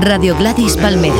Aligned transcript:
Radio 0.00 0.34
Gladys 0.34 0.74
Palmera. 0.74 1.12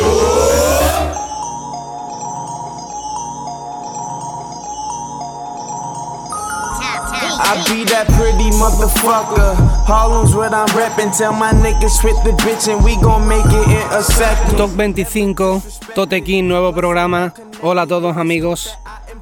I 7.44 7.84
that 7.90 8.06
pretty 8.16 8.50
motherfucker. 8.56 9.54
Harlem's 9.84 10.34
what 10.34 10.54
I'm 10.54 10.66
reppin'. 10.68 11.16
Tell 11.16 11.34
my 11.34 11.52
niggas 11.52 12.00
quit 12.00 12.16
the 12.24 12.32
bitch 12.42 12.72
and 12.72 12.82
we 12.82 12.96
gon' 12.96 13.28
make 13.28 13.44
it 13.44 13.68
in 13.68 13.86
a 13.92 14.02
second. 14.02 14.56
Top 14.56 14.70
25, 14.70 15.94
Totequín, 15.94 16.48
nuevo 16.48 16.72
programa. 16.72 17.34
Hola 17.60 17.82
a 17.82 17.86
todos 17.86 18.16
amigos. 18.16 18.74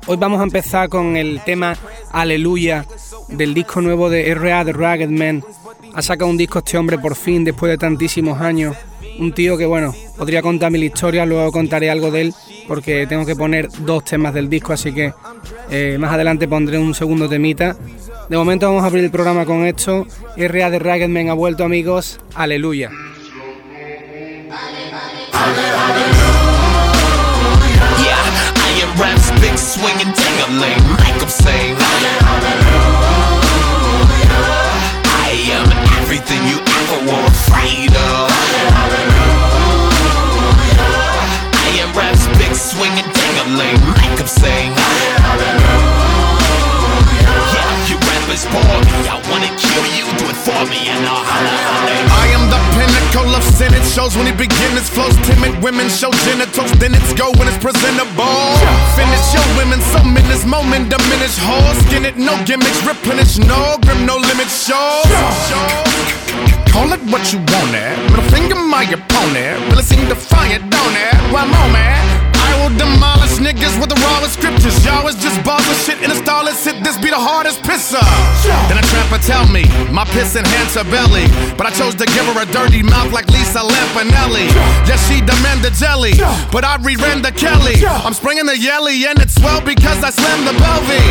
Hoy 0.07 0.17
vamos 0.17 0.41
a 0.41 0.45
empezar 0.45 0.89
con 0.89 1.17
el 1.17 1.43
tema 1.45 1.77
Aleluya 2.12 2.87
del 3.27 3.53
disco 3.53 3.80
nuevo 3.80 4.09
de 4.11 4.30
R.A. 4.30 4.64
The 4.64 4.73
Ragged 4.73 5.11
Man. 5.11 5.45
Ha 5.93 6.03
sacado 6.03 6.30
un 6.30 6.37
disco 6.37 6.61
este 6.61 6.79
hombre 6.79 6.98
por 6.98 7.17
fin 7.17 7.45
después 7.45 7.71
de 7.71 7.79
tantísimos 7.79 8.41
años. 8.41 8.77
Un 9.21 9.32
tío 9.32 9.59
que 9.59 9.66
bueno, 9.66 9.95
podría 10.16 10.41
contar 10.41 10.71
mil 10.71 10.82
historias, 10.82 11.29
luego 11.29 11.53
contaré 11.53 11.90
algo 11.90 12.11
de 12.11 12.22
él 12.22 12.35
porque 12.67 13.07
tengo 13.07 13.27
que 13.27 13.36
poner 13.36 13.68
dos 13.81 14.03
temas 14.04 14.32
del 14.32 14.49
disco, 14.49 14.72
así 14.72 14.94
que 14.94 15.13
eh, 15.71 15.99
más 16.00 16.13
adelante 16.13 16.49
pondré 16.49 16.79
un 16.79 16.94
segundo 16.94 17.29
temita. 17.29 17.77
De 18.30 18.36
momento 18.39 18.67
vamos 18.67 18.82
a 18.82 18.86
abrir 18.86 19.04
el 19.04 19.11
programa 19.11 19.44
con 19.44 19.67
esto. 19.67 20.07
R.A. 20.36 20.71
de 20.71 20.79
Ragged 20.79 21.08
Man 21.08 21.29
ha 21.29 21.35
vuelto 21.35 21.64
amigos. 21.64 22.18
Aleluya. 22.35 22.91
Ding-a-ling, 43.50 43.80
like 43.98 44.20
I'm 44.20 44.26
saying. 44.26 44.72
Yeah, 47.50 47.88
you 47.88 47.96
rappers 47.98 48.44
bore 48.46 48.80
me, 48.86 48.94
I 49.08 49.18
wanna 49.30 49.50
kill 49.58 49.86
you, 49.96 50.06
do 50.18 50.26
it 50.30 50.36
for 50.36 50.62
me, 50.70 50.88
and 50.88 51.06
I'll 51.06 51.24
holla. 51.24 51.50
I 52.22 52.26
am 52.34 52.46
the 52.50 52.60
pinnacle 52.76 53.34
of 53.34 53.42
sin, 53.42 53.74
it 53.74 53.84
shows 53.84 54.16
when 54.16 54.26
he 54.26 54.32
begins. 54.32 54.78
Its 54.78 54.88
flows 54.88 55.16
timid, 55.26 55.62
women 55.62 55.88
show 55.88 56.10
genitals, 56.26 56.72
then 56.78 56.94
it's 56.94 57.12
go 57.14 57.32
when 57.38 57.48
it's 57.48 57.58
presentable. 57.58 58.54
Finish 58.94 59.34
your 59.34 59.46
women, 59.58 59.80
some 59.80 60.16
in 60.16 60.26
this 60.28 60.44
moment, 60.46 60.90
diminish 60.90 61.36
whole 61.38 61.74
skin 61.86 62.04
it, 62.04 62.16
no 62.16 62.36
gimmicks, 62.44 62.82
replenish, 62.86 63.38
no 63.38 63.78
grim, 63.82 64.06
no 64.06 64.16
limit, 64.16 64.48
show. 64.48 65.02
show. 65.50 65.66
Call 66.70 66.92
it 66.92 67.02
what 67.10 67.32
you 67.32 67.38
want 67.50 67.74
it. 67.74 67.98
Middle 68.10 68.30
finger 68.30 68.54
my 68.54 68.84
opponent. 68.86 69.58
Really 69.70 69.82
seem 69.82 70.06
defiant, 70.06 70.30
Is 75.50 75.66
of 75.66 75.78
shit 75.82 75.98
in 75.98 76.14
a 76.14 76.14
starless 76.14 76.62
hit. 76.62 76.78
This 76.86 76.94
be 76.94 77.10
the 77.10 77.18
hardest 77.18 77.58
pisser. 77.66 77.98
Then 78.70 78.78
a 78.78 78.86
trapper 78.86 79.18
tell 79.18 79.50
me 79.50 79.66
my 79.90 80.06
piss 80.14 80.38
enhance 80.38 80.78
her 80.78 80.86
belly. 80.86 81.26
But 81.58 81.66
I 81.66 81.72
chose 81.74 81.98
to 81.98 82.06
give 82.06 82.22
her 82.30 82.38
a 82.38 82.46
dirty 82.54 82.86
mouth 82.86 83.10
like 83.10 83.26
Lisa 83.34 83.58
Lampanelli. 83.58 84.46
Yes, 84.86 85.02
she 85.10 85.18
demanded 85.18 85.74
jelly, 85.74 86.14
but 86.54 86.62
I 86.62 86.78
re-render 86.78 87.34
Kelly. 87.34 87.82
I'm 87.82 88.14
springing 88.14 88.46
the 88.46 88.54
yelly 88.54 89.10
and 89.10 89.18
it's 89.18 89.34
swell 89.34 89.58
because 89.58 89.98
I 90.06 90.14
slammed 90.14 90.46
the 90.46 90.54
belly. 90.54 91.02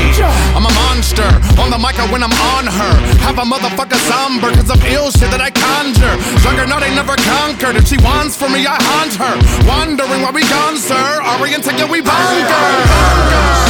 I'm 0.55 0.63
a 0.63 0.73
monster 0.87 1.27
on 1.59 1.67
the 1.67 1.77
mic 1.77 1.99
when 2.07 2.23
I'm 2.23 2.35
on 2.55 2.63
her. 2.63 2.93
Have 3.27 3.43
a 3.43 3.45
motherfucker 3.45 3.99
somber 4.07 4.55
cause 4.55 4.71
of 4.71 4.79
ill 4.87 5.11
shit 5.11 5.29
that 5.35 5.43
I 5.43 5.51
conjure. 5.51 6.15
Juggernaut 6.47 6.79
ain't 6.79 6.95
never 6.95 7.19
conquered. 7.27 7.75
If 7.75 7.91
she 7.91 7.99
wants 7.99 8.39
for 8.39 8.47
me, 8.47 8.63
I 8.63 8.79
haunt 8.79 9.19
her. 9.19 9.35
Wondering 9.67 10.23
why 10.23 10.31
we 10.31 10.47
gone, 10.47 10.79
sir. 10.79 11.19
Orient 11.37 11.67
together 11.67 11.91
we 11.91 11.99
bonkers. 11.99 13.68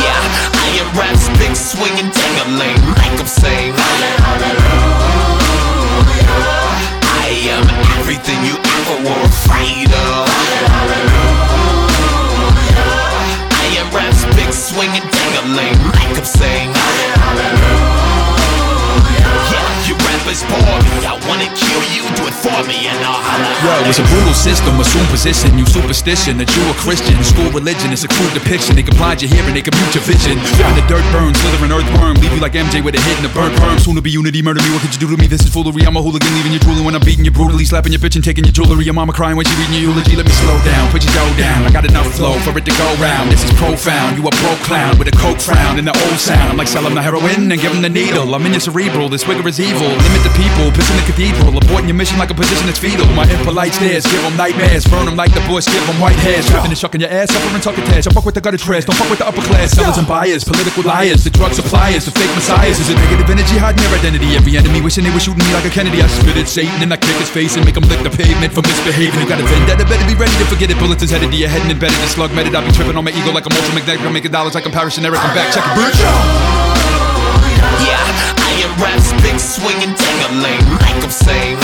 Yeah, 0.00 0.22
I 0.64 0.68
am 0.80 0.88
rap's 0.98 1.28
big 1.38 1.54
swinging 1.56 2.10
ding-a-ling, 2.10 2.80
like 2.98 3.18
I'm 3.20 3.26
saying. 3.26 3.74
I 7.22 7.28
am 7.54 7.64
everything 7.98 8.38
you 8.44 8.56
ever 8.58 8.96
were 9.06 9.22
afraid 9.24 9.90
of. 9.92 10.28
Hallelujah. 10.74 11.44
I 13.50 13.66
am 13.78 13.88
rap's 13.94 14.24
big 14.36 14.52
swinging 14.52 15.06
ding-a-ling, 15.10 15.78
like 15.94 16.18
I'm 16.18 16.24
saying. 16.24 16.74
I 20.24 21.20
wanna 21.28 21.44
kill 21.52 21.84
you, 21.92 22.00
do 22.16 22.24
it 22.24 22.32
for 22.32 22.56
me, 22.64 22.88
and 22.88 22.96
I'll 23.04 23.20
holla. 23.20 23.44
Yo, 23.60 23.92
it's 23.92 24.00
a 24.00 24.06
brutal 24.08 24.32
system, 24.32 24.72
assume 24.80 25.04
position, 25.12 25.52
you 25.60 25.68
superstition 25.68 26.40
that 26.40 26.48
you 26.56 26.64
a 26.64 26.74
Christian. 26.80 27.20
School 27.20 27.52
religion, 27.52 27.92
it's 27.92 28.08
a 28.08 28.08
crude 28.08 28.32
depiction. 28.32 28.72
They 28.72 28.82
can 28.82 28.96
blind 28.96 29.20
your 29.20 29.28
hearing, 29.28 29.52
they 29.52 29.60
can 29.60 29.76
mute 29.76 29.92
your 29.92 30.00
vision. 30.08 30.40
When 30.64 30.80
the 30.80 30.84
dirt 30.88 31.04
burns, 31.12 31.36
slithering 31.44 31.76
earthworm, 31.76 32.16
leave 32.24 32.32
you 32.32 32.40
like 32.40 32.56
MJ 32.56 32.80
with 32.80 32.96
a 32.96 33.02
hit 33.04 33.20
and 33.20 33.28
a 33.28 33.32
burnt 33.36 33.52
perm. 33.60 33.76
Soon 33.76 34.00
to 34.00 34.02
be 34.02 34.08
unity, 34.08 34.40
murder 34.40 34.64
me. 34.64 34.72
What 34.72 34.80
could 34.80 34.96
you 34.96 35.02
do 35.04 35.12
to 35.12 35.20
me? 35.20 35.28
This 35.28 35.44
is 35.44 35.52
foolery. 35.52 35.84
I'm 35.84 35.92
a 35.92 36.00
hooligan, 36.00 36.32
leaving 36.40 36.56
you 36.56 36.62
drooling 36.64 36.88
when 36.88 36.96
I'm 36.96 37.04
beating 37.04 37.28
you 37.28 37.30
brutally, 37.30 37.68
slapping 37.68 37.92
your 37.92 38.00
bitch 38.00 38.16
and 38.16 38.24
taking 38.24 38.48
your 38.48 38.56
jewelry. 38.56 38.88
Your 38.88 38.96
mama 38.96 39.12
crying 39.12 39.36
when 39.36 39.44
she 39.44 39.52
reading 39.60 39.76
your 39.76 39.92
eulogy. 39.92 40.16
Let 40.16 40.24
me 40.24 40.32
slow 40.40 40.56
down, 40.64 40.88
put 40.88 41.04
your 41.04 41.12
dough 41.12 41.36
down. 41.36 41.68
I 41.68 41.70
got 41.70 41.84
enough 41.84 42.08
flow 42.16 42.32
for 42.40 42.56
it 42.56 42.64
to 42.64 42.72
go 42.80 42.88
round. 42.96 43.28
This 43.28 43.44
is 43.44 43.52
profound. 43.60 44.16
You 44.16 44.24
a 44.24 44.32
pro 44.40 44.56
clown 44.64 44.96
with 44.96 45.12
a 45.12 45.16
coke 45.20 45.36
frown 45.36 45.76
and 45.76 45.84
the 45.84 45.92
old 46.08 46.16
sound. 46.16 46.48
I'm 46.48 46.56
like 46.56 46.72
selling 46.72 46.96
the 46.96 47.04
heroin 47.04 47.52
and 47.52 47.60
giving 47.60 47.84
the 47.84 47.92
needle. 47.92 48.34
I'm 48.34 48.40
in 48.48 48.56
your 48.56 48.64
cerebral. 48.64 49.12
This 49.12 49.24
wigger 49.28 49.44
is 49.44 49.60
evil. 49.60 49.92
Limit 50.14 50.30
the 50.30 50.38
people, 50.38 50.70
pissing 50.70 50.94
the 50.94 51.06
cathedral. 51.10 51.50
Aborting 51.58 51.90
your 51.90 51.98
mission 51.98 52.22
like 52.22 52.30
a 52.30 52.38
position 52.38 52.70
that's 52.70 52.78
fetal. 52.78 53.02
My 53.18 53.26
impolite 53.26 53.74
stares, 53.74 54.06
give 54.06 54.22
them 54.22 54.38
nightmares. 54.38 54.86
Burn 54.86 55.10
them 55.10 55.18
like 55.18 55.34
the 55.34 55.42
bush, 55.50 55.66
give 55.66 55.82
them 55.90 55.98
white 55.98 56.14
hairs. 56.22 56.46
Trapping 56.46 56.70
and 56.70 56.78
shucking 56.78 57.02
your 57.02 57.10
ass, 57.10 57.34
suffering 57.34 57.58
tuckatage. 57.58 58.06
I 58.06 58.14
fuck 58.14 58.22
with 58.22 58.38
the 58.38 58.40
gutter 58.40 58.54
trash, 58.54 58.86
don't 58.86 58.94
fuck 58.94 59.10
with 59.10 59.18
the 59.18 59.26
upper 59.26 59.42
class. 59.42 59.74
Sellers 59.74 59.98
and 59.98 60.06
buyers, 60.06 60.46
political 60.46 60.86
liars, 60.86 61.26
the 61.26 61.34
drug 61.34 61.50
suppliers, 61.50 62.06
the 62.06 62.14
fake 62.14 62.30
messiahs. 62.38 62.78
Is 62.78 62.94
it 62.94 62.94
negative 62.94 63.26
energy 63.26 63.58
hiding 63.58 63.82
their 63.82 63.98
identity? 63.98 64.38
Every 64.38 64.54
enemy 64.54 64.78
wishing 64.78 65.02
they 65.02 65.10
were 65.10 65.18
shooting 65.18 65.42
me 65.42 65.50
like 65.50 65.66
a 65.66 65.72
Kennedy. 65.74 65.98
I 65.98 66.06
spit 66.06 66.38
at 66.38 66.46
Satan 66.46 66.78
and 66.78 66.94
I 66.94 66.96
kick 66.96 67.18
his 67.18 67.30
face 67.30 67.58
and 67.58 67.66
make 67.66 67.74
him 67.74 67.82
lick 67.90 67.98
the 68.06 68.14
pavement 68.14 68.54
for 68.54 68.62
misbehaving. 68.62 69.18
You 69.18 69.26
got 69.26 69.42
a 69.42 69.46
vendetta, 69.50 69.82
better 69.82 70.06
be 70.06 70.14
ready 70.14 70.38
to 70.38 70.46
forget 70.46 70.70
it. 70.70 70.78
Bullets 70.78 71.02
is 71.02 71.10
headed 71.10 71.34
to 71.34 71.36
your 71.36 71.50
head 71.50 71.66
and 71.66 71.74
embedded 71.74 71.98
in 71.98 72.06
slug 72.06 72.30
meted. 72.38 72.54
I 72.54 72.62
be 72.62 72.70
tripping 72.70 72.94
on 72.94 73.02
my 73.02 73.10
ego 73.10 73.34
like 73.34 73.50
a 73.50 73.50
multi 73.50 73.74
McNabb. 73.74 74.06
I'm 74.06 74.14
making 74.14 74.30
dollars 74.30 74.54
like 74.54 74.62
I'm 74.62 74.70
Parrish 74.70 74.94
and 74.94 75.06
Erick. 75.10 75.18
I'm 75.26 75.34
back, 75.34 75.50
check 75.50 75.66
it, 75.66 75.74
bitch. 75.74 75.98
Yeah 77.82 78.43
rap's 78.80 79.12
big 79.22 79.38
swinging 79.38 79.94
ding-a-ling, 79.94 80.64
like 80.80 81.02
I'm 81.02 81.10
saying. 81.10 81.58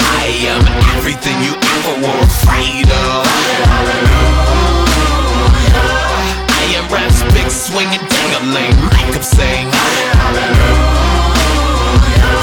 I 0.00 0.26
am 0.52 0.62
everything 0.96 1.36
you 1.42 1.54
ever 1.54 1.94
were 2.04 2.20
afraid 2.22 2.88
of. 2.88 3.24
I 6.48 6.64
am 6.76 6.86
rap's 6.92 7.22
big 7.32 7.50
swinging 7.50 8.04
ding-a-ling, 8.08 8.76
like 8.92 9.14
I'm 9.16 9.22
saying. 9.22 9.68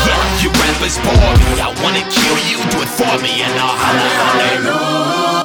Yeah, 0.06 0.22
you 0.42 0.50
rappers 0.50 0.98
bore 1.04 1.34
me. 1.42 1.62
I 1.62 1.70
wanna 1.84 2.04
kill 2.10 2.38
you, 2.50 2.58
do 2.72 2.82
it 2.82 2.90
for 2.90 3.18
me, 3.22 3.42
and 3.42 3.54
I'll 3.60 3.78
holla, 3.78 4.08
holla. 4.18 5.45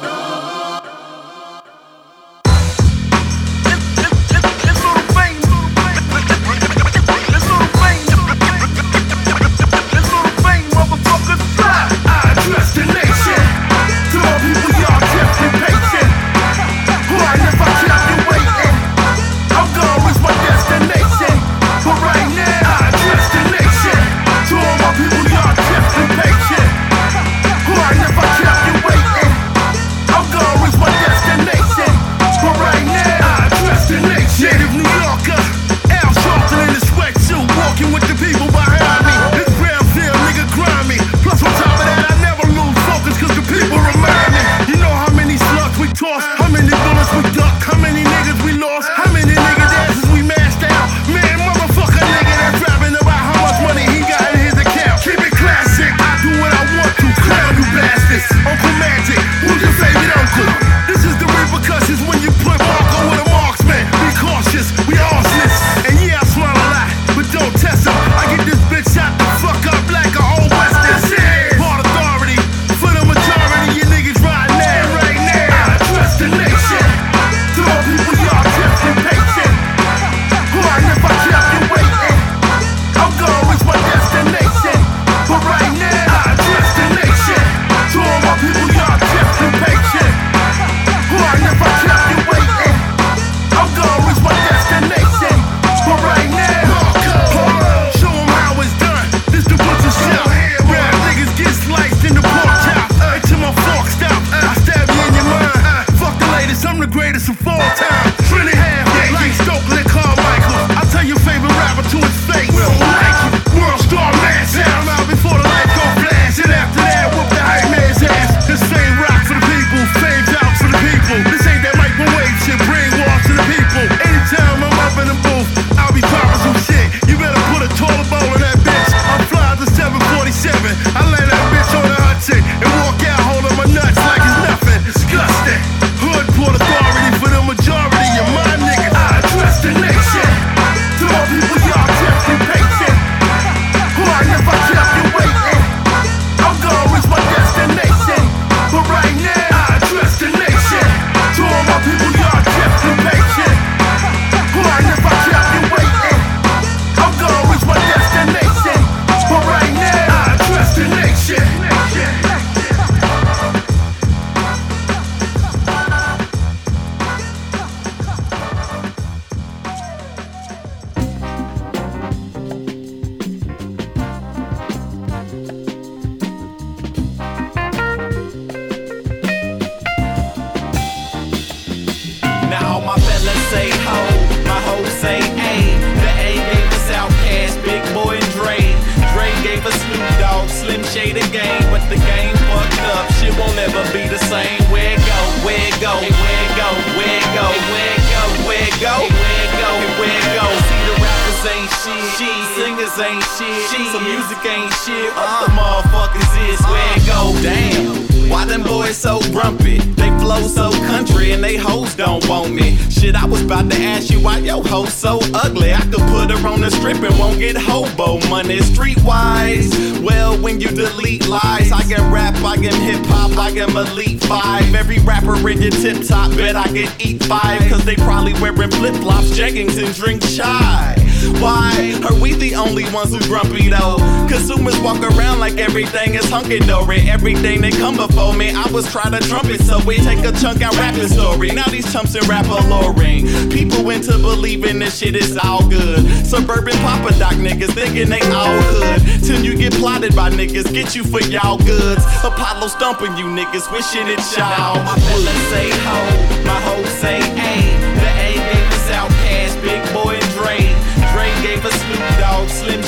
Can 222.61 222.79
hip 222.81 223.03
hop, 223.07 223.37
I 223.37 223.51
can 223.51 223.75
elite 223.75 224.23
five. 224.23 224.73
Every 224.75 224.99
rapper 224.99 225.35
in 225.49 225.61
your 225.61 225.71
tip 225.71 226.05
top, 226.07 226.31
bet 226.31 226.55
I 226.55 226.67
can 226.67 226.89
eat 226.99 227.23
five. 227.23 227.59
Cause 227.69 227.83
they 227.83 227.95
probably 227.95 228.33
wearing 228.33 228.69
flip 228.71 228.95
flops, 228.95 229.31
jeggings, 229.31 229.83
and 229.83 229.93
drink 229.95 230.21
chai. 230.21 231.10
Why 231.41 231.99
are 232.03 232.19
we 232.19 232.33
the 232.33 232.55
only 232.55 232.85
ones 232.91 233.11
who 233.11 233.19
grumpy 233.27 233.69
though? 233.69 233.97
Consumers 234.27 234.79
walk 234.79 235.01
around 235.01 235.39
like 235.39 235.57
everything 235.57 236.15
is 236.15 236.29
hunky 236.29 236.59
dory. 236.59 237.09
Everything 237.09 237.61
they 237.61 237.71
come 237.71 237.95
before 237.95 238.33
me, 238.33 238.51
I 238.51 238.69
was 238.71 238.89
trying 238.91 239.11
to 239.13 239.19
trumpet, 239.27 239.61
so 239.61 239.79
we 239.85 239.97
take 239.97 240.19
a 240.19 240.31
chunk 240.31 240.61
out 240.61 240.75
rapping 240.77 241.07
story. 241.07 241.49
Now 241.51 241.67
these 241.67 241.91
chumps 241.91 242.15
and 242.15 242.27
rap 242.27 242.45
alluring. 242.47 243.27
People 243.49 243.89
into 243.89 244.17
believing 244.17 244.79
this 244.79 244.97
shit 244.97 245.15
is 245.15 245.37
all 245.37 245.67
good. 245.67 246.05
Suburban 246.25 246.77
Papa 246.79 247.17
Doc 247.19 247.33
niggas 247.33 247.73
thinking 247.73 248.09
they 248.09 248.21
all 248.31 248.57
hood. 248.61 249.23
Till 249.23 249.43
you 249.43 249.57
get 249.57 249.73
plotted 249.73 250.15
by 250.15 250.29
niggas, 250.29 250.71
get 250.73 250.95
you 250.95 251.03
for 251.03 251.21
y'all 251.21 251.57
goods. 251.57 252.03
Apollo 252.23 252.67
stumping 252.67 253.15
you 253.17 253.25
niggas, 253.25 253.71
wishing 253.71 254.07
it 254.07 254.19
y'all. 254.37 254.75
My 254.83 254.97
fellas 254.97 255.41
say 255.49 255.69
ho, 255.85 256.43
my 256.45 256.59
hoes 256.61 256.89
say 256.89 257.19
a. 257.19 257.70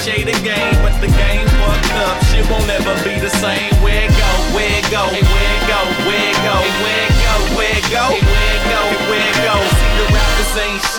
Slim 0.03 0.15
Shady 0.15 0.43
game, 0.43 0.75
but 0.81 0.99
the 0.99 1.07
game 1.07 1.47
fucked 1.47 1.93
up. 1.93 2.21
Shit 2.25 2.49
won't 2.49 2.69
ever 2.69 2.93
be 3.03 3.19
the 3.19 3.29
same. 3.29 3.71
Where 3.81 4.03
it 4.03 4.11
go? 4.11 4.31
Where 4.53 4.79
it 4.79 4.91
go? 4.91 5.07
Where 5.07 5.21
it 5.21 5.67
go? 5.67 5.79
Where 6.03 6.29
it 6.29 6.35
go? 6.43 6.55
Where 6.83 7.07
it 7.07 7.15
go? 7.23 7.37
Where 7.55 7.77
it 7.77 7.83
go? 7.89 8.07
Where 8.11 8.17
it 8.17 8.27
go? 8.27 8.32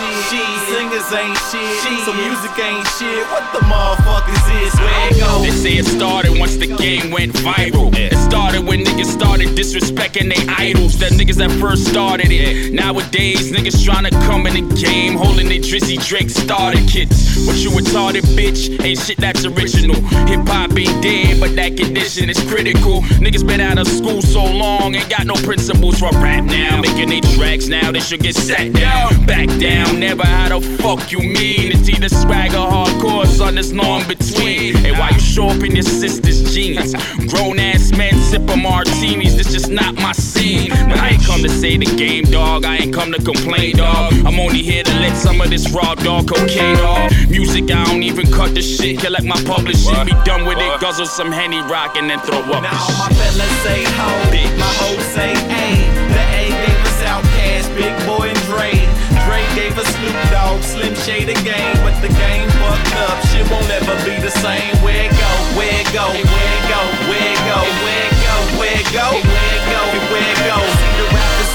Ain't 0.01 0.23
shit, 0.29 0.49
singers 0.69 1.09
ain't 1.13 1.37
shit, 1.49 2.05
some 2.05 2.17
music 2.17 2.51
ain't 2.59 2.87
shit. 2.97 3.23
What 3.31 3.45
the 3.53 3.59
motherfuckers 3.65 4.45
is? 4.63 4.73
Where 4.79 5.09
it 5.09 5.19
go? 5.19 5.41
They 5.41 5.51
say 5.51 5.73
it 5.77 5.85
started 5.85 6.37
once 6.37 6.55
the 6.57 6.67
game 6.67 7.11
went 7.11 7.33
viral. 7.33 7.93
It 7.95 8.17
started 8.29 8.65
when 8.65 8.83
niggas 8.83 9.11
started 9.11 9.49
disrespecting 9.49 10.33
they 10.33 10.41
idols. 10.53 10.97
The 10.97 11.07
niggas 11.07 11.37
that 11.37 11.51
first 11.59 11.87
started 11.87 12.31
it. 12.31 12.73
Nowadays, 12.73 13.51
niggas 13.51 13.77
tryna 13.85 14.11
come 14.25 14.47
in 14.47 14.53
the 14.53 14.75
game, 14.75 15.15
holding 15.15 15.47
they 15.47 15.59
Drizzy 15.59 15.97
Drake 16.05 16.29
starter 16.29 16.79
kits. 16.87 17.47
What 17.47 17.57
you 17.57 17.69
retarded, 17.71 18.23
bitch? 18.37 18.83
Ain't 18.83 18.99
shit 18.99 19.17
that's 19.17 19.45
original. 19.45 19.99
Hip 20.27 20.47
hop 20.47 20.77
ain't 20.77 21.03
dead, 21.03 21.39
but 21.39 21.55
that 21.55 21.77
condition 21.77 22.29
is 22.29 22.39
critical. 22.49 23.01
Niggas 23.23 23.45
been 23.45 23.61
out 23.61 23.77
of 23.77 23.87
school 23.87 24.21
so 24.21 24.43
long, 24.43 24.95
ain't 24.95 25.09
got 25.09 25.25
no 25.25 25.35
principles 25.35 25.99
for 25.99 26.09
rap 26.11 26.43
now. 26.43 26.81
Making 26.81 27.09
they 27.09 27.21
tracks 27.35 27.67
now, 27.67 27.91
they 27.91 27.99
should 27.99 28.21
get 28.21 28.35
sat 28.35 28.73
down. 28.73 29.25
Back 29.25 29.47
down, 29.59 29.74
never 29.99 30.25
how 30.25 30.59
the 30.59 30.61
fuck 30.77 31.11
you 31.11 31.19
mean. 31.19 31.71
It's 31.71 31.89
either 31.89 32.09
swag 32.09 32.53
or 32.53 32.67
hardcore, 32.67 33.25
son, 33.25 33.55
there's 33.55 33.71
no 33.71 33.97
in 33.97 34.07
between. 34.07 34.75
Hey, 34.75 34.91
why 34.91 35.09
you 35.09 35.19
show 35.19 35.47
up 35.47 35.63
in 35.63 35.75
your 35.75 35.83
sister's 35.83 36.53
jeans? 36.53 36.93
Grown 37.31 37.59
ass 37.59 37.91
men 37.91 38.13
sipping 38.21 38.61
martinis, 38.61 39.35
this 39.35 39.51
just 39.51 39.69
not 39.69 39.95
my 39.95 40.11
scene. 40.13 40.69
But 40.69 40.99
I 40.99 41.09
ain't 41.09 41.25
come 41.25 41.41
to 41.43 41.49
say 41.49 41.77
the 41.77 41.85
game, 41.97 42.25
dog. 42.25 42.65
I 42.65 42.77
ain't 42.77 42.93
come 42.93 43.11
to 43.11 43.21
complain, 43.21 43.77
dog. 43.77 44.13
I'm 44.25 44.39
only 44.39 44.61
here 44.61 44.83
to 44.83 44.93
let 44.99 45.17
some 45.17 45.41
of 45.41 45.49
this 45.49 45.71
raw 45.71 45.95
dog 45.95 46.27
cocaine 46.27 46.77
off. 46.79 47.11
Music, 47.29 47.63
I 47.71 47.83
don't 47.85 48.03
even 48.03 48.31
cut 48.31 48.53
the 48.53 48.61
shit. 48.61 48.99
Collect 48.99 49.25
like 49.25 49.25
my 49.25 49.43
publishing. 49.43 50.05
Be 50.05 50.13
done 50.23 50.45
with 50.45 50.59
it, 50.59 50.79
guzzle 50.79 51.05
some 51.05 51.31
Henny 51.31 51.61
rock 51.61 51.95
and 51.97 52.09
then 52.09 52.19
throw 52.19 52.39
up 52.39 52.63
Now 52.63 52.71
all 52.71 52.97
my 52.97 53.09
fellas 53.09 53.55
say 53.63 53.83
ho, 53.97 54.09
my 54.57 54.71
hoes 54.79 55.05
say 55.15 55.33
a. 55.33 55.95
The 56.13 56.23
A 56.39 56.43
gave 56.49 56.79
us 56.85 57.01
OutKast, 57.03 57.75
Big 57.75 57.93
Boi 58.05 58.29
and 58.29 58.39
Dre. 58.47 58.84
Gave 59.55 59.77
us 59.77 59.87
Snoop 59.95 60.11
Dogg, 60.31 60.61
Slim 60.61 60.93
Shady 60.95 61.33
game, 61.35 61.77
but 61.79 61.95
the 62.01 62.09
game 62.09 62.49
fucked 62.59 62.93
up. 63.07 63.25
Shit 63.27 63.49
won't 63.49 63.69
ever 63.71 63.95
be 64.03 64.19
the 64.19 64.29
same. 64.29 64.75
Where 64.83 65.05
it 65.05 65.11
go? 65.11 65.31
Where 65.55 65.79
it 65.79 65.87
go? 65.93 66.11
Where 66.11 66.19
it 66.19 66.65
go? 66.67 66.81
Where 67.07 67.31
it 67.31 67.39
go? 67.47 67.59
Where 67.79 68.03
it 68.03 68.19
go? 68.19 68.35
Where 68.59 68.75
it 68.75 68.91
go? 68.91 69.07
Where 69.15 69.55
it 69.55 69.63
go? 69.71 69.81
Where 70.11 70.29
it 70.29 70.39
go? 70.43 70.94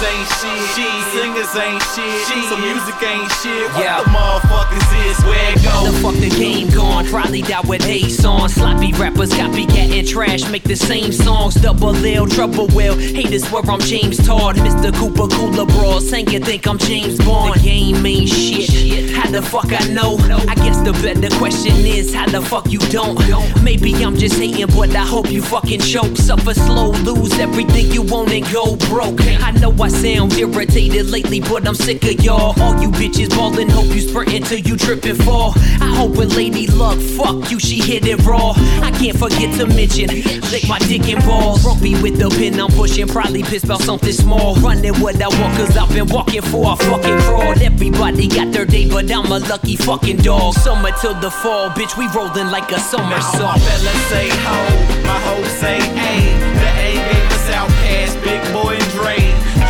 See 0.01 0.07
the 0.07 0.17
rappers 0.17 0.41
ain't 0.41 0.63
shit, 0.73 1.03
singers 1.13 1.57
ain't 1.57 1.83
shit, 1.93 2.49
some 2.49 2.61
music 2.63 3.03
ain't 3.03 3.31
shit. 3.43 3.71
What 3.75 3.85
Yeah. 3.85 4.03
the 4.03 4.11
motherfuckers 4.11 4.89
is? 5.11 5.19
Where 5.25 5.53
it 5.53 5.63
go? 5.63 5.85
The 5.85 5.93
fuck 6.01 6.15
the 6.15 6.31
game 6.31 6.71
gone, 6.71 7.05
probably 7.07 7.43
die 7.43 7.61
with 7.67 7.85
Ace 7.87 8.25
on. 8.25 8.49
Sloppy 8.49 8.93
rappers, 8.95 9.31
copycat 9.31 9.99
and 9.99 10.09
trash, 10.09 10.49
make 10.49 10.65
the 10.65 10.77
same 10.77 11.13
songs. 11.13 11.55
Double 11.57 11.95
L, 12.07 12.27
trouble 12.27 12.67
will. 12.69 12.97
Haters 12.97 13.45
where 13.53 13.63
I'm 13.69 13.81
James 13.81 14.17
Todd, 14.27 14.57
Mr. 14.57 14.91
Cooper, 14.95 15.29
cooler 15.29 15.67
bros. 15.67 16.09
Saying 16.09 16.31
you 16.31 16.41
think 16.41 16.67
I'm 16.67 16.79
James 16.79 17.19
Bond. 17.19 17.55
The 17.57 17.61
game 17.61 18.07
ain't 18.07 18.29
shit. 18.29 19.00
How 19.21 19.31
the 19.31 19.43
fuck 19.43 19.71
I 19.71 19.87
know? 19.93 20.17
I 20.49 20.55
guess 20.55 20.81
the 20.81 20.93
better 21.05 21.29
question 21.37 21.77
is 21.85 22.15
how 22.15 22.27
the 22.27 22.41
fuck 22.41 22.71
you 22.73 22.79
don't. 22.91 23.21
Maybe 23.63 23.95
I'm 24.03 24.17
just 24.17 24.41
hating, 24.41 24.69
but 24.69 24.97
I 24.97 25.05
hope 25.05 25.31
you 25.31 25.43
fucking 25.43 25.81
choke. 25.81 26.17
Suffer 26.17 26.55
slow, 26.55 26.91
lose 27.05 27.39
everything 27.39 27.93
you 27.93 28.03
own 28.13 28.33
and 28.33 28.51
go 28.51 28.77
broke. 28.89 29.21
I 29.21 29.51
know 29.53 29.73
I 29.79 29.89
sound 29.89 30.33
irritated 30.33 31.11
lately, 31.11 31.41
but 31.41 31.69
I'm 31.69 31.75
sick 31.75 32.03
of 32.05 32.25
y'all. 32.25 32.59
All 32.63 32.81
you 32.81 32.91
bitches 32.91 33.29
ballin', 33.29 33.69
hope 33.69 33.89
you 33.95 34.01
sprintin' 34.01 34.43
till 34.45 34.59
you 34.59 34.77
trip 34.77 35.05
and 35.05 35.23
fall. 35.23 35.53
I 35.81 35.95
hope 35.95 36.17
when 36.17 36.31
Lady 36.31 36.67
Luck, 36.67 36.99
fuck 36.99 37.51
you, 37.51 37.61
she 37.61 37.79
hit 37.79 38.07
it 38.07 38.25
raw. 38.25 38.55
I 38.83 38.91
can't 38.99 39.19
forget 39.19 39.55
to 39.59 39.67
mention, 39.67 40.09
lick 40.51 40.67
my 40.67 40.79
dick 40.89 41.07
and 41.09 41.23
balls. 41.27 41.63
Grumpy 41.63 41.95
with 42.03 42.19
the 42.19 42.31
pin 42.31 42.59
I'm 42.59 42.71
pushing, 42.71 43.07
probably 43.07 43.43
pissed 43.43 43.67
about 43.67 43.83
something 43.83 44.13
small. 44.13 44.55
Running 44.57 44.95
what 44.95 45.21
I 45.21 45.29
want, 45.29 45.57
cause 45.59 45.77
I've 45.77 45.91
been 45.91 46.09
walking 46.09 46.43
for 46.43 46.73
a 46.73 46.77
fucking 46.77 47.21
fraud. 47.21 47.61
Everybody 47.61 48.27
got 48.27 48.51
their 48.53 48.65
day, 48.65 48.89
but 48.89 49.10
and 49.11 49.27
I'm 49.27 49.33
a 49.33 49.39
lucky 49.49 49.77
fucking 49.77 50.19
dog. 50.19 50.55
Summer 50.55 50.91
till 51.01 51.15
the 51.15 51.31
fall, 51.31 51.71
bitch, 51.71 51.97
we 51.99 52.07
rolling 52.15 52.51
like 52.51 52.71
a 52.71 52.79
somersault. 52.79 53.43
Now 53.43 53.51
my 53.51 53.59
fellas 53.59 54.01
say 54.11 54.29
ho, 54.31 54.59
my 55.03 55.19
hoes 55.27 55.53
say 55.59 55.79
A. 55.79 56.15
The 56.63 56.71
A 56.71 56.91
gave 56.95 57.31
us 57.35 57.47
Outkast, 57.51 58.15
Big 58.23 58.43
Boi 58.53 58.79
and 58.79 58.91
Dre. 58.95 59.19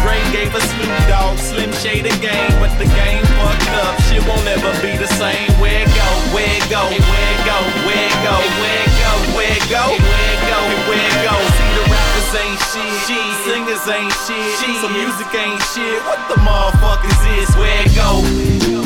Dre 0.04 0.16
gave 0.32 0.52
us 0.54 0.64
Snoop 0.76 0.92
Dogg, 1.08 1.38
Slim 1.38 1.72
Shady 1.80 2.12
Game. 2.20 2.52
but 2.60 2.72
the 2.76 2.88
game 2.92 3.24
fucked 3.40 3.72
up. 3.80 3.96
Shit 4.08 4.20
won't 4.28 4.46
ever 4.46 4.72
be 4.84 4.96
the 4.96 5.08
same. 5.16 5.48
Where 5.60 5.84
it 5.84 5.92
go? 5.96 6.08
Where 6.36 6.44
it 6.44 6.66
go? 6.68 6.84
Where 6.84 7.28
it 7.32 7.40
go? 7.48 7.56
Where 7.88 8.08
it 8.08 8.18
go? 8.20 8.36
Where 8.60 8.76
it 8.76 8.92
go? 8.92 9.04
Where 9.36 9.52
it 9.56 9.66
go? 9.72 9.84
Where 9.88 10.28
it 10.36 10.42
go? 10.52 10.60
Where 10.88 11.16
go? 11.24 11.36
See 11.56 11.72
the 11.80 11.84
rappers 11.88 12.30
ain't 12.36 12.60
shit. 12.72 12.92
shit. 13.08 13.30
Singers 13.48 13.84
ain't 13.88 14.12
shit. 14.28 14.48
shit. 14.60 14.76
So 14.84 14.88
music 14.92 15.32
ain't 15.32 15.62
shit. 15.72 16.00
What 16.04 16.20
the 16.28 16.36
motherfuckers 16.44 17.20
is? 17.40 17.48
Where 17.56 17.80
it 17.84 17.94
go? 17.96 18.79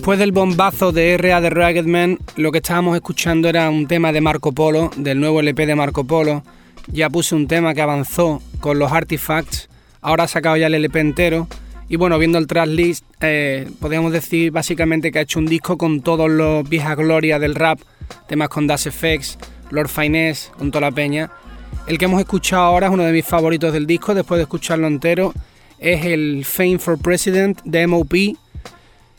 Después 0.00 0.18
del 0.18 0.32
bombazo 0.32 0.92
de 0.92 1.18
RA 1.18 1.42
de 1.42 1.50
Ragged 1.50 1.84
Man, 1.84 2.18
lo 2.36 2.52
que 2.52 2.58
estábamos 2.58 2.96
escuchando 2.96 3.50
era 3.50 3.68
un 3.68 3.86
tema 3.86 4.12
de 4.12 4.22
Marco 4.22 4.50
Polo, 4.50 4.90
del 4.96 5.20
nuevo 5.20 5.40
LP 5.40 5.66
de 5.66 5.74
Marco 5.74 6.04
Polo. 6.04 6.42
Ya 6.86 7.10
puse 7.10 7.34
un 7.34 7.46
tema 7.46 7.74
que 7.74 7.82
avanzó 7.82 8.40
con 8.60 8.78
los 8.78 8.90
artifacts, 8.90 9.68
ahora 10.00 10.24
ha 10.24 10.26
sacado 10.26 10.56
ya 10.56 10.68
el 10.68 10.74
LP 10.74 11.00
entero. 11.00 11.48
Y 11.90 11.96
bueno, 11.96 12.18
viendo 12.18 12.38
el 12.38 12.46
tracklist, 12.46 13.04
eh, 13.20 13.70
podríamos 13.78 14.10
decir 14.10 14.50
básicamente 14.50 15.12
que 15.12 15.18
ha 15.18 15.22
hecho 15.22 15.38
un 15.38 15.44
disco 15.44 15.76
con 15.76 16.00
todos 16.00 16.30
los 16.30 16.66
viejas 16.66 16.96
glorias 16.96 17.38
del 17.38 17.54
rap, 17.54 17.80
temas 18.26 18.48
con 18.48 18.66
Das 18.66 18.88
FX, 18.88 19.36
Lord 19.68 19.90
Finesse, 19.90 20.50
con 20.56 20.70
toda 20.70 20.88
la 20.88 20.92
peña. 20.92 21.30
El 21.86 21.98
que 21.98 22.06
hemos 22.06 22.20
escuchado 22.20 22.62
ahora 22.62 22.86
es 22.86 22.92
uno 22.94 23.02
de 23.02 23.12
mis 23.12 23.26
favoritos 23.26 23.70
del 23.74 23.86
disco, 23.86 24.14
después 24.14 24.38
de 24.38 24.44
escucharlo 24.44 24.86
entero, 24.86 25.34
es 25.78 26.06
el 26.06 26.46
Fame 26.46 26.78
for 26.78 26.98
President 26.98 27.60
de 27.64 27.86
MOP. 27.86 28.14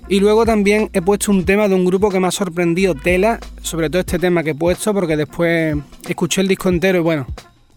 Y 0.07 0.19
luego 0.19 0.45
también 0.45 0.89
he 0.93 1.01
puesto 1.01 1.31
un 1.31 1.45
tema 1.45 1.67
de 1.67 1.75
un 1.75 1.85
grupo 1.85 2.09
que 2.09 2.19
me 2.19 2.27
ha 2.27 2.31
sorprendido 2.31 2.95
tela, 2.95 3.39
sobre 3.61 3.89
todo 3.89 4.01
este 4.01 4.19
tema 4.19 4.43
que 4.43 4.51
he 4.51 4.55
puesto, 4.55 4.93
porque 4.93 5.15
después 5.15 5.77
escuché 6.07 6.41
el 6.41 6.47
disco 6.47 6.69
entero 6.69 6.99
y 6.99 7.01
bueno, 7.01 7.27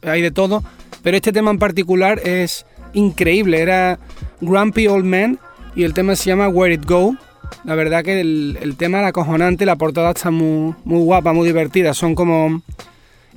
hay 0.03 0.21
de 0.23 0.31
todo. 0.31 0.65
Pero 1.03 1.17
este 1.17 1.33
tema 1.33 1.51
en 1.51 1.59
particular 1.59 2.21
es 2.25 2.67
increíble, 2.95 3.61
era 3.61 3.99
Grumpy 4.41 4.87
Old 4.87 5.05
Man 5.05 5.39
y 5.77 5.85
el 5.85 5.95
tema 5.95 6.17
se 6.17 6.31
llama 6.31 6.49
Where 6.49 6.75
It 6.75 6.87
Go. 6.87 7.17
La 7.65 7.75
verdad 7.75 8.03
que 8.03 8.21
el, 8.21 8.75
tema 8.77 8.99
era 8.99 9.09
acojonante, 9.09 9.67
la 9.67 9.77
portada 9.77 10.11
está 10.11 10.31
muy, 10.31 10.75
muy 10.85 11.03
guapa, 11.03 11.33
muy 11.33 11.47
divertida. 11.47 11.95
Son 11.95 12.15
como 12.15 12.63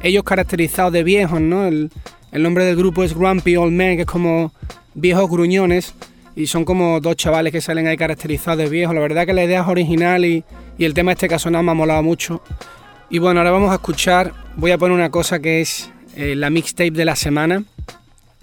ellos 0.01 0.23
caracterizados 0.23 0.93
de 0.93 1.03
viejos, 1.03 1.41
¿no? 1.41 1.65
El, 1.65 1.91
nombre 2.31 2.65
del 2.65 2.75
grupo 2.75 3.03
es 3.03 3.15
Grumpy 3.15 3.55
Old 3.57 3.73
Men, 3.73 3.95
que 3.95 4.01
es 4.03 4.07
como 4.07 4.51
viejos 4.93 5.29
gruñones. 5.29 5.93
Y 6.37 6.45
son 6.45 6.65
como 6.65 6.99
dos 6.99 7.15
chavales 7.15 7.51
que 7.51 7.61
salen 7.61 7.87
ahí 7.87 7.97
caracterizados 7.97 8.59
de 8.59 8.69
viejos. 8.69 8.93
La 8.93 9.01
verdad 9.01 9.25
que 9.25 9.33
la 9.33 9.43
idea 9.43 9.61
es 9.61 9.67
original 9.67 10.23
y, 10.23 10.43
el 10.77 10.93
tema 10.93 11.13
este 11.13 11.27
caso 11.27 11.49
nada 11.49 11.63
me 11.63 11.71
ha 11.71 11.73
molado 11.73 12.03
mucho. 12.03 12.43
Y 13.09 13.17
bueno, 13.17 13.39
ahora 13.39 13.49
vamos 13.49 13.71
a 13.71 13.75
escuchar, 13.75 14.33
voy 14.55 14.69
a 14.69 14.77
poner 14.77 14.95
una 14.95 15.09
cosa 15.09 15.39
que 15.39 15.61
es 15.61 15.89
eh, 16.15 16.35
la 16.35 16.51
mixtape 16.51 16.91
de 16.91 17.05
la 17.05 17.15
semana. 17.15 17.63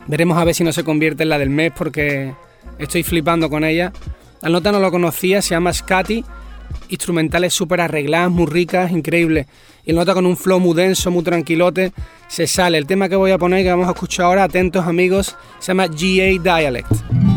Veremos 0.09 0.37
a 0.37 0.43
ver 0.43 0.57
si 0.57 0.65
no 0.65 0.73
se 0.73 0.83
convierte 0.83 1.23
en 1.23 1.29
la 1.29 1.39
del 1.39 1.51
mes 1.51 1.71
porque 1.77 2.35
estoy 2.81 3.05
flipando 3.05 3.49
con 3.49 3.63
ella. 3.63 3.93
La 4.43 4.49
nota 4.49 4.73
no 4.73 4.81
lo 4.81 4.91
conocía, 4.91 5.41
se 5.41 5.51
llama 5.51 5.73
Scotty. 5.73 6.25
Instrumentales 6.89 7.55
súper 7.55 7.81
arregladas, 7.81 8.29
muy 8.29 8.47
ricas, 8.47 8.91
increíbles. 8.91 9.47
Y 9.85 9.93
la 9.93 10.01
nota 10.01 10.15
con 10.15 10.27
un 10.27 10.37
flow 10.37 10.59
muy 10.59 10.75
denso, 10.75 11.13
muy 11.13 11.23
tranquilote. 11.23 11.93
Se 12.27 12.49
sale. 12.49 12.77
El 12.77 12.89
tema 12.89 13.09
que 13.09 13.15
voy 13.15 13.31
a 13.31 13.39
poner, 13.39 13.63
que 13.63 13.71
vamos 13.71 13.87
a 13.87 13.93
escuchar 13.93 14.27
ahora, 14.27 14.43
atentos 14.43 14.85
amigos, 14.85 15.37
se 15.61 15.69
llama 15.69 15.87
GA 15.87 16.59
Dialect. 16.59 17.34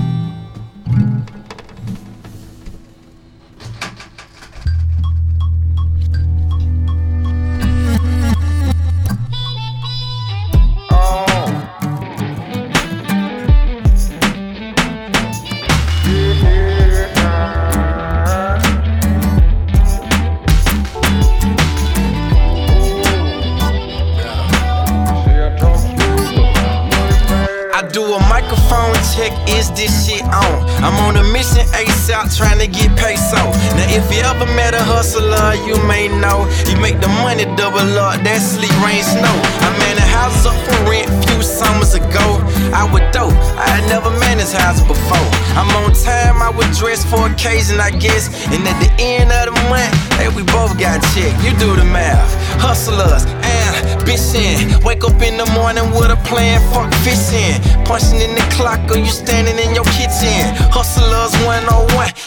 Is 29.57 29.71
this 29.71 30.05
shit 30.05 30.23
on? 30.23 30.55
I'm 30.85 30.95
on 31.05 31.17
a 31.17 31.23
mission 31.33 31.65
ASAP, 31.73 32.37
trying 32.37 32.59
to 32.59 32.67
get 32.67 32.95
peso. 32.95 33.41
Now, 33.75 33.89
if 33.89 34.05
you 34.13 34.21
ever 34.21 34.45
met 34.53 34.73
a 34.73 34.83
hustler, 34.83 35.55
you 35.65 35.75
may 35.87 36.07
know 36.07 36.45
you 36.69 36.79
make 36.79 37.01
the 37.01 37.09
money 37.25 37.45
double 37.57 37.97
up, 37.97 38.21
that 38.21 38.39
sleep, 38.39 38.71
rain, 38.85 39.03
snow. 39.03 39.35
I 39.65 39.69
man 39.79 39.97
a 39.97 40.01
house 40.01 40.45
up 40.45 40.55
for 40.65 40.89
rent 40.89 41.26
few 41.37 41.43
summers 41.43 41.93
ago. 41.93 42.41
I 42.73 42.89
was 42.91 43.01
dope, 43.13 43.33
I 43.57 43.69
had 43.69 43.85
never 43.89 44.09
man 44.19 44.37
this 44.37 44.53
house 44.53 44.81
before. 44.81 45.29
I'm 45.53 45.69
on 45.83 45.93
time, 45.93 46.41
I 46.41 46.49
would 46.49 46.71
dress 46.73 47.05
for 47.05 47.29
occasion, 47.29 47.79
I 47.79 47.91
guess. 47.91 48.29
And 48.49 48.65
at 48.65 48.77
the 48.81 48.91
end 48.97 49.31
of 49.31 49.53
the 49.53 49.55
month, 49.69 49.93
hey, 50.17 50.29
we 50.29 50.43
both 50.43 50.77
got 50.79 51.01
checked. 51.13 51.37
You 51.43 51.51
do 51.57 51.75
the 51.75 51.85
math. 51.85 52.33
Hustlers, 52.61 53.25
ah, 53.25 53.43
and 53.43 54.01
bitchin'. 54.05 54.83
Wake 54.83 55.03
up 55.03 55.21
in 55.21 55.37
the 55.37 55.45
morning 55.53 55.89
with 55.91 56.09
a 56.09 56.19
plan, 56.25 56.57
fuck 56.73 56.91
fishing. 57.05 57.61
Punching 57.85 58.21
in 58.21 58.33
the 58.33 58.45
clock, 58.57 58.79
or 58.89 58.97
you 58.97 59.11
standing 59.11 59.57
in 59.57 59.75
your 59.75 59.85
kitchen. 59.97 60.41
Hustlers 60.73 61.17
101 61.17 61.26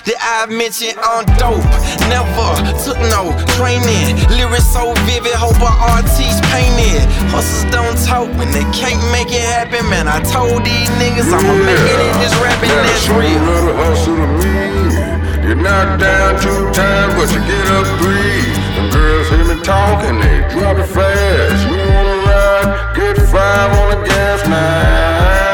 that 0.07 0.19
I 0.21 0.47
mentioned 0.49 0.97
on 1.01 1.27
dope. 1.37 1.65
Never 2.09 2.51
took 2.81 2.99
no 3.13 3.33
training. 3.59 4.17
Lyrics 4.33 4.69
so 4.71 4.95
vivid, 5.05 5.35
hope 5.37 5.61
our 5.61 5.77
artists 5.99 6.41
painted. 6.53 7.05
Hustlers 7.29 7.67
don't 7.73 7.99
talk 8.07 8.29
when 8.39 8.51
they 8.53 8.65
can't 8.73 9.01
make 9.13 9.29
it 9.29 9.45
happen. 9.45 9.85
Man, 9.91 10.09
I 10.09 10.21
told 10.25 10.65
these 10.65 10.91
niggas 11.01 11.29
I'ma 11.29 11.55
make 11.65 11.81
it 11.81 12.01
in 12.01 12.15
this 12.23 12.35
rapping, 12.41 12.71
that's 12.71 13.09
real. 13.13 13.41
hustle 13.77 14.17
to 14.17 14.29
me. 14.41 15.21
You're 15.47 15.57
not 15.57 15.99
down 15.99 16.41
two 16.41 16.71
times, 16.73 17.15
but 17.15 17.29
you 17.35 17.41
get 17.43 17.67
up 17.75 17.87
three. 17.99 18.45
Them 18.77 18.91
girls 18.93 19.29
hear 19.29 19.45
me 19.45 19.61
talking, 19.65 20.19
they 20.21 20.47
drop 20.53 20.79
it 20.79 20.87
fast. 20.87 21.69
We 21.69 21.77
wanna 21.77 22.17
ride? 22.29 22.95
Get 22.95 23.17
five 23.29 23.71
on 23.81 23.87
the 23.91 24.07
gas 24.07 24.47
now. 24.47 25.51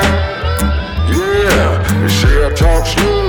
Yeah, 1.08 2.00
they 2.02 2.08
say 2.08 2.44
I 2.44 2.50
talk 2.52 2.84
slow, 2.84 3.25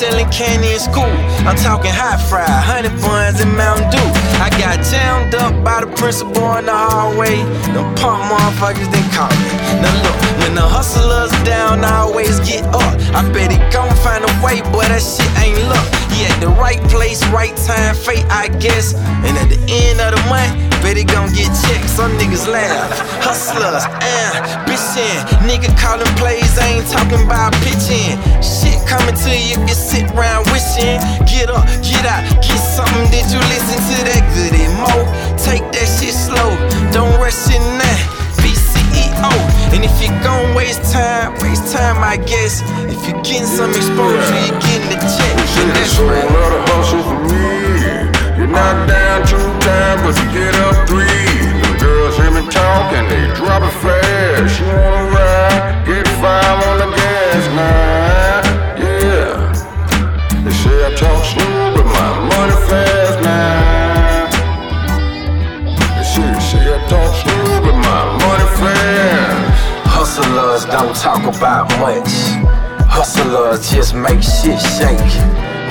selling 0.00 0.30
candy 0.30 0.72
in 0.72 0.80
school. 0.80 1.12
I'm 1.44 1.56
talking 1.56 1.92
hot 1.92 2.24
fry, 2.24 2.48
honey 2.48 2.88
buns, 3.04 3.38
and 3.44 3.52
Mountain 3.52 3.92
Dew. 3.92 4.08
I 4.40 4.48
got 4.56 4.80
jammed 4.80 5.34
up 5.34 5.52
by 5.62 5.84
the 5.84 5.92
principal 5.92 6.56
in 6.56 6.64
the 6.64 6.72
hallway. 6.72 7.36
Them 7.76 7.84
punk 8.00 8.24
motherfuckers, 8.32 8.88
they 8.88 9.04
call 9.12 9.28
me. 9.28 9.52
Now 9.84 9.92
look, 10.00 10.16
when 10.50 10.58
the 10.58 10.66
hustlers 10.66 11.30
down, 11.46 11.84
I 11.84 12.02
always 12.02 12.40
get 12.42 12.66
up. 12.74 12.98
I 13.14 13.22
bet 13.30 13.54
he 13.54 13.58
gon' 13.70 13.94
find 14.02 14.26
a 14.26 14.32
way, 14.42 14.58
but 14.74 14.90
that 14.90 14.98
shit 14.98 15.30
ain't 15.38 15.62
luck. 15.70 15.86
He 16.10 16.26
at 16.26 16.34
the 16.42 16.50
right 16.58 16.82
place, 16.90 17.22
right 17.30 17.54
time, 17.54 17.94
fate, 17.94 18.26
I 18.26 18.50
guess. 18.58 18.98
And 19.22 19.38
at 19.38 19.46
the 19.46 19.60
end 19.70 20.02
of 20.02 20.10
the 20.10 20.22
month, 20.26 20.58
bet 20.82 20.98
he 20.98 21.06
gon' 21.06 21.30
get 21.38 21.54
checked. 21.54 21.86
Some 21.86 22.10
niggas 22.18 22.50
laugh. 22.50 22.90
Hustlers, 23.22 23.86
uh, 23.86 24.66
bitchin'. 24.66 25.22
Nigga 25.46 25.70
callin' 25.78 26.10
plays, 26.18 26.58
I 26.58 26.82
ain't 26.82 26.88
talking 26.90 27.22
about 27.22 27.54
pitching. 27.62 28.18
Shit 28.42 28.82
coming 28.90 29.14
to 29.14 29.30
you, 29.30 29.54
you 29.70 29.76
sit 29.78 30.10
round 30.18 30.50
wishing. 30.50 30.98
Get 31.30 31.46
up, 31.46 31.62
get 31.86 32.02
out, 32.10 32.26
get 32.42 32.58
something. 32.58 33.06
Did 33.14 33.30
you 33.30 33.38
listen 33.54 33.78
to 33.78 33.96
that 34.02 34.22
good 34.34 34.58
mo? 34.82 35.06
Take 35.38 35.62
that 35.78 35.86
shit 35.86 36.10
slow, 36.10 36.50
don't 36.90 37.14
rush 37.22 37.38
it 37.54 37.62
now. 37.78 38.19
And 39.72 39.84
if 39.84 40.02
you 40.02 40.08
gon' 40.22 40.54
waste 40.54 40.92
time, 40.92 41.34
waste 41.40 41.72
time, 41.72 42.02
I 42.02 42.16
guess. 42.16 42.62
If 42.90 43.06
you're 43.06 43.22
getting 43.22 43.46
some 43.46 43.70
exposure, 43.70 44.18
you're 44.46 44.60
getting 44.60 44.90
the 44.90 44.98
check. 44.98 45.34
And 45.62 45.70
that's 45.76 45.98
right. 45.98 46.24
of 46.26 46.68
hustle 46.68 47.02
for 47.06 47.18
me. 47.30 48.36
You're 48.36 48.48
not 48.48 48.88
down 48.88 49.26
two 49.26 49.36
times, 49.62 50.02
but 50.02 50.14
you 50.18 50.26
get 50.32 50.54
up 50.66 50.88
three. 50.88 51.29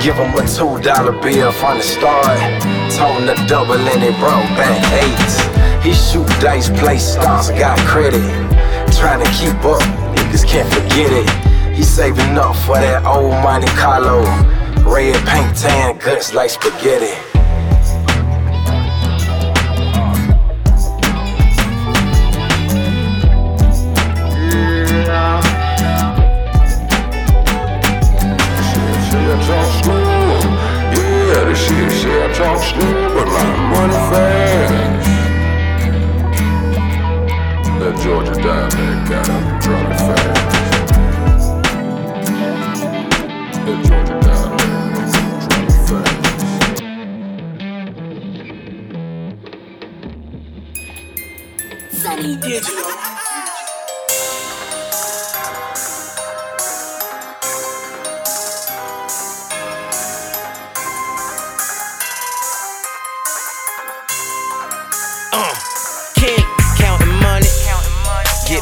Give 0.00 0.18
'em 0.18 0.34
a 0.34 0.46
two 0.48 0.80
dollar 0.80 1.12
bill 1.12 1.52
from 1.52 1.76
the 1.76 1.82
start. 1.82 2.40
Told 2.96 3.26
to 3.28 3.34
double 3.46 3.74
and 3.74 4.02
it 4.02 4.18
brought 4.18 4.48
back 4.56 4.80
eight. 5.02 5.84
He 5.84 5.92
shoot 5.92 6.26
dice, 6.40 6.70
play 6.80 6.98
stars, 6.98 7.50
got 7.50 7.78
credit. 7.80 8.24
Trying 8.98 9.22
to 9.22 9.30
keep 9.32 9.62
up, 9.62 9.82
niggas 10.16 10.46
can't 10.46 10.68
forget 10.72 11.12
it. 11.12 11.28
He 11.76 11.82
saving 11.82 12.38
up 12.38 12.56
for 12.64 12.78
that 12.78 13.04
old 13.04 13.34
Monte 13.44 13.68
Carlo. 13.76 14.24
Red 14.84 15.16
paint, 15.26 15.54
tan, 15.54 15.98
guts 15.98 16.32
like 16.32 16.48
spaghetti. 16.48 17.29
Say 32.78 32.99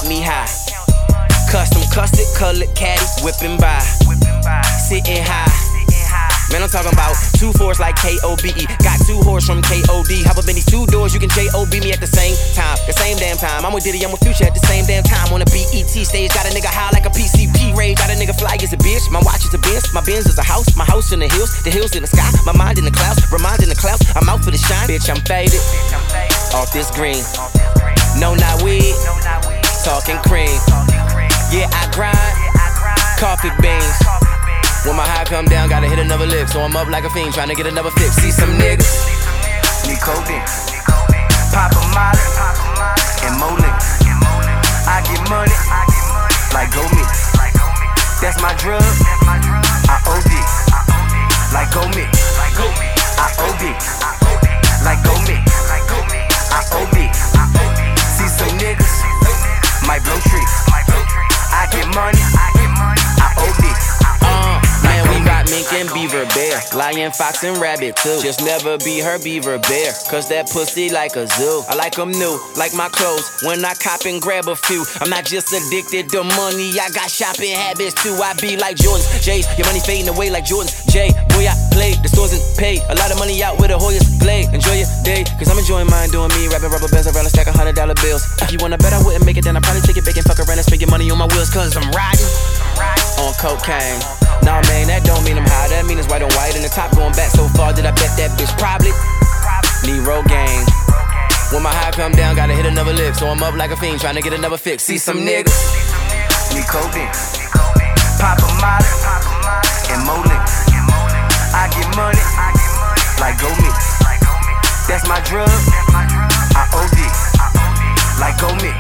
me 0.09 0.25
high. 0.25 0.49
Custom 1.53 1.85
custard 1.93 2.25
colored 2.33 2.73
caddy, 2.73 3.05
whipping 3.21 3.61
by. 3.61 3.81
Sitting 4.89 5.21
high, 5.21 5.53
Man, 6.49 6.65
I'm 6.65 6.73
talking 6.73 6.93
about 6.97 7.13
two 7.37 7.53
fours 7.61 7.77
like 7.77 7.93
K-O-B-E. 8.01 8.65
Got 8.81 9.05
two 9.05 9.21
horse 9.21 9.45
from 9.45 9.61
K-O-D. 9.61 10.25
Hop 10.25 10.41
up 10.41 10.49
in 10.49 10.57
these 10.57 10.65
two 10.65 10.89
doors, 10.89 11.13
you 11.13 11.21
can 11.21 11.29
J-O-B 11.29 11.85
me 11.85 11.93
at 11.93 12.01
the 12.01 12.09
same 12.09 12.33
time. 12.57 12.81
The 12.89 12.97
same 12.97 13.21
damn 13.21 13.37
time. 13.37 13.69
I'm 13.69 13.73
with 13.77 13.85
Diddy, 13.85 14.01
I'm 14.01 14.09
with 14.09 14.25
Future 14.25 14.49
at 14.49 14.57
the 14.57 14.65
same 14.65 14.89
damn 14.89 15.05
time. 15.05 15.29
On 15.29 15.45
a 15.45 15.49
BET 15.53 15.93
stage, 15.93 16.33
got 16.33 16.49
a 16.49 16.53
nigga 16.57 16.73
high 16.73 16.89
like 16.97 17.05
a 17.05 17.13
PCP 17.13 17.77
rage. 17.77 18.01
Got 18.01 18.09
a 18.09 18.17
nigga 18.17 18.33
fly 18.33 18.57
as 18.57 18.73
a 18.73 18.81
bitch. 18.81 19.05
My 19.13 19.21
watch 19.21 19.45
is 19.45 19.53
a 19.53 19.61
Benz, 19.61 19.93
my 19.93 20.01
Benz 20.01 20.25
is 20.25 20.41
a 20.41 20.47
house. 20.47 20.73
My 20.73 20.89
house 20.89 21.13
in 21.13 21.21
the 21.21 21.29
hills, 21.29 21.53
the 21.69 21.71
hills 21.71 21.93
in 21.93 22.01
the 22.01 22.09
sky. 22.09 22.33
My 22.49 22.57
mind 22.57 22.81
in 22.81 22.89
the 22.89 22.97
clouds, 22.97 23.21
reminding 23.29 23.69
the 23.69 23.77
clouds. 23.77 24.09
I'm 24.17 24.25
out 24.29 24.41
for 24.41 24.51
the 24.51 24.61
shine. 24.61 24.89
Bitch, 24.89 25.13
I'm 25.13 25.21
faded. 25.29 25.61
Off 26.57 26.73
this 26.73 26.89
green. 26.97 27.21
No, 28.17 28.33
not 28.33 28.65
weed. 28.65 29.58
Talking 29.85 30.19
cream. 30.27 30.59
Yeah, 31.55 31.71
I 31.71 31.87
grind. 31.95 32.19
Coffee 33.19 33.55
beans. 33.63 33.99
When 34.85 34.97
my 34.97 35.07
high 35.07 35.25
come 35.25 35.47
down, 35.47 35.69
gotta 35.69 35.87
hit 35.87 35.99
another 35.99 36.27
lick. 36.27 36.49
So 36.49 36.61
I'm 36.61 36.75
up 36.77 36.89
like 36.89 37.05
a 37.05 37.11
fiend, 37.11 37.33
trying 37.33 37.49
to 37.49 37.55
get 37.55 37.67
another 37.67 37.91
fix. 37.91 38.17
See 38.19 38.31
some 38.31 38.51
niggas. 38.59 38.91
Need 39.87 40.03
codeine. 40.03 40.43
Pop 41.55 41.73
a 41.73 41.83
molly. 41.95 42.19
And 43.23 43.39
licks. 43.63 44.03
I 44.87 44.99
get 45.07 45.23
money. 45.31 45.55
Like 46.53 46.75
go 46.75 46.83
me. 46.91 47.05
That's 48.21 48.41
my 48.43 48.55
drug. 48.59 48.83
I 49.87 50.03
OD. 50.11 50.33
Like 51.55 51.71
go 51.71 51.87
me. 51.95 52.05
I 53.15 53.31
OD. 53.47 53.63
Like 54.83 55.03
go 55.05 55.15
me. 55.27 55.58
Might 59.89 60.05
blow 60.05 60.21
tree. 60.21 60.45
I 61.51 61.67
get 61.73 61.89
money. 61.95 62.38
Mink 65.51 65.73
and 65.73 65.89
beaver 65.93 66.25
bear, 66.35 66.61
lion, 66.77 67.13
fox, 67.13 67.45
and 67.45 67.57
rabbit 67.59 67.97
too. 67.97 68.21
Just 68.23 68.45
never 68.45 68.79
be 68.79 69.01
her 69.01 69.19
beaver 69.19 69.59
bear, 69.59 69.93
cause 70.11 70.29
that 70.29 70.49
pussy 70.51 70.91
like 70.91 71.17
a 71.17 71.27
zoo. 71.27 71.63
I 71.69 71.75
like 71.75 71.99
'em 71.99 72.11
new, 72.11 72.39
like 72.57 72.75
my 72.75 72.89
clothes. 72.89 73.25
When 73.45 73.65
I 73.65 73.75
cop 73.75 74.05
and 74.07 74.21
grab 74.21 74.49
a 74.49 74.57
few, 74.57 74.85
I'm 75.01 75.11
not 75.11 75.25
just 75.25 75.53
addicted 75.53 76.09
to 76.11 76.25
money, 76.25 76.73
I 76.79 76.91
got 76.91 77.11
shopping 77.11 77.55
habits 77.55 77.95
too. 78.03 78.15
I 78.23 78.35
be 78.41 78.57
like 78.57 78.77
Jordans, 78.77 79.07
J's, 79.23 79.47
your 79.57 79.67
money 79.67 79.81
fading 79.81 80.09
away 80.09 80.31
like 80.31 80.45
Jordans, 80.45 80.73
J. 80.91 81.11
Boy, 81.35 81.47
I 81.49 81.55
play, 81.73 81.95
the 82.03 82.09
stores 82.09 82.33
and 82.33 82.43
pay. 82.59 82.79
A 82.89 82.95
lot 82.95 83.11
of 83.11 83.19
money 83.19 83.43
out 83.43 83.59
with 83.59 83.71
a 83.71 83.79
Hoyas 83.79 84.07
play. 84.21 84.45
Enjoy 84.53 84.75
your 84.75 84.89
day, 85.05 85.25
cause 85.39 85.49
I'm 85.49 85.59
enjoying 85.59 85.89
mine 85.89 86.11
doing 86.11 86.31
me. 86.37 86.49
Rapping 86.49 86.71
rubber 86.71 86.89
bands 86.89 87.07
around 87.07 87.27
a 87.27 87.31
stack 87.31 87.47
of 87.47 87.55
hundred 87.55 87.77
dollar 87.77 87.95
bills. 87.95 88.23
If 88.43 88.53
you 88.53 88.59
wanna 88.61 88.79
bet 88.79 88.93
I 88.93 89.03
wouldn't 89.03 89.25
make 89.25 89.37
it, 89.37 89.45
then 89.45 89.57
I'd 89.57 89.63
probably 89.63 89.83
take 89.83 89.97
it 89.97 90.05
back 90.05 90.17
and 90.17 90.25
fuck 90.25 90.39
around 90.41 90.59
and 90.59 90.67
spend 90.67 90.81
your 90.81 90.91
money 90.91 91.11
on 91.11 91.19
my 91.19 91.27
wheels, 91.27 91.51
cause 91.51 91.77
I'm 91.77 91.91
riding 91.93 92.27
on 93.19 93.35
cocaine. 93.35 94.01
Nah, 94.47 94.63
man, 94.71 94.87
that 94.89 95.03
don't 95.05 95.23
mean 95.27 95.37
I'm 95.37 95.47
high. 95.47 95.69
That 95.69 95.85
mean 95.87 95.99
it's 95.99 96.09
white 96.09 96.23
on 96.23 96.31
white. 96.39 96.55
And 96.55 96.65
the 96.65 96.71
top 96.71 96.95
going 96.95 97.13
back 97.13 97.31
so 97.31 97.47
far 97.59 97.73
that 97.75 97.85
I 97.85 97.93
bet 97.93 98.15
that 98.17 98.33
bitch 98.39 98.53
probably 98.57 98.95
need 99.87 100.03
Rogaine. 100.07 100.65
When 101.51 101.63
my 101.63 101.73
high 101.73 101.91
come 101.91 102.13
down, 102.13 102.37
gotta 102.37 102.55
hit 102.55 102.67
another 102.67 102.93
lick. 102.93 103.15
So 103.15 103.27
I'm 103.27 103.43
up 103.43 103.55
like 103.55 103.71
a 103.71 103.77
fiend, 103.77 104.01
trying 104.01 104.17
to 104.17 104.23
get 104.23 104.33
another 104.33 104.59
fix. 104.59 104.85
See 104.85 104.99
some 104.99 105.19
niggas 105.19 105.57
need 106.55 106.67
codeine. 106.69 107.11
Pop 108.21 108.39
a 108.39 108.49
molly 108.59 108.91
and 109.93 110.03
licks. 110.27 110.69
I 111.55 111.67
get 111.73 111.89
money 111.97 112.23
like 113.21 113.39
go 113.41 113.51
mix. 113.63 113.99
That's 114.87 115.07
my 115.09 115.21
drug. 115.27 115.51
I 116.57 116.65
OD 116.73 116.99
like 118.21 118.39
go 118.41 118.51
mix. 118.63 118.79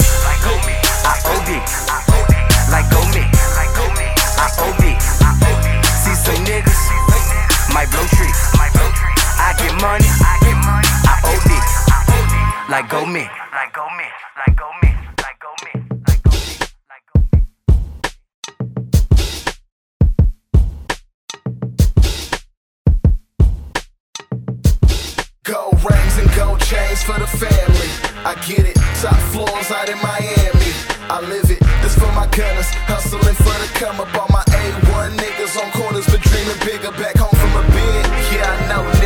I 1.04 1.14
OD 1.26 1.50
like 2.70 2.90
go 2.90 3.00
mix. 3.12 3.57
I 9.80 9.98
get 10.42 10.58
money. 10.66 10.90
I 11.06 11.22
OD. 11.22 11.50
Like 12.68 12.90
go 12.90 13.06
me. 13.06 13.28
Like 13.52 13.72
go 13.72 13.86
me. 13.96 14.04
Like 14.36 14.56
go 14.56 14.66
me. 14.82 14.90
Like 15.22 15.38
go 15.38 15.54
me. 15.62 15.70
Gold 25.44 25.78
rings 25.88 26.18
and 26.18 26.30
gold 26.34 26.60
chains 26.60 27.02
for 27.04 27.18
the 27.20 27.26
family. 27.28 27.88
I 28.26 28.34
get 28.46 28.66
it. 28.66 28.74
Top 29.00 29.14
floors 29.30 29.70
out 29.70 29.88
in 29.88 29.98
Miami. 29.98 30.72
I 31.08 31.20
live 31.20 31.50
it. 31.50 31.60
This 31.82 31.94
for 31.94 32.10
my 32.12 32.26
gunners. 32.26 32.66
Hustling 32.90 33.34
for 33.36 33.54
the 33.62 33.68
come 33.78 34.00
up. 34.00 34.12
All 34.18 34.26
my 34.30 34.42
A1 34.42 35.16
niggas 35.16 35.56
on 35.62 35.70
corners, 35.70 36.06
but 36.06 36.20
dreaming 36.20 36.58
bigger. 36.66 36.90
Back 36.98 37.16
home 37.16 37.30
from 37.30 37.54
a 37.54 37.62
bid. 37.70 38.06
Yeah, 38.34 38.50
I 38.50 38.68
know, 38.68 38.82
but 38.82 38.97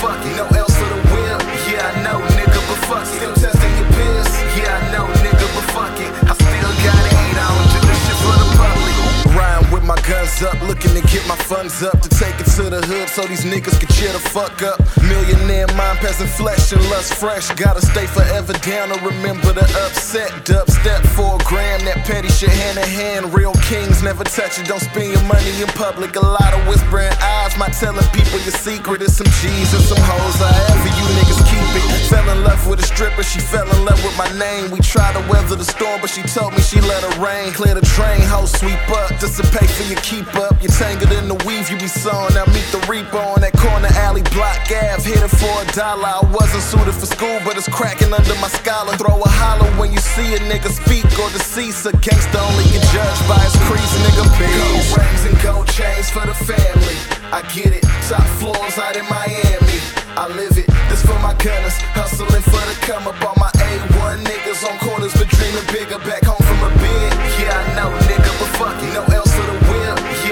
fuck 0.00 0.22
it. 0.24 0.36
No 0.36 0.46
else 0.58 0.74
for 0.78 0.88
the 0.88 1.00
whip. 1.10 1.40
Yeah, 1.66 1.90
I 1.90 2.02
know, 2.02 2.18
nigga, 2.38 2.60
but 2.68 2.80
fuck 2.88 3.02
it. 3.02 3.18
Still 3.18 3.34
testing 3.34 3.74
your 3.78 3.88
piss. 3.96 4.30
Yeah, 4.56 4.78
I 4.78 4.80
know, 4.92 5.06
nigga, 5.22 5.46
but 5.54 5.66
fuck 5.74 5.98
it. 5.98 6.10
I 6.30 6.32
still 6.34 6.72
got 6.86 7.02
it. 7.06 7.14
I 7.14 7.46
don't 7.50 7.68
do 7.74 7.78
this 7.86 7.98
shit 8.06 8.18
for 8.22 8.36
the 8.38 8.48
public. 8.58 8.94
Rhyme 9.36 9.66
with 9.72 9.84
my 9.84 9.97
guns 10.08 10.42
up, 10.42 10.56
looking 10.62 10.96
to 10.96 11.02
get 11.12 11.20
my 11.28 11.36
funds 11.36 11.82
up 11.82 12.00
to 12.00 12.08
take 12.08 12.34
it 12.40 12.48
to 12.56 12.72
the 12.72 12.80
hood 12.88 13.08
so 13.08 13.22
these 13.28 13.44
niggas 13.44 13.76
can 13.78 13.88
cheer 13.92 14.10
the 14.12 14.18
fuck 14.18 14.62
up. 14.62 14.80
Millionaire 15.04 15.68
mind, 15.76 15.98
peasant 16.00 16.30
flesh 16.30 16.72
and 16.72 16.80
lust 16.88 17.14
fresh. 17.14 17.52
Gotta 17.60 17.84
stay 17.84 18.06
forever 18.06 18.54
down 18.64 18.88
to 18.88 18.96
remember 19.04 19.52
the 19.52 19.68
upset. 19.84 20.32
Dub 20.48 20.68
step 20.70 21.04
for 21.12 21.36
a 21.36 21.44
gram, 21.44 21.84
that 21.84 22.08
petty 22.08 22.28
shit 22.28 22.48
hand 22.48 22.78
in 22.80 22.88
hand. 22.88 23.34
Real 23.34 23.52
kings 23.68 24.02
never 24.02 24.24
touch 24.24 24.58
it, 24.58 24.66
don't 24.66 24.80
spend 24.80 25.12
your 25.12 25.24
money 25.28 25.52
in 25.60 25.68
public. 25.76 26.16
A 26.16 26.24
lot 26.24 26.56
of 26.56 26.66
whispering 26.66 27.12
eyes, 27.20 27.52
my 27.60 27.68
telling 27.68 28.08
people 28.16 28.40
your 28.40 28.56
secret 28.56 29.02
is 29.02 29.14
some 29.14 29.28
G's 29.44 29.70
and 29.76 29.84
some 29.84 30.00
hoes. 30.00 30.40
However, 30.40 30.88
you 30.88 31.04
niggas 31.20 31.42
keep 31.44 31.68
it. 31.76 31.84
Fell 32.08 32.24
in 32.32 32.42
love 32.44 32.66
with 32.66 32.80
a 32.80 32.86
stripper, 32.88 33.22
she 33.22 33.40
fell 33.40 33.68
in 33.76 33.84
love 33.84 34.00
with 34.00 34.16
my 34.16 34.30
name. 34.40 34.70
We 34.70 34.80
tried 34.80 35.20
to 35.20 35.22
weather 35.28 35.56
the 35.56 35.68
storm, 35.68 36.00
but 36.00 36.08
she 36.08 36.22
told 36.22 36.56
me 36.56 36.60
she 36.60 36.80
let 36.80 37.04
her 37.04 37.14
rain. 37.20 37.52
Clear 37.52 37.74
the 37.74 37.84
train, 37.84 38.20
hoes 38.24 38.52
sweep 38.56 38.80
up, 38.88 39.12
dissipate 39.20 39.68
for 39.68 39.84
your 39.84 39.97
keep 40.02 40.28
up. 40.36 40.60
You're 40.62 40.72
tangled 40.72 41.12
in 41.12 41.28
the 41.28 41.38
weave 41.46 41.70
you 41.70 41.78
be 41.78 41.88
sewing. 41.88 42.34
Now 42.34 42.46
meet 42.52 42.66
the 42.70 42.82
reaper 42.88 43.18
on 43.18 43.40
that 43.40 43.54
corner 43.56 43.88
alley 44.04 44.22
block 44.34 44.68
Ave. 44.68 45.02
Hit 45.02 45.22
it 45.22 45.32
for 45.32 45.54
a 45.62 45.66
dollar. 45.72 46.20
I 46.20 46.24
wasn't 46.30 46.62
suited 46.62 46.94
for 46.94 47.06
school, 47.06 47.38
but 47.44 47.56
it's 47.56 47.68
cracking 47.68 48.12
under 48.12 48.34
my 48.38 48.48
scholar. 48.48 48.96
Throw 48.96 49.16
a 49.16 49.30
holler 49.40 49.70
when 49.80 49.92
you 49.92 50.00
see 50.00 50.34
a 50.34 50.40
nigga 50.50 50.70
speak 50.70 51.06
or 51.18 51.30
decease. 51.30 51.86
A 51.86 51.92
gangster 52.04 52.38
only 52.38 52.64
get 52.70 52.84
judged 52.92 53.24
by 53.28 53.38
his 53.42 53.56
crease, 53.66 53.94
nigga. 54.04 54.24
Gold 54.26 54.86
rings 54.98 55.22
and 55.26 55.36
gold 55.42 55.66
chains 55.68 56.10
for 56.10 56.24
the 56.26 56.34
family. 56.34 56.98
I 57.32 57.42
get 57.54 57.72
it. 57.72 57.84
Top 58.08 58.24
floors 58.40 58.76
out 58.78 58.96
in 58.96 59.04
Miami. 59.08 59.78
I 60.16 60.26
live 60.34 60.56
it. 60.58 60.66
This 60.88 61.04
for 61.04 61.18
my 61.20 61.34
gunners. 61.38 61.76
Hustling 61.94 62.42
for 62.42 62.64
the 62.66 62.76
come 62.82 63.06
up. 63.06 63.20
All 63.22 63.36
my 63.36 63.50
A1 63.54 64.24
niggas 64.24 64.64
on 64.66 64.78
corners, 64.80 65.12
but 65.14 65.28
dreaming 65.28 65.66
bigger. 65.72 65.98
Back 66.02 66.24
home 66.24 66.42
from 66.42 66.60
a 66.66 66.70
bid. 66.80 67.12
Yeah, 67.38 67.54
I 67.54 67.62
know, 67.76 67.90
nigga, 68.08 68.32
but 68.40 68.50
fuck 68.58 68.82
it. 68.82 68.94
No 68.94 69.04
else. 69.14 69.27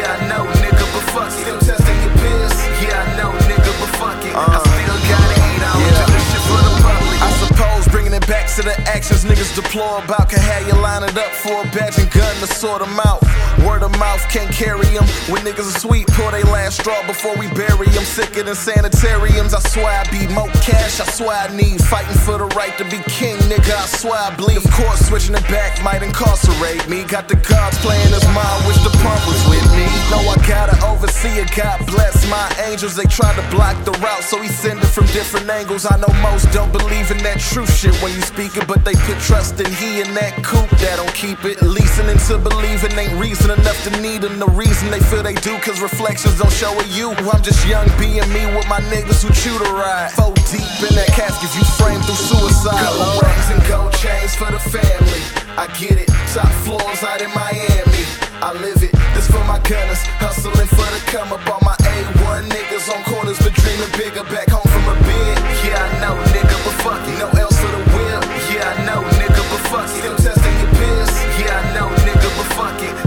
Yeah, 0.07 0.15
I 0.15 0.29
know, 0.29 0.45
nigga, 0.63 0.87
but 0.95 1.05
fuck 1.11 1.27
it. 1.27 1.43
Still 1.43 1.59
testing 1.59 2.01
your 2.07 2.15
piss. 2.23 2.55
Yeah, 2.81 3.03
I 3.03 3.17
know, 3.19 3.33
nigga, 3.51 3.73
but 3.81 3.91
fuck 3.99 4.25
it. 4.25 4.37
I 4.37 4.39
uh. 4.39 4.63
still 4.63 4.96
back 8.27 8.49
to 8.57 8.63
the 8.63 8.75
actions 8.89 9.25
niggas 9.25 9.55
deplore 9.55 10.03
about 10.03 10.31
can 10.31 10.41
have 10.41 10.67
you 10.67 10.75
line 10.81 11.03
it 11.03 11.17
up 11.17 11.33
for 11.33 11.61
a 11.61 11.67
badge 11.75 11.99
and 11.99 12.11
gun 12.11 12.35
to 12.41 12.47
sort 12.47 12.81
them 12.81 12.99
out. 13.05 13.21
Word 13.65 13.83
of 13.83 13.91
mouth 13.99 14.21
can't 14.29 14.53
carry 14.53 14.87
them. 14.95 15.05
When 15.29 15.43
niggas 15.43 15.69
are 15.69 15.81
sweet, 15.81 16.07
pour 16.09 16.31
they 16.31 16.43
last 16.45 16.79
straw 16.81 17.07
before 17.07 17.37
we 17.37 17.49
bury 17.53 17.89
them. 17.89 18.05
Sicker 18.05 18.43
than 18.43 18.55
sanitariums. 18.55 19.55
I 19.55 19.61
swear 19.61 19.91
I 19.91 20.05
be 20.11 20.27
more 20.33 20.49
cash. 20.63 21.01
I 21.01 21.07
swear 21.11 21.37
I 21.37 21.49
need 21.57 21.83
fighting 21.83 22.17
for 22.25 22.39
the 22.39 22.47
right 22.55 22.77
to 22.79 22.85
be 22.85 23.01
king, 23.09 23.37
nigga. 23.51 23.75
I 23.75 23.87
swear 23.87 24.19
I 24.19 24.35
bleed. 24.37 24.59
Of 24.59 24.71
course, 24.73 25.09
switching 25.09 25.35
it 25.35 25.47
back 25.49 25.83
might 25.83 26.03
incarcerate 26.03 26.89
me. 26.89 27.05
Got 27.05 27.29
the 27.29 27.37
gods 27.37 27.79
playing 27.79 28.13
as 28.13 28.25
mine, 28.31 28.59
wish 28.67 28.79
the 28.85 28.93
pump 29.03 29.21
was 29.27 29.41
with 29.49 29.67
me. 29.75 29.87
Know 30.11 30.23
I 30.29 30.37
gotta 30.47 30.77
oversee 30.87 31.41
it. 31.41 31.51
God 31.57 31.85
bless 31.87 32.29
my 32.29 32.47
angels. 32.69 32.95
They 32.97 33.09
try 33.09 33.35
to 33.35 33.45
block 33.51 33.77
the 33.85 33.93
route, 34.05 34.23
so 34.23 34.41
he 34.41 34.49
send 34.49 34.81
it 34.81 34.91
from 34.93 35.07
different 35.17 35.49
angles. 35.49 35.87
I 35.87 35.97
know 35.97 36.13
most 36.23 36.53
don't 36.53 36.73
believe 36.73 37.11
in 37.11 37.19
that 37.25 37.41
truth 37.41 37.73
shit 37.75 37.97
when 38.07 38.15
you 38.15 38.23
speak 38.23 38.55
it, 38.55 38.63
but 38.71 38.87
they 38.87 38.95
put 39.03 39.19
trust 39.19 39.59
in 39.59 39.67
he 39.83 39.99
and 39.99 40.15
that 40.15 40.31
coop 40.47 40.71
that 40.79 41.03
don't 41.03 41.11
keep 41.11 41.43
it. 41.43 41.59
Listening 41.59 42.15
to 42.31 42.39
believing 42.39 42.95
ain't 42.95 43.11
reason 43.19 43.51
enough 43.51 43.75
to 43.83 43.91
need 43.99 44.23
them. 44.23 44.39
The 44.39 44.47
reason 44.55 44.95
they 44.95 45.03
feel 45.11 45.27
they 45.27 45.35
do, 45.35 45.59
cause 45.59 45.83
reflections 45.83 46.39
don't 46.39 46.55
show 46.55 46.71
a 46.71 46.87
you. 46.95 47.11
I'm 47.35 47.43
just 47.43 47.67
young 47.67 47.91
being 47.99 48.23
me 48.31 48.47
with 48.55 48.71
my 48.71 48.79
niggas 48.95 49.27
who 49.27 49.35
chew 49.35 49.59
the 49.59 49.67
ride. 49.75 50.15
Four 50.15 50.31
deep 50.55 50.71
in 50.87 50.95
that 50.95 51.11
casket, 51.19 51.51
you 51.59 51.67
framed 51.75 52.07
through 52.07 52.23
suicide. 52.31 52.79
Gold 52.79 53.27
rings 53.27 53.49
and 53.51 53.63
gold 53.67 53.91
chains 53.99 54.39
for 54.39 54.55
the 54.55 54.63
family. 54.63 55.23
I 55.59 55.67
get 55.75 55.99
it. 55.99 56.07
Top 56.31 56.47
floors 56.63 57.03
out 57.03 57.19
in 57.19 57.35
Miami. 57.35 58.07
I 58.39 58.55
live 58.55 58.87
it. 58.87 58.95
This 59.19 59.27
for 59.27 59.43
my 59.51 59.59
gunners. 59.67 59.99
Hustling 60.23 60.71
for 60.71 60.87
the 60.95 61.03
come 61.11 61.35
up. 61.35 61.43
All 61.51 61.59
my 61.67 61.75
A1 61.83 62.55
niggas 62.55 62.87
on 62.87 63.03
corners, 63.11 63.43
but 63.43 63.51
dreaming 63.59 63.91
bigger. 63.99 64.23
Back 64.31 64.55
home 64.55 64.69
from 64.71 64.95
a 64.95 64.97
bid. 65.03 65.35
Yeah, 65.67 65.83
I 65.83 65.91
know, 65.99 66.15
nigga, 66.31 66.55
but 66.63 66.77
fuck 66.87 67.03
it. 67.03 67.19
No 67.19 67.27
else 67.43 67.57
whip. 67.97 68.23
Yeah, 68.53 68.69
I 68.69 68.85
know, 68.87 69.01
nigga, 69.19 69.43
but 69.51 69.63
fuck 69.73 69.89
it. 69.89 69.99
Still 69.99 70.17
testing 70.17 70.57
your 70.61 70.71
piss. 70.79 71.11
Yeah, 71.41 71.57
I 71.59 71.75
know, 71.75 71.89
nigga, 72.05 72.29
but 72.37 72.49
fuck 72.57 72.83
it. 72.83 73.06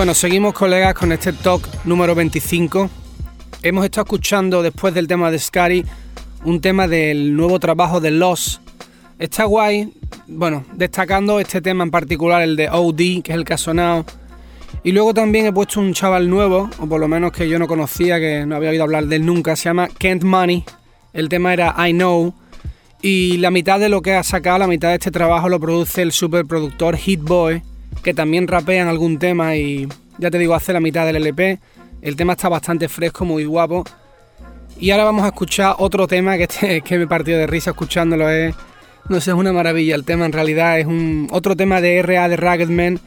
Bueno, 0.00 0.14
seguimos 0.14 0.54
colegas 0.54 0.94
con 0.94 1.12
este 1.12 1.30
talk 1.30 1.62
número 1.84 2.14
25. 2.14 2.88
Hemos 3.62 3.84
estado 3.84 4.04
escuchando 4.04 4.62
después 4.62 4.94
del 4.94 5.06
tema 5.06 5.30
de 5.30 5.38
Scary 5.38 5.84
un 6.42 6.62
tema 6.62 6.88
del 6.88 7.36
nuevo 7.36 7.60
trabajo 7.60 8.00
de 8.00 8.10
Lost. 8.10 8.62
Está 9.18 9.44
guay, 9.44 9.92
bueno, 10.26 10.64
destacando 10.72 11.38
este 11.38 11.60
tema 11.60 11.84
en 11.84 11.90
particular, 11.90 12.40
el 12.40 12.56
de 12.56 12.70
OD, 12.70 13.22
que 13.22 13.32
es 13.32 13.34
el 13.34 13.44
que 13.44 13.52
ha 13.52 13.58
sonado. 13.58 14.06
Y 14.84 14.92
luego 14.92 15.12
también 15.12 15.44
he 15.44 15.52
puesto 15.52 15.80
un 15.80 15.92
chaval 15.92 16.30
nuevo, 16.30 16.70
o 16.78 16.86
por 16.86 16.98
lo 16.98 17.06
menos 17.06 17.30
que 17.32 17.46
yo 17.46 17.58
no 17.58 17.68
conocía, 17.68 18.18
que 18.18 18.46
no 18.46 18.56
había 18.56 18.70
oído 18.70 18.84
hablar 18.84 19.04
de 19.04 19.16
él 19.16 19.26
nunca, 19.26 19.54
se 19.54 19.64
llama 19.64 19.88
Kent 19.88 20.22
Money. 20.22 20.64
El 21.12 21.28
tema 21.28 21.52
era 21.52 21.76
I 21.86 21.92
Know. 21.92 22.32
Y 23.02 23.36
la 23.36 23.50
mitad 23.50 23.78
de 23.78 23.90
lo 23.90 24.00
que 24.00 24.14
ha 24.14 24.22
sacado, 24.22 24.60
la 24.60 24.66
mitad 24.66 24.88
de 24.88 24.94
este 24.94 25.10
trabajo 25.10 25.50
lo 25.50 25.60
produce 25.60 26.00
el 26.00 26.12
superproductor 26.12 26.96
Hit 26.96 27.20
Boy 27.20 27.62
que 28.02 28.14
también 28.14 28.48
rapean 28.48 28.88
algún 28.88 29.18
tema 29.18 29.56
y 29.56 29.88
ya 30.18 30.30
te 30.30 30.38
digo, 30.38 30.54
hace 30.54 30.72
la 30.72 30.80
mitad 30.80 31.06
del 31.06 31.16
LP. 31.16 31.58
El 32.02 32.16
tema 32.16 32.32
está 32.32 32.48
bastante 32.48 32.88
fresco, 32.88 33.24
muy 33.24 33.44
guapo. 33.44 33.84
Y 34.78 34.90
ahora 34.90 35.04
vamos 35.04 35.24
a 35.24 35.28
escuchar 35.28 35.76
otro 35.78 36.06
tema 36.06 36.36
que, 36.36 36.44
este, 36.50 36.80
que 36.80 36.98
me 36.98 37.06
partido 37.06 37.38
de 37.38 37.46
risa 37.46 37.70
escuchándolo. 37.70 38.30
Es, 38.30 38.54
no 39.08 39.20
sé, 39.20 39.30
es 39.30 39.36
una 39.36 39.52
maravilla. 39.52 39.94
El 39.94 40.04
tema 40.04 40.26
en 40.26 40.32
realidad 40.32 40.78
es 40.78 40.86
un 40.86 41.28
otro 41.30 41.56
tema 41.56 41.80
de 41.80 42.02
RA 42.02 42.28
de 42.28 42.36
Ragged 42.36 42.68
Man. 42.68 43.00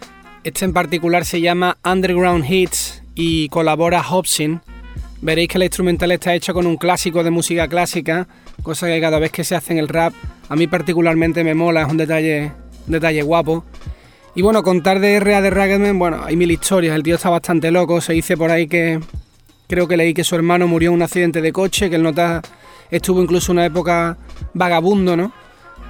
Este 0.43 0.65
en 0.65 0.73
particular 0.73 1.25
se 1.25 1.41
llama 1.41 1.77
Underground 1.85 2.49
Hits 2.49 3.03
y 3.15 3.49
colabora 3.49 4.03
Hobson. 4.03 4.61
Veréis 5.21 5.47
que 5.47 5.57
la 5.57 5.65
instrumental 5.65 6.11
está 6.11 6.35
hecha 6.35 6.51
con 6.51 6.67
un 6.67 6.75
clásico 6.75 7.23
de 7.23 7.31
música 7.31 7.69
clásica, 7.69 8.27
cosa 8.61 8.87
que 8.87 8.99
cada 8.99 9.19
vez 9.19 9.31
que 9.31 9.45
se 9.45 9.55
hace 9.55 9.71
en 9.71 9.79
el 9.79 9.87
rap 9.87 10.13
a 10.49 10.55
mí 10.55 10.67
particularmente 10.67 11.43
me 11.43 11.53
mola, 11.55 11.81
es 11.81 11.87
un 11.89 11.97
detalle, 11.97 12.51
un 12.85 12.93
detalle 12.93 13.21
guapo. 13.21 13.65
Y 14.35 14.41
bueno, 14.41 14.63
contar 14.63 14.99
de 14.99 15.15
R.A. 15.15 15.41
de 15.41 15.49
Raggedman, 15.51 15.99
bueno, 15.99 16.21
hay 16.23 16.35
mil 16.35 16.49
historias. 16.49 16.95
El 16.95 17.03
tío 17.03 17.15
está 17.15 17.29
bastante 17.29 17.69
loco. 17.69 18.01
Se 18.01 18.13
dice 18.13 18.35
por 18.35 18.51
ahí 18.51 18.67
que. 18.67 18.99
Creo 19.67 19.87
que 19.87 19.95
leí 19.95 20.13
que 20.13 20.23
su 20.23 20.35
hermano 20.35 20.67
murió 20.67 20.89
en 20.89 20.95
un 20.95 21.01
accidente 21.01 21.41
de 21.41 21.51
coche, 21.51 21.89
que 21.89 21.95
el 21.95 22.03
nota 22.03 22.41
estuvo 22.91 23.21
incluso 23.21 23.51
una 23.51 23.65
época 23.65 24.17
vagabundo, 24.53 25.15
¿no? 25.15 25.31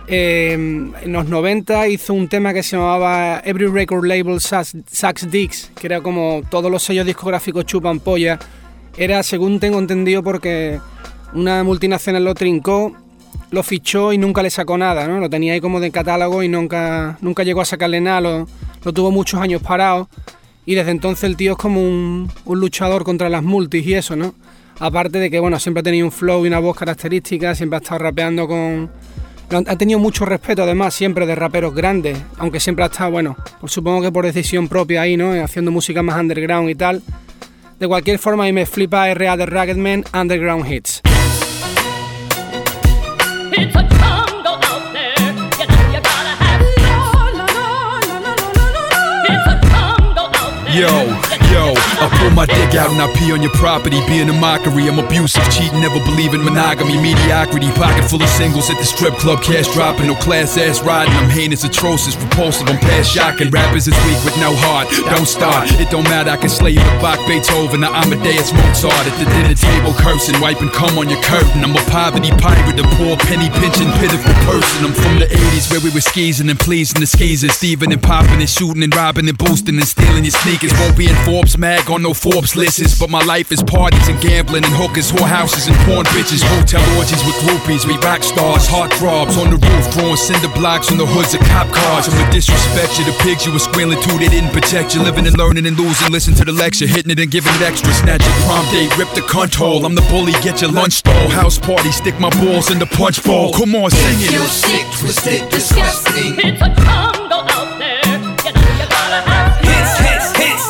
Eh, 0.08 0.54
en 0.54 1.12
los 1.12 1.28
90 1.28 1.88
hizo 1.88 2.14
un 2.14 2.28
tema 2.28 2.54
que 2.54 2.62
se 2.62 2.78
llamaba 2.78 3.42
Every 3.44 3.68
Record 3.68 4.06
Label 4.06 4.40
Sucks 4.40 5.32
Dicks, 5.32 5.72
que 5.80 5.88
era 5.88 6.02
como 6.02 6.44
todos 6.50 6.70
los 6.70 6.84
sellos 6.84 7.06
discográficos 7.06 7.66
chupan 7.66 8.00
polla. 8.00 8.38
Era, 8.96 9.24
según 9.24 9.60
tengo 9.60 9.80
entendido, 9.80 10.22
porque 10.22 10.80
una 11.34 11.64
multinacional 11.64 12.24
lo 12.24 12.36
trincó 12.36 12.96
lo 13.52 13.64
fichó 13.64 14.14
y 14.14 14.18
nunca 14.18 14.42
le 14.42 14.50
sacó 14.50 14.78
nada, 14.78 15.08
¿no? 15.08 15.20
Lo 15.20 15.30
tenía 15.30 15.54
ahí 15.54 15.62
como 15.62 15.80
de 15.80 15.92
catálogo 15.92 16.44
y 16.44 16.50
nunca, 16.50 17.18
nunca 17.22 17.44
llegó 17.44 17.62
a 17.62 17.66
sacarle 17.66 18.02
nada, 18.02 18.22
lo, 18.22 18.94
tuvo 18.94 19.12
muchos 19.12 19.40
años 19.40 19.62
parado 19.62 20.10
y 20.66 20.76
desde 20.76 20.92
entonces 20.92 21.24
el 21.26 21.38
tío 21.38 21.52
es 21.54 21.58
como 21.58 21.82
un, 21.82 22.30
luchador 22.46 23.04
contra 23.04 23.30
las 23.30 23.44
multis 23.44 23.86
y 23.86 23.94
eso, 23.94 24.16
¿no? 24.16 24.34
Aparte 24.80 25.20
de 25.20 25.30
que, 25.30 25.40
bueno, 25.40 25.60
siempre 25.60 25.82
ha 25.82 25.84
tenido 25.84 26.06
un 26.06 26.12
flow 26.12 26.46
y 26.46 26.48
una 26.48 26.60
voz 26.60 26.76
característica, 26.76 27.54
siempre 27.54 27.78
ha 27.78 27.82
estado 27.82 28.00
rapeando 28.00 28.48
con... 28.48 28.90
Ha 29.52 29.76
tenido 29.76 30.00
mucho 30.00 30.26
respeto 30.26 30.64
además 30.64 30.96
siempre 30.96 31.28
de 31.28 31.36
raperos 31.36 31.76
grandes, 31.76 32.18
aunque 32.40 32.60
siempre 32.60 32.84
ha 32.84 32.88
estado, 32.88 33.12
bueno, 33.12 33.38
por 33.62 33.70
supongo 33.70 34.02
que 34.02 34.12
por 34.12 34.26
decisión 34.26 34.68
propia 34.68 35.02
ahí, 35.02 35.16
¿no? 35.16 35.32
Haciendo 35.44 35.70
música 35.70 36.02
más 36.02 36.20
underground 36.20 36.72
y 36.72 36.76
tal. 36.76 37.04
De 37.80 37.88
cualquier 37.88 38.18
forma, 38.18 38.46
a 38.46 38.48
mí 38.48 38.54
me 38.54 38.66
flipa 38.66 39.14
RA 39.14 39.38
de 39.38 39.46
Ragged 39.46 39.78
Underground 40.14 40.72
Hits. 40.72 41.04
Yo. 50.74 51.43
Yo, 51.54 51.70
I 52.02 52.10
pull 52.18 52.34
my 52.34 52.50
dick 52.50 52.74
out 52.74 52.90
and 52.90 52.98
I 52.98 53.06
pee 53.14 53.30
on 53.30 53.46
your 53.46 53.54
property, 53.54 54.02
being 54.10 54.26
a 54.26 54.34
mockery. 54.34 54.90
I'm 54.90 54.98
abusive, 54.98 55.46
cheating, 55.54 55.86
never 55.86 56.02
believe 56.02 56.34
in 56.34 56.42
monogamy, 56.42 56.98
mediocrity. 56.98 57.70
Pocket 57.78 58.10
full 58.10 58.24
of 58.26 58.30
singles 58.30 58.74
at 58.74 58.82
the 58.82 58.86
strip 58.90 59.14
club, 59.22 59.44
cash 59.46 59.70
dropping, 59.70 60.08
no 60.08 60.16
class 60.16 60.58
ass 60.58 60.82
riding. 60.82 61.14
I'm 61.14 61.30
heinous, 61.30 61.64
atrocious, 61.64 62.18
repulsive. 62.18 62.66
I'm 62.66 62.82
past 62.82 63.14
shocking. 63.14 63.52
Rappers 63.54 63.88
is 63.88 63.94
weak 64.10 64.18
with 64.26 64.34
no 64.42 64.50
heart. 64.66 64.90
Don't 65.14 65.30
start. 65.30 65.70
It 65.78 65.94
don't 65.94 66.10
matter. 66.10 66.32
I 66.32 66.38
can 66.38 66.50
slay 66.50 66.72
you 66.74 66.82
with 66.82 66.98
Bach, 67.06 67.22
Beethoven, 67.30 67.86
or 67.86 67.94
Amadeus 67.94 68.50
Mozart. 68.50 69.06
At 69.06 69.14
the 69.22 69.30
dinner 69.38 69.54
table, 69.54 69.94
cursing, 69.94 70.42
wiping 70.42 70.74
cum 70.74 70.98
on 70.98 71.06
your 71.06 71.22
curtain. 71.22 71.62
I'm 71.62 71.78
a 71.78 71.86
poverty 71.94 72.34
pirate, 72.42 72.82
a 72.82 72.86
poor 72.98 73.14
penny 73.30 73.54
pinching, 73.62 73.94
pitiful 74.02 74.34
person. 74.50 74.90
I'm 74.90 74.94
from 74.98 75.22
the 75.22 75.30
80s 75.30 75.70
where 75.70 75.86
we 75.86 75.94
were 75.94 76.02
skeezing 76.02 76.50
and 76.50 76.58
pleasing 76.58 76.98
the 76.98 77.06
skeezers, 77.06 77.54
thieving 77.62 77.94
and 77.94 78.02
popping 78.02 78.42
and 78.42 78.50
shooting 78.50 78.82
and 78.82 78.90
robbing 78.96 79.30
and 79.30 79.38
boosting 79.38 79.78
and 79.78 79.86
stealing 79.86 80.26
your 80.26 80.34
sneakers. 80.34 80.74
Won't 80.82 80.98
be 80.98 81.06
informed 81.06 81.43
Forbes 81.44 81.58
mag 81.58 81.90
on 81.92 82.02
no 82.02 82.14
Forbes 82.14 82.56
lists. 82.56 82.98
But 82.98 83.10
my 83.10 83.22
life 83.24 83.52
is 83.52 83.62
parties 83.62 84.08
and 84.08 84.20
gambling 84.22 84.64
and 84.64 84.74
hookers, 84.74 85.12
whorehouses 85.12 85.68
and 85.68 85.76
porn 85.84 86.06
bitches. 86.16 86.40
Hotel 86.56 86.80
orgies 86.96 87.20
with 87.28 87.36
groupies, 87.44 87.86
we 87.86 87.98
rock 88.00 88.24
stars, 88.24 88.66
heart 88.66 88.94
throbs 88.94 89.38
on 89.38 89.52
the 89.52 89.58
roof, 89.58 89.86
throwing 89.92 90.16
cinder 90.16 90.48
blocks 90.56 90.90
on 90.90 90.98
the 90.98 91.06
hoods 91.06 91.34
of 91.34 91.42
cop 91.52 91.68
cars. 91.68 92.08
I'ma 92.08 92.32
disrespect 92.32 92.98
you, 92.98 93.04
the 93.04 93.18
pigs 93.20 93.46
you 93.46 93.52
were 93.52 93.60
squealing 93.60 94.00
to, 94.00 94.12
they 94.20 94.30
didn't 94.30 94.52
protect 94.52 94.96
you. 94.96 95.04
Living 95.04 95.28
and 95.28 95.38
learning 95.38 95.66
and 95.66 95.78
losing, 95.78 96.12
listen 96.12 96.34
to 96.36 96.46
the 96.46 96.54
lecture, 96.54 96.88
hitting 96.88 97.12
it 97.12 97.20
and 97.20 97.30
giving 97.30 97.54
it 97.56 97.62
extra. 97.62 97.92
Snatch 97.92 98.24
your 98.24 98.38
prom 98.48 98.64
date, 98.72 98.96
rip 98.98 99.12
the 99.12 99.22
cunt 99.28 99.54
hole. 99.54 99.86
I'm 99.86 99.96
the 99.96 100.06
bully, 100.08 100.32
get 100.48 100.62
your 100.62 100.72
lunch 100.72 101.04
stall. 101.04 101.28
House 101.28 101.60
party, 101.60 101.92
stick 101.92 102.18
my 102.20 102.30
balls 102.40 102.72
in 102.72 102.80
the 102.80 102.88
punch 102.88 103.22
bowl. 103.24 103.52
Come 103.52 103.76
on, 103.76 103.92
sing 103.92 104.32
it. 104.32 104.32
You're 104.32 104.48
sick, 104.48 104.86
twisted, 104.96 105.50
disgusting. 105.52 106.40
It's 106.40 106.62
a 106.62 106.72
jungle 106.72 107.44
out 107.52 107.80
there. 107.80 107.93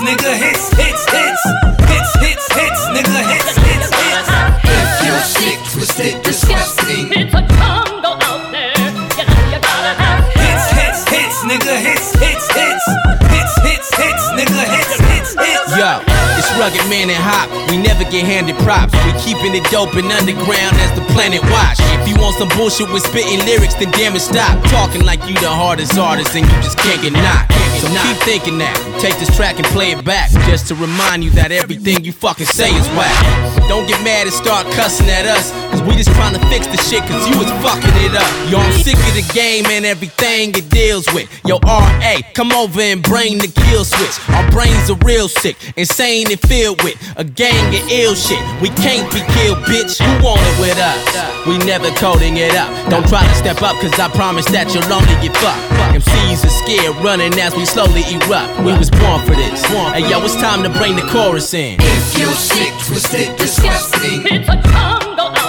Hits, 0.05 0.73
hits, 0.75 1.05
hits. 1.11 1.43
Hits, 1.87 2.13
hits, 2.19 2.53
hits, 2.53 2.81
nigga, 2.91 3.23
hits, 3.31 3.55
hits, 3.55 3.89
hits. 3.89 4.29
Hits, 10.35 10.71
hits, 10.71 11.03
hits, 11.09 11.43
nigga, 11.43 11.75
hits, 11.77 12.15
hits, 12.15 12.47
hits. 12.51 12.85
Hits, 13.31 13.55
hits, 13.61 13.95
hits, 13.95 14.25
nigga, 14.31 14.63
hits, 14.75 14.99
hits, 14.99 15.33
hits. 15.35 16.12
Rugged 16.63 16.87
man 16.87 17.11
and 17.11 17.19
hop. 17.19 17.51
We 17.69 17.75
never 17.75 18.07
get 18.07 18.23
handed 18.23 18.55
props. 18.63 18.95
We 19.03 19.11
keeping 19.19 19.51
it 19.51 19.67
dope 19.67 19.99
and 19.99 20.07
underground 20.07 20.79
as 20.79 20.95
the 20.95 21.03
planet 21.11 21.43
watch. 21.51 21.75
If 21.99 22.07
you 22.07 22.15
want 22.15 22.39
some 22.39 22.47
bullshit 22.55 22.87
with 22.87 23.03
spitting 23.03 23.43
lyrics, 23.43 23.75
then 23.75 23.91
damn 23.91 24.15
it 24.15 24.23
stop. 24.23 24.55
Talking 24.71 25.03
like 25.03 25.19
you 25.27 25.35
the 25.43 25.51
hardest 25.51 25.97
artist 25.97 26.31
and 26.35 26.47
you 26.47 26.57
just 26.63 26.79
can't 26.79 27.01
get 27.03 27.11
knocked. 27.11 27.51
So 27.83 27.91
keep 27.91 28.15
thinking 28.23 28.57
that. 28.59 28.79
Take 29.03 29.19
this 29.19 29.27
track 29.35 29.59
and 29.59 29.67
play 29.75 29.91
it 29.91 30.05
back. 30.05 30.31
Just 30.47 30.71
to 30.71 30.75
remind 30.75 31.23
you 31.25 31.31
that 31.31 31.51
everything 31.51 32.05
you 32.05 32.13
fucking 32.13 32.47
say 32.47 32.71
is 32.71 32.87
whack. 32.95 33.11
Don't 33.67 33.87
get 33.87 33.99
mad 34.07 34.23
and 34.23 34.31
start 34.31 34.63
cussing 34.71 35.09
at 35.09 35.25
us. 35.25 35.51
Cause 35.67 35.81
we 35.83 35.99
just 35.99 36.11
trying 36.15 36.31
to 36.31 36.43
fix 36.47 36.63
the 36.67 36.77
shit 36.77 37.03
cause 37.03 37.27
you 37.27 37.35
was 37.35 37.51
fucking 37.59 37.91
it 38.07 38.15
up. 38.15 38.31
Yo, 38.47 38.59
I'm 38.59 38.71
sick 38.79 38.95
of 38.95 39.13
the 39.19 39.25
game 39.33 39.65
and 39.67 39.83
everything 39.83 40.55
it 40.55 40.69
deals 40.69 41.11
with. 41.11 41.27
Yo, 41.43 41.59
RA, 41.59 42.15
come 42.33 42.53
over 42.53 42.79
and 42.79 43.03
bring 43.03 43.39
the 43.39 43.51
kill 43.51 43.83
switch. 43.83 44.15
Our 44.29 44.49
brains 44.51 44.89
are 44.89 44.99
real 45.03 45.27
sick, 45.27 45.57
insane 45.75 46.31
and 46.31 46.39
filled 46.53 46.83
with 46.83 46.97
a 47.17 47.23
gang 47.23 47.67
of 47.73 47.81
ill 47.89 48.13
shit. 48.13 48.43
We 48.61 48.69
can't 48.85 49.09
be 49.09 49.21
killed, 49.33 49.57
bitch. 49.65 49.97
Who 49.97 50.11
want 50.23 50.39
it 50.39 50.57
with 50.61 50.77
us? 50.77 51.01
We 51.47 51.57
never 51.65 51.89
coding 51.97 52.37
it 52.37 52.53
up. 52.53 52.69
Don't 52.91 53.07
try 53.09 53.25
to 53.25 53.35
step 53.35 53.63
up, 53.63 53.75
cause 53.81 53.97
I 53.97 54.07
promise 54.09 54.45
that 54.53 54.69
you'll 54.69 54.85
only 54.93 55.17
get 55.25 55.33
fucked. 55.41 55.65
MCs 55.97 56.45
are 56.45 56.55
scared, 56.61 56.95
running 57.03 57.33
as 57.39 57.55
we 57.55 57.65
slowly 57.65 58.05
erupt. 58.13 58.53
We 58.61 58.71
was 58.77 58.91
born 58.91 59.25
for 59.25 59.33
this. 59.33 59.65
Hey 59.97 60.05
yo, 60.07 60.21
it's 60.21 60.35
time 60.35 60.61
to 60.61 60.69
bring 60.69 60.95
the 60.95 61.07
chorus 61.09 61.53
in. 61.55 61.77
If 61.81 62.19
you're 62.19 62.37
sick, 62.37 62.73
twisted, 62.85 63.35
disgusting, 63.35 64.21
it's 64.29 64.47
a 64.47 64.57
jungle 64.61 65.42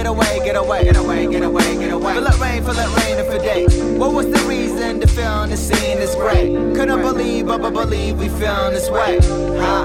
get 0.00 0.08
away, 0.08 0.40
get 0.42 0.56
away, 0.56 0.84
get 0.84 0.96
away, 0.96 1.26
get 1.26 1.42
away, 1.42 1.76
get 1.76 1.92
away. 1.92 2.14
Feel 2.14 2.26
it 2.26 2.40
rain, 2.40 2.64
feel 2.64 2.78
it 2.78 2.88
rain 2.96 3.18
if 3.18 3.28
a 3.28 3.38
day. 3.38 3.66
What 3.98 4.14
was 4.14 4.26
the 4.30 4.38
reason 4.48 4.98
to 5.00 5.06
feel 5.06 5.46
the 5.46 5.58
scene 5.58 5.98
is 5.98 6.14
great? 6.14 6.54
Couldn't 6.74 7.02
believe, 7.02 7.46
but 7.48 7.60
but 7.60 7.74
believe 7.74 8.18
we 8.18 8.30
feeling 8.30 8.72
this 8.72 8.88
way. 8.88 9.18
Huh? 9.60 9.84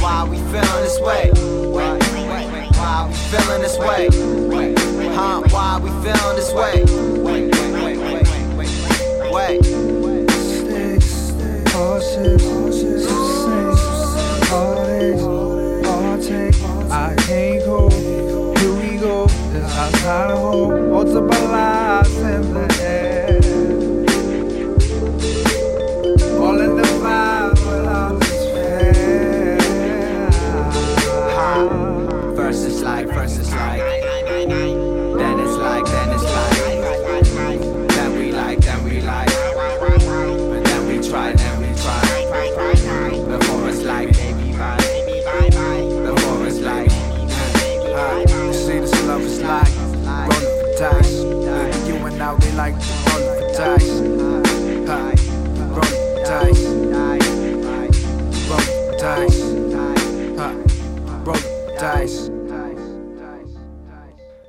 Why 0.00 0.24
we 0.24 0.38
feeling 0.50 0.82
this 0.82 0.98
way? 0.98 1.30
Why 1.70 1.92
we 3.06 3.14
feeling 3.30 3.62
this 3.62 3.78
way? 3.78 4.08
Huh? 5.14 5.42
Why 5.50 5.78
we 5.78 5.90
feeling 6.02 6.36
this 6.36 6.52
way? 6.52 6.84
Wait. 9.30 9.64
Horses, 11.70 12.42
saints, 12.74 13.78
heartaches, 14.48 15.22
heartache. 15.86 16.90
I 16.90 17.14
can't 17.26 17.64
go. 17.64 17.97
I 19.94 20.36
hope, 20.36 20.72
what's 20.90 21.12
the 21.12 21.22
balance? 21.22 23.37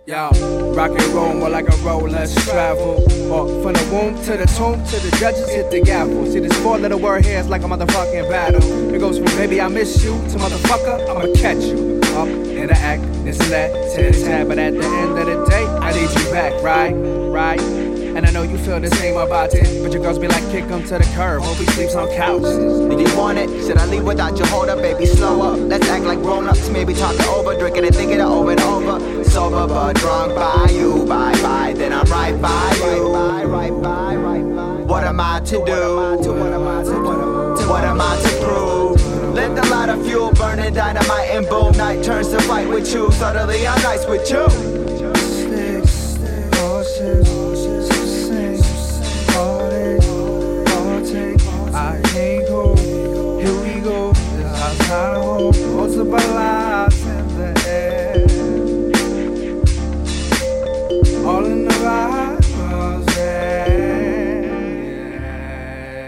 Yo, 0.10 0.32
rock 0.74 0.90
and 0.90 1.14
roll 1.14 1.36
more 1.36 1.50
like 1.50 1.70
a 1.70 1.76
roll, 1.84 2.02
let's 2.02 2.34
travel. 2.44 2.96
Or 3.32 3.46
from 3.62 3.74
the 3.74 3.90
womb 3.94 4.16
to 4.24 4.38
the 4.38 4.48
tomb 4.58 4.84
to 4.86 5.00
the 5.02 5.16
judges 5.20 5.48
hit 5.52 5.70
the 5.70 5.82
gavel. 5.82 6.26
See, 6.26 6.40
this 6.40 6.58
four 6.64 6.80
little 6.80 7.00
word 7.00 7.26
here 7.26 7.38
is 7.38 7.48
like 7.48 7.62
a 7.62 7.66
motherfucking 7.66 8.28
battle. 8.28 8.92
It 8.92 8.98
goes 8.98 9.20
from 9.20 9.28
baby, 9.38 9.62
I 9.62 9.68
miss 9.68 10.04
you 10.04 10.14
to 10.14 10.38
motherfucker, 10.40 11.08
I'ma 11.08 11.32
catch 11.40 11.62
you. 11.64 12.02
Up 12.18 12.28
in 12.28 12.66
the 12.66 12.74
act, 12.76 13.04
this 13.24 13.40
and 13.40 13.52
that, 13.52 13.70
and 14.00 14.16
tat. 14.16 14.48
But 14.48 14.58
at 14.58 14.74
the 14.74 14.84
end 14.84 15.16
of 15.16 15.28
the 15.28 15.46
day, 15.46 15.64
I 15.64 15.92
need 15.94 16.10
you 16.10 16.32
back, 16.32 16.60
right? 16.64 16.92
Right? 16.92 17.89
And 18.16 18.26
I 18.26 18.32
know 18.32 18.44
you 18.44 18.58
feel 18.58 18.80
the 18.80 18.90
same 18.90 19.18
about 19.18 19.54
it. 19.54 19.82
But 19.84 19.94
your 19.94 20.02
girls 20.02 20.20
be 20.20 20.28
like, 20.28 20.44
kick 20.52 20.66
him 20.66 20.84
to 20.84 20.98
the 20.98 21.12
curb. 21.16 21.42
Hope 21.44 21.58
he 21.58 21.66
sleeps 21.68 21.96
on 21.96 22.08
couches. 22.16 22.58
Did 22.90 23.00
you 23.00 23.18
want 23.18 23.38
it? 23.38 23.50
Should 23.66 23.78
I 23.78 23.86
leave 23.86 24.04
without 24.04 24.38
you? 24.38 24.46
Hold 24.46 24.70
up, 24.70 24.80
baby, 24.80 25.06
slow 25.06 25.42
up. 25.42 25.60
Let's 25.60 25.88
act 25.90 26.06
like 26.06 26.20
grown 26.20 26.48
ups, 26.48 26.70
maybe 26.70 26.94
talking 26.94 27.26
over, 27.28 27.58
drinking 27.58 27.86
and 27.86 27.96
thinking 27.96 28.20
it 28.20 28.24
over 28.24 28.52
and 28.52 28.62
over. 28.62 29.24
Sober 29.24 29.68
but 29.68 29.96
drunk 29.98 30.36
by 30.36 30.70
you, 30.72 31.06
bye 31.06 31.34
bye. 31.42 31.74
Then 31.76 31.94
I'm 31.94 32.06
right 32.06 32.40
by 32.42 32.76
you. 32.96 33.14
Right, 33.14 33.46
right, 33.46 33.82
by, 33.82 34.16
right, 34.16 34.56
by. 34.56 34.74
What 34.84 35.04
am 35.04 35.20
I 35.20 35.40
to 35.42 35.56
do? 35.56 35.62
What 35.62 36.54
am 36.54 36.68
I 36.68 36.84
to 36.84 36.90
do? 36.90 37.68
What 37.70 37.84
am 37.84 38.02
I 38.02 38.20
to 38.22 38.30
prove? 38.44 39.34
Let 39.36 39.56
the 39.56 39.70
light 39.70 39.90
of 39.90 40.04
fuel 40.04 40.32
burn 40.32 40.60
and 40.60 40.74
dynamite 40.74 41.30
and 41.30 41.48
boom. 41.48 41.78
Night 41.78 42.04
turns 42.04 42.30
to 42.30 42.42
fight 42.42 42.68
with 42.68 42.92
you. 42.92 43.12
Suddenly 43.12 43.68
I'm 43.68 43.82
nice 43.84 44.06
with 44.08 44.30
you. 44.30 44.99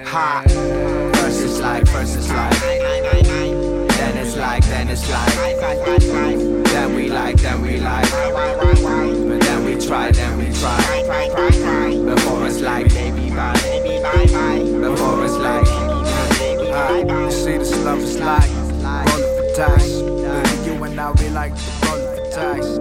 Hot. 0.06 0.50
First 1.16 1.62
like, 1.62 1.88
first 1.90 2.30
like. 2.30 2.60
Then 2.60 4.18
it's 4.18 4.36
like, 4.36 4.66
then 4.66 4.90
it's 4.90 5.08
like. 5.12 5.36
Then 6.66 6.96
we 6.96 7.10
like, 7.10 7.38
then 7.38 7.62
we 7.62 7.80
like. 7.80 8.10
But 8.10 9.42
then 9.42 9.64
we 9.64 9.76
try, 9.80 10.10
then 10.12 10.40
we 10.40 10.52
try. 10.56 11.04
Before 12.04 12.48
it's 12.48 12.62
like, 12.62 12.90
baby, 12.90 13.30
bye. 13.30 13.54
Before 14.82 15.24
it's 15.24 15.38
like, 15.38 15.68
You 17.08 17.32
see, 17.32 17.58
this 17.60 17.78
love 17.84 18.00
is 18.00 18.20
like 18.20 18.61
dice. 19.56 20.00
You 20.66 20.84
and 20.84 21.00
I, 21.00 21.12
we 21.12 21.30
like 21.30 21.56
to 21.56 21.88
roll 21.88 22.16
for 22.16 22.32
dice. 22.32 22.80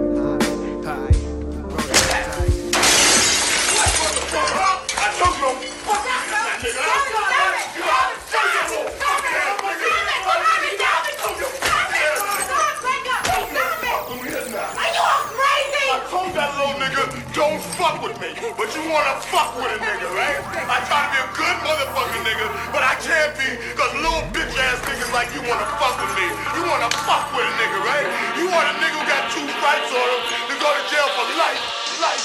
Don't 17.33 17.61
fuck 17.79 18.03
with 18.03 18.19
me. 18.19 18.35
But 18.57 18.75
you 18.75 18.83
wanna 18.91 19.15
fuck 19.31 19.55
with 19.55 19.71
a 19.71 19.79
nigga, 19.79 20.07
right? 20.13 20.43
I 20.67 20.83
try 20.83 20.99
to 21.03 21.09
be 21.15 21.19
a 21.23 21.27
good 21.31 21.57
motherfucking 21.63 22.23
nigga, 22.27 22.47
but 22.71 22.83
I 22.83 22.95
can't 22.99 23.31
be, 23.39 23.47
ass 25.11 25.13
like 25.13 25.33
you 25.35 25.41
wanna 25.47 25.65
fuck 25.77 25.95
with 25.99 26.15
me. 26.15 26.27
You 26.55 26.63
wanna 26.69 26.89
fuck 27.05 27.31
with 27.35 27.45
a 27.45 27.53
nigga, 27.59 27.79
right? 27.83 28.07
You 28.37 28.49
want 28.49 28.67
a 28.67 28.73
nigga 28.79 28.97
who 28.99 29.05
got 29.07 29.31
two 29.31 29.47
stripes 29.47 29.91
on 29.91 30.07
him 30.09 30.41
to 30.49 30.55
go 30.59 30.69
to 30.71 30.83
jail 30.89 31.07
for 31.15 31.25
life. 31.37 31.61
Life. 32.01 32.23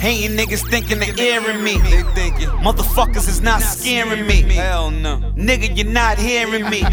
Hating 0.00 0.36
niggas 0.36 0.68
thinking 0.70 1.00
they're 1.00 1.14
airing 1.18 1.62
me. 1.62 1.78
They 1.78 2.02
thinking 2.14 2.48
motherfuckers 2.48 3.28
is 3.28 3.40
not 3.40 3.60
scaring 3.60 4.26
me. 4.26 4.42
Hell 4.54 4.90
no. 4.90 5.18
Nigga, 5.36 5.76
you're 5.76 5.92
not 5.92 6.18
hearing 6.18 6.68
me. 6.70 6.82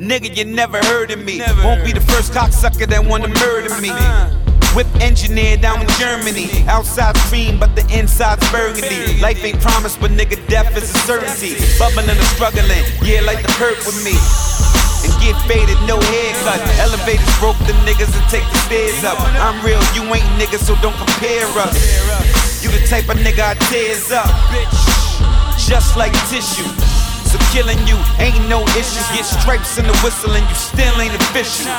Nigga, 0.00 0.34
you 0.34 0.44
never 0.44 0.78
heard 0.78 1.10
of 1.10 1.22
me. 1.22 1.40
Won't 1.62 1.84
be 1.84 1.92
the 1.92 2.00
first 2.00 2.32
cocksucker 2.32 2.86
that 2.86 3.04
wanna 3.04 3.28
murder 3.28 3.80
me. 3.80 3.90
Uh-huh. 3.90 4.39
Whip 4.74 4.86
engineer 5.00 5.56
down 5.56 5.82
in 5.82 5.88
Germany. 5.98 6.46
Outside 6.68 7.16
cream, 7.26 7.58
but 7.58 7.74
the 7.74 7.82
inside's 7.90 8.46
burgundy. 8.52 9.18
Life 9.20 9.42
ain't 9.42 9.60
promised, 9.60 10.00
but 10.00 10.12
nigga, 10.12 10.38
death 10.46 10.76
is 10.76 10.94
a 10.94 10.98
certainty. 11.06 11.58
Bubbling 11.78 12.08
and 12.08 12.18
struggling, 12.34 12.84
yeah, 13.02 13.20
like 13.26 13.42
the 13.42 13.50
hurt 13.58 13.78
with 13.82 13.98
me. 14.06 14.14
And 15.02 15.10
get 15.18 15.34
faded, 15.50 15.78
no 15.90 15.98
haircut. 15.98 16.60
Elevators 16.78 17.34
broke 17.40 17.58
the 17.66 17.74
niggas 17.82 18.14
and 18.14 18.26
take 18.30 18.46
the 18.46 18.58
stairs 18.70 19.02
up. 19.02 19.18
I'm 19.42 19.58
real, 19.64 19.82
you 19.94 20.06
ain't 20.14 20.30
niggas, 20.38 20.62
so 20.62 20.76
don't 20.82 20.96
compare 20.96 21.50
us. 21.58 22.62
You 22.62 22.70
the 22.70 22.86
type 22.86 23.08
of 23.08 23.16
nigga 23.16 23.42
I 23.42 23.54
tears 23.66 24.12
up, 24.12 24.30
bitch. 24.54 25.66
Just 25.66 25.96
like 25.96 26.12
tissue. 26.28 26.89
So 27.30 27.38
killing 27.54 27.78
you 27.86 27.94
ain't 28.18 28.42
no 28.50 28.66
issue. 28.74 28.98
Get 29.14 29.22
stripes 29.22 29.78
in 29.78 29.86
the 29.86 29.94
whistle 30.02 30.34
and 30.34 30.42
you 30.50 30.56
still 30.58 30.98
ain't 30.98 31.14
official. 31.14 31.70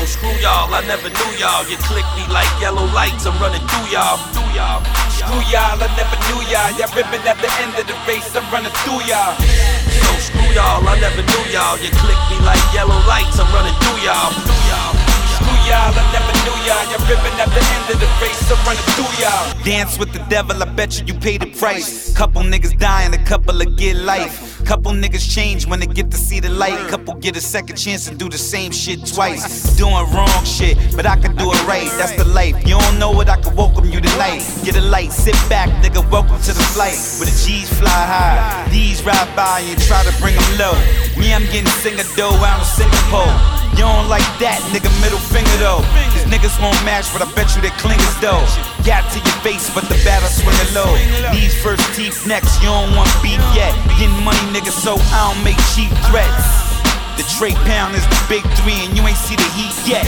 So 0.00 0.16
screw 0.16 0.32
y'all, 0.40 0.72
I 0.72 0.80
never 0.88 1.12
knew 1.12 1.30
y'all. 1.36 1.68
You 1.68 1.76
click 1.84 2.08
me 2.16 2.24
like 2.32 2.48
yellow 2.56 2.88
lights, 2.96 3.28
I'm 3.28 3.36
running 3.36 3.60
through 3.68 3.92
y'all, 3.92 4.16
through 4.32 4.48
y'all. 4.56 4.80
Screw 5.12 5.44
y'all, 5.52 5.76
I 5.76 5.92
never 5.92 6.16
knew 6.24 6.40
y'all. 6.48 6.72
Y'all 6.80 6.88
ripping 6.96 7.20
at 7.28 7.36
the 7.44 7.52
end 7.60 7.76
of 7.76 7.84
the 7.84 7.92
race, 8.08 8.32
I'm 8.32 8.48
running 8.48 8.72
through 8.80 9.04
y'all. 9.04 9.36
So 9.36 10.32
screw 10.32 10.50
y'all, 10.56 10.80
I 10.88 10.96
never 11.04 11.20
knew 11.20 11.44
y'all. 11.52 11.76
You 11.76 11.92
click 12.00 12.20
me 12.32 12.40
like 12.40 12.64
yellow 12.72 12.96
lights, 13.04 13.36
I'm 13.36 13.52
running 13.52 13.76
through 13.76 14.00
y'all, 14.08 14.32
through 14.32 14.64
y'all. 14.72 14.96
Screw 15.36 15.60
y'all, 15.68 15.92
I 15.92 16.02
never 16.16 16.32
knew 16.48 16.56
y'all. 16.64 16.84
Y'all 16.88 17.04
ripping 17.12 17.36
at 17.36 17.52
the 17.52 17.60
end 17.60 17.86
of 17.92 18.00
the 18.00 18.08
race, 18.24 18.40
I'm 18.48 18.56
running 18.64 18.88
through 18.96 19.12
y'all. 19.20 19.52
Dance 19.68 20.00
with 20.00 20.16
the 20.16 20.24
devil, 20.32 20.56
I 20.62 20.66
bet 20.66 20.96
you 20.96 21.04
you 21.12 21.14
pay 21.20 21.36
the 21.36 21.52
price. 21.60 22.16
Couple 22.16 22.40
niggas 22.40 22.78
dying, 22.78 23.12
a 23.12 23.22
couple 23.24 23.60
of 23.60 23.76
get 23.76 23.96
life. 24.00 24.51
Couple 24.64 24.92
niggas 24.92 25.28
change 25.28 25.66
when 25.66 25.80
they 25.80 25.86
get 25.86 26.10
to 26.10 26.16
see 26.16 26.40
the 26.40 26.48
light. 26.48 26.78
Couple 26.88 27.14
get 27.14 27.36
a 27.36 27.40
second 27.40 27.76
chance 27.76 28.08
and 28.08 28.18
do 28.18 28.28
the 28.28 28.38
same 28.38 28.72
shit 28.72 29.04
twice. 29.06 29.76
Doing 29.76 29.92
wrong 30.14 30.44
shit, 30.44 30.78
but 30.96 31.06
I 31.06 31.16
can 31.16 31.36
do 31.36 31.50
it 31.52 31.66
right. 31.66 31.90
That's 31.98 32.16
the 32.16 32.24
life. 32.24 32.56
You 32.66 32.78
don't 32.78 32.98
know 32.98 33.20
it, 33.20 33.28
I 33.28 33.40
can 33.40 33.54
welcome 33.56 33.90
you 33.90 34.00
tonight. 34.00 34.42
Get 34.64 34.76
a 34.76 34.80
light, 34.80 35.12
sit 35.12 35.36
back, 35.48 35.68
nigga. 35.82 36.08
Welcome 36.10 36.40
to 36.42 36.52
the 36.52 36.66
flight. 36.74 36.96
Where 37.18 37.26
the 37.26 37.42
G's 37.44 37.68
fly 37.78 37.90
high, 37.90 38.68
D's 38.70 39.04
ride 39.04 39.34
by 39.36 39.60
and 39.60 39.80
try 39.82 40.02
to 40.04 40.12
bring 40.20 40.34
them 40.34 40.58
low. 40.58 40.74
Me, 41.18 41.34
I'm 41.34 41.44
getting 41.52 41.66
singer 41.82 42.04
dough 42.16 42.30
out 42.30 42.60
of 42.60 42.66
Singapore. 42.66 43.61
You 43.72 43.88
don't 43.88 44.08
like 44.08 44.26
that, 44.44 44.60
nigga, 44.68 44.92
middle 45.00 45.18
finger 45.18 45.52
though. 45.56 45.80
These 46.12 46.28
niggas 46.28 46.60
won't 46.60 46.76
match, 46.84 47.08
but 47.10 47.24
I 47.24 47.28
bet 47.32 47.48
you 47.56 47.64
they 47.64 47.72
clingers 47.80 48.16
though. 48.20 48.44
Got 48.84 49.08
to 49.12 49.18
your 49.18 49.38
face, 49.40 49.72
but 49.72 49.88
the 49.88 49.96
battle 50.04 50.28
swinging 50.28 50.72
low. 50.76 50.92
Knees 51.32 51.56
first, 51.64 51.82
teeth 51.96 52.26
next, 52.28 52.60
you 52.60 52.68
don't 52.68 52.92
want 52.92 53.08
beef 53.24 53.40
yet. 53.56 53.72
Getting 53.96 54.12
money, 54.20 54.40
nigga, 54.52 54.70
so 54.70 55.00
I 55.16 55.32
don't 55.32 55.40
make 55.40 55.58
cheap 55.72 55.90
threats. 56.12 56.72
The 57.16 57.24
Trey 57.28 57.52
Pound 57.68 57.96
is 57.96 58.04
the 58.08 58.20
big 58.28 58.44
three, 58.60 58.76
and 58.84 58.96
you 58.96 59.04
ain't 59.08 59.16
see 59.16 59.36
the 59.36 59.48
heat 59.56 59.76
yet. 59.88 60.04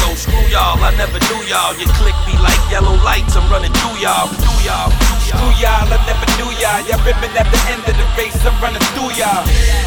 So 0.00 0.14
screw 0.14 0.46
y'all, 0.48 0.80
I 0.80 0.94
never 0.96 1.18
knew 1.28 1.42
y'all. 1.48 1.76
You 1.76 1.86
click 2.00 2.16
me 2.24 2.34
like 2.40 2.60
yellow 2.70 2.96
lights, 3.04 3.36
I'm 3.36 3.48
running 3.50 3.72
through 3.72 4.00
y'all. 4.00 4.28
Through 4.28 4.62
y'all. 4.64 4.90
Screw 5.20 5.52
y'all, 5.60 5.88
I 5.88 5.98
never 6.08 6.26
knew 6.36 6.50
y'all. 6.60 6.80
Y'all 6.88 7.02
ripping 7.04 7.32
at 7.36 7.48
the 7.48 7.60
end 7.72 7.84
of 7.84 7.94
the 7.94 8.06
race, 8.16 8.38
I'm 8.44 8.56
running 8.62 8.84
through 8.96 9.12
y'all. 9.16 9.44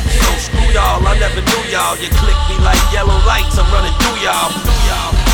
So 0.10 0.30
screw 0.50 0.70
y'all, 0.74 1.06
I 1.06 1.18
never 1.18 1.42
knew 1.42 1.64
y'all. 1.74 1.98
You 1.98 2.10
click 2.22 2.40
me 2.50 2.56
like 2.64 2.82
yellow 2.94 3.18
lights, 3.26 3.58
I'm 3.58 3.70
running 3.74 3.94
through 4.02 4.20
y'all. 4.22 4.52
Through 4.54 4.84
y'all. 4.90 5.25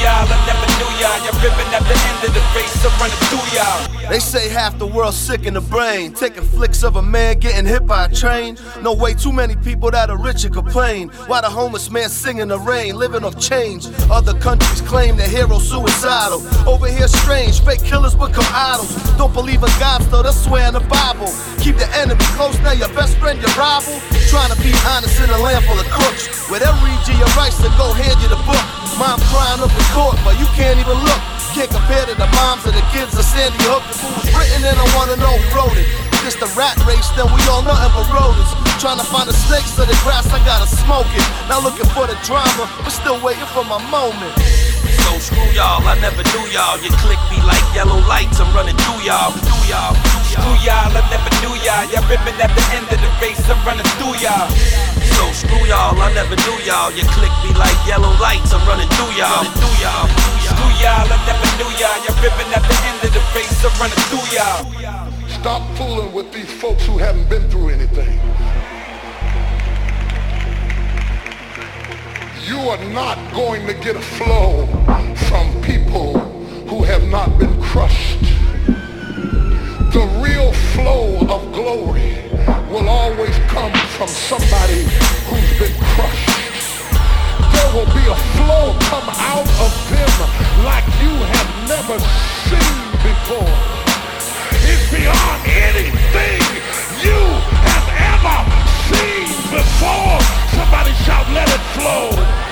Y'all, 0.00 0.24
I 0.24 0.36
never 0.48 0.66
knew 0.80 0.90
y'all. 0.96 1.20
Y'all 1.24 1.36
ripping 1.44 1.68
at 1.76 1.84
the 1.84 1.96
end 2.08 2.24
of 2.24 2.32
the 2.32 2.40
race, 2.56 2.72
running 2.98 3.20
through 3.28 3.44
y'all. 3.52 4.08
They 4.08 4.18
say 4.18 4.48
half 4.48 4.78
the 4.78 4.86
world's 4.86 5.16
sick 5.16 5.44
in 5.44 5.54
the 5.54 5.60
brain. 5.60 6.14
Taking 6.14 6.42
flicks 6.42 6.82
of 6.82 6.96
a 6.96 7.02
man 7.02 7.38
getting 7.38 7.66
hit 7.66 7.86
by 7.86 8.06
a 8.06 8.08
train. 8.08 8.56
No 8.80 8.94
way, 8.94 9.12
too 9.12 9.30
many 9.30 9.56
people 9.56 9.90
that 9.90 10.08
are 10.08 10.16
rich 10.16 10.44
and 10.44 10.54
complain. 10.54 11.10
Why 11.28 11.42
the 11.42 11.50
homeless 11.50 11.90
man 11.90 12.08
singing 12.08 12.48
the 12.48 12.58
rain, 12.58 12.96
living 12.96 13.24
off 13.24 13.38
change. 13.38 13.86
Other 14.10 14.32
countries 14.40 14.80
claim 14.80 15.16
the 15.16 15.24
hero 15.24 15.58
suicidal. 15.58 16.40
Over 16.66 16.88
here, 16.88 17.06
strange, 17.06 17.60
fake 17.60 17.84
killers 17.84 18.14
become 18.14 18.48
idols. 18.56 18.90
Don't 19.18 19.34
believe 19.34 19.62
in 19.62 19.70
God, 19.78 20.02
still 20.02 20.22
they 20.22 20.32
swear 20.32 20.66
in 20.68 20.74
the 20.74 20.80
Bible. 20.80 21.28
Keep 21.60 21.76
the 21.76 21.88
enemy 21.92 22.24
close, 22.40 22.58
now 22.60 22.72
your 22.72 22.88
best 22.96 23.18
friend, 23.18 23.38
your 23.38 23.52
rival. 23.52 24.00
Trying 24.32 24.50
to 24.50 24.58
be 24.62 24.72
honest 24.88 25.20
in 25.20 25.28
a 25.28 25.38
land 25.38 25.64
full 25.66 25.78
of 25.78 25.86
crooks. 25.92 26.48
Where 26.48 26.58
they 26.58 26.72
read 26.80 27.00
you 27.06 27.14
your 27.20 27.30
rights 27.36 27.60
and 27.60 27.70
go 27.76 27.92
hand 27.92 28.16
you 28.22 28.28
the 28.32 28.40
book. 28.48 28.64
Mom 28.98 29.20
crying 29.32 29.60
up 29.62 29.70
in 29.70 29.86
court, 29.94 30.16
but 30.24 30.38
you 30.38 30.46
can't 30.54 30.78
even 30.78 30.98
look. 31.04 31.20
Can't 31.50 31.70
compare 31.70 32.06
to 32.06 32.14
the 32.14 32.30
moms 32.38 32.62
of 32.62 32.74
the 32.78 32.84
kids 32.94 33.10
of 33.18 33.26
Sandy 33.26 33.58
Hook. 33.66 33.82
If 33.90 33.98
it 33.98 34.12
was 34.14 34.28
written 34.38 34.62
in, 34.62 34.76
I 34.78 34.86
wanna 34.94 35.18
know 35.18 35.34
who 35.34 35.46
wrote 35.50 35.74
it. 35.74 35.86
It's 36.22 36.38
the 36.38 36.46
rat 36.54 36.78
race, 36.86 37.10
then 37.18 37.26
we 37.26 37.42
all 37.50 37.64
know. 37.64 37.74
nothing 37.74 37.90
but 37.96 38.06
rodents. 38.14 38.54
Trying 38.78 39.02
to 39.02 39.08
find 39.08 39.26
the 39.26 39.34
snakes 39.34 39.74
of 39.82 39.90
the 39.90 39.98
grass, 40.06 40.30
I 40.30 40.38
gotta 40.46 40.68
smoke 40.68 41.10
it. 41.10 41.26
Not 41.50 41.66
looking 41.66 41.90
for 41.90 42.06
the 42.06 42.14
drama, 42.22 42.70
but 42.84 42.94
still 42.94 43.18
waiting 43.18 43.50
for 43.50 43.66
my 43.66 43.82
moment. 43.90 44.30
So 45.10 45.18
screw 45.18 45.50
y'all, 45.58 45.82
I 45.82 45.98
never 45.98 46.22
knew 46.22 46.44
y'all. 46.54 46.78
You 46.78 46.94
click 47.02 47.18
me 47.32 47.42
like 47.42 47.64
yellow 47.74 47.98
lights, 48.06 48.38
I'm 48.38 48.52
running 48.54 48.78
through 48.86 49.02
y'all. 49.02 49.34
Through 49.34 49.74
y'all. 49.74 49.96
Screw 50.30 50.56
y'all, 50.62 50.92
I 50.94 51.02
never 51.10 51.30
knew 51.42 51.54
y'all. 51.66 51.82
Y'all 51.90 52.06
ripping 52.06 52.38
at 52.38 52.54
the 52.54 52.64
end 52.78 52.86
of 52.86 53.00
the 53.02 53.10
race, 53.18 53.42
I'm 53.50 53.58
running 53.66 53.88
through 53.98 54.22
y'all. 54.22 54.46
Screw 55.32 55.64
y'all, 55.68 55.96
I 56.00 56.12
never 56.14 56.36
knew 56.36 56.56
y'all. 56.64 56.90
You 56.92 57.04
click 57.12 57.32
me 57.44 57.52
like 57.58 57.76
yellow 57.86 58.12
lights, 58.20 58.52
I'm 58.52 58.64
running 58.66 58.88
through 58.96 59.12
y'all. 59.20 59.44
Through 59.44 59.76
y'all. 59.84 60.08
Screw 60.40 60.72
y'all, 60.80 61.04
I 61.04 61.18
never 61.28 61.48
knew 61.60 61.70
y'all. 61.76 61.98
Y'all 62.04 62.16
ripping 62.24 62.50
at 62.56 62.64
the 62.64 62.76
end 62.88 63.00
of 63.04 63.12
the 63.12 63.22
race, 63.36 63.60
I'm 63.60 63.74
running 63.76 64.02
through 64.08 64.28
y'all. 64.32 64.64
Stop 65.28 65.62
fooling 65.76 66.12
with 66.12 66.32
these 66.32 66.50
folks 66.60 66.84
who 66.86 66.98
haven't 66.98 67.28
been 67.28 67.48
through 67.48 67.70
anything. 67.70 68.18
You 72.46 72.58
are 72.68 72.84
not 72.92 73.16
going 73.32 73.66
to 73.66 73.74
get 73.74 73.96
a 73.96 74.00
flow 74.00 74.66
from 75.28 75.62
people 75.62 76.18
who 76.68 76.82
have 76.82 77.06
not 77.08 77.38
been 77.38 77.60
crushed. 77.62 78.20
The 79.92 80.06
real 80.22 80.52
flow 80.74 81.20
of 81.28 81.52
glory 81.52 82.29
will 82.70 82.88
always 82.88 83.36
come 83.50 83.72
from 83.98 84.06
somebody 84.06 84.86
who's 85.26 85.50
been 85.58 85.74
crushed. 85.90 86.30
There 87.50 87.70
will 87.74 87.90
be 87.90 88.06
a 88.06 88.18
flow 88.38 88.78
come 88.86 89.10
out 89.10 89.48
of 89.58 89.72
them 89.90 90.14
like 90.62 90.86
you 91.02 91.10
have 91.34 91.50
never 91.66 91.98
seen 92.46 92.78
before. 93.02 93.54
It's 94.70 94.86
beyond 94.94 95.40
anything 95.50 96.42
you 97.02 97.20
have 97.66 97.86
ever 98.14 98.38
seen 98.86 99.26
before. 99.50 100.20
Somebody 100.54 100.94
shout, 101.02 101.26
let 101.34 101.48
it 101.50 101.64
flow. 101.74 102.49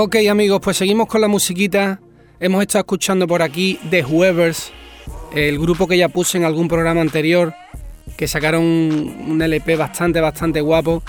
Ok 0.00 0.14
amigos, 0.30 0.60
pues 0.62 0.76
seguimos 0.76 1.08
con 1.08 1.20
la 1.20 1.26
musiquita. 1.26 2.00
Hemos 2.38 2.62
estado 2.62 2.82
escuchando 2.82 3.26
por 3.26 3.42
aquí 3.42 3.80
The 3.90 4.04
Whoevers, 4.04 4.70
el 5.34 5.58
grupo 5.58 5.88
que 5.88 5.98
ya 5.98 6.08
puse 6.08 6.38
en 6.38 6.44
algún 6.44 6.68
programa 6.68 7.00
anterior, 7.00 7.52
que 8.16 8.28
sacaron 8.28 8.62
un 8.62 9.42
LP 9.42 9.74
bastante, 9.74 10.20
bastante 10.20 10.60
guapo. 10.60 11.02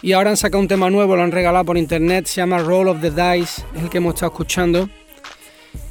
Y 0.00 0.12
ahora 0.12 0.30
han 0.30 0.38
sacado 0.38 0.62
un 0.62 0.68
tema 0.68 0.88
nuevo, 0.88 1.14
lo 1.14 1.22
han 1.22 1.30
regalado 1.30 1.66
por 1.66 1.76
internet, 1.76 2.24
se 2.24 2.36
llama 2.36 2.56
Roll 2.56 2.88
of 2.88 3.02
the 3.02 3.10
Dice, 3.10 3.64
es 3.76 3.82
el 3.82 3.90
que 3.90 3.98
hemos 3.98 4.14
estado 4.14 4.32
escuchando. 4.32 4.88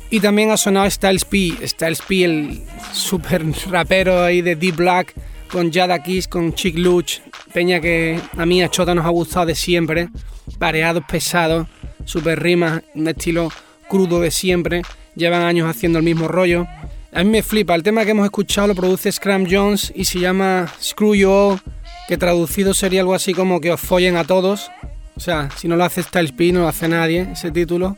Y 0.09 0.19
también 0.19 0.49
ha 0.49 0.57
sonado 0.57 0.89
Styles 0.89 1.25
P, 1.25 1.55
Styles 1.67 2.01
P, 2.01 2.23
el 2.23 2.63
super 2.91 3.45
rapero 3.69 4.23
ahí 4.23 4.41
de 4.41 4.55
Deep 4.55 4.77
Black, 4.77 5.13
con 5.51 5.71
Jada 5.71 6.01
Kiss, 6.01 6.27
con 6.27 6.55
Chick 6.55 6.75
Luch, 6.75 7.19
peña 7.53 7.79
que 7.79 8.19
a 8.35 8.47
mí 8.47 8.63
a 8.63 8.69
Chota 8.69 8.95
nos 8.95 9.05
ha 9.05 9.09
gustado 9.09 9.45
de 9.45 9.53
siempre, 9.53 10.09
pareados 10.57 11.03
pesados, 11.07 11.67
super 12.05 12.41
rimas, 12.41 12.83
un 12.95 13.07
estilo 13.07 13.49
crudo 13.89 14.19
de 14.19 14.31
siempre, 14.31 14.81
llevan 15.15 15.43
años 15.43 15.69
haciendo 15.69 15.99
el 15.99 16.05
mismo 16.05 16.27
rollo. 16.27 16.67
A 17.13 17.23
mí 17.23 17.29
me 17.29 17.43
flipa, 17.43 17.75
el 17.75 17.83
tema 17.83 18.05
que 18.05 18.11
hemos 18.11 18.25
escuchado 18.25 18.67
lo 18.67 18.75
produce 18.75 19.11
Scram 19.11 19.45
Jones 19.49 19.91
y 19.93 20.05
se 20.05 20.19
llama 20.19 20.71
Screw 20.81 21.15
You 21.15 21.29
All, 21.29 21.59
que 22.07 22.17
traducido 22.17 22.73
sería 22.73 23.01
algo 23.01 23.13
así 23.13 23.33
como 23.33 23.59
que 23.59 23.71
os 23.71 23.81
follen 23.81 24.15
a 24.15 24.23
todos. 24.23 24.71
O 25.15 25.19
sea, 25.19 25.49
si 25.57 25.67
no 25.67 25.75
lo 25.75 25.83
hace 25.83 26.03
Styles 26.03 26.31
P, 26.31 26.51
no 26.51 26.61
lo 26.61 26.67
hace 26.67 26.87
nadie, 26.87 27.27
ese 27.33 27.51
título. 27.51 27.97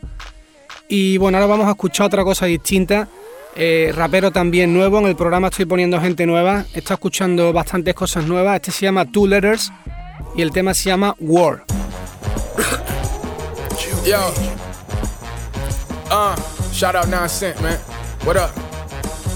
Y 0.88 1.16
bueno, 1.16 1.38
ahora 1.38 1.46
vamos 1.46 1.66
a 1.68 1.70
escuchar 1.70 2.06
otra 2.06 2.24
cosa 2.24 2.46
distinta. 2.46 3.08
Eh, 3.56 3.92
rapero 3.94 4.32
también 4.32 4.74
nuevo, 4.74 4.98
en 4.98 5.06
el 5.06 5.16
programa 5.16 5.48
estoy 5.48 5.64
poniendo 5.64 6.00
gente 6.00 6.26
nueva. 6.26 6.64
Está 6.74 6.94
escuchando 6.94 7.52
bastantes 7.52 7.94
cosas 7.94 8.26
nuevas. 8.26 8.56
Este 8.56 8.72
se 8.72 8.86
llama 8.86 9.04
Two 9.04 9.28
Letters 9.28 9.72
y 10.36 10.42
el 10.42 10.50
tema 10.50 10.74
se 10.74 10.90
llama 10.90 11.14
War. 11.20 11.64
Yo. 14.04 14.34
Uh, 16.10 16.36
shout 16.72 16.94
out 16.94 17.08
Nonsense, 17.08 17.58
man. 17.62 17.78
What 18.24 18.36
up? 18.36 18.63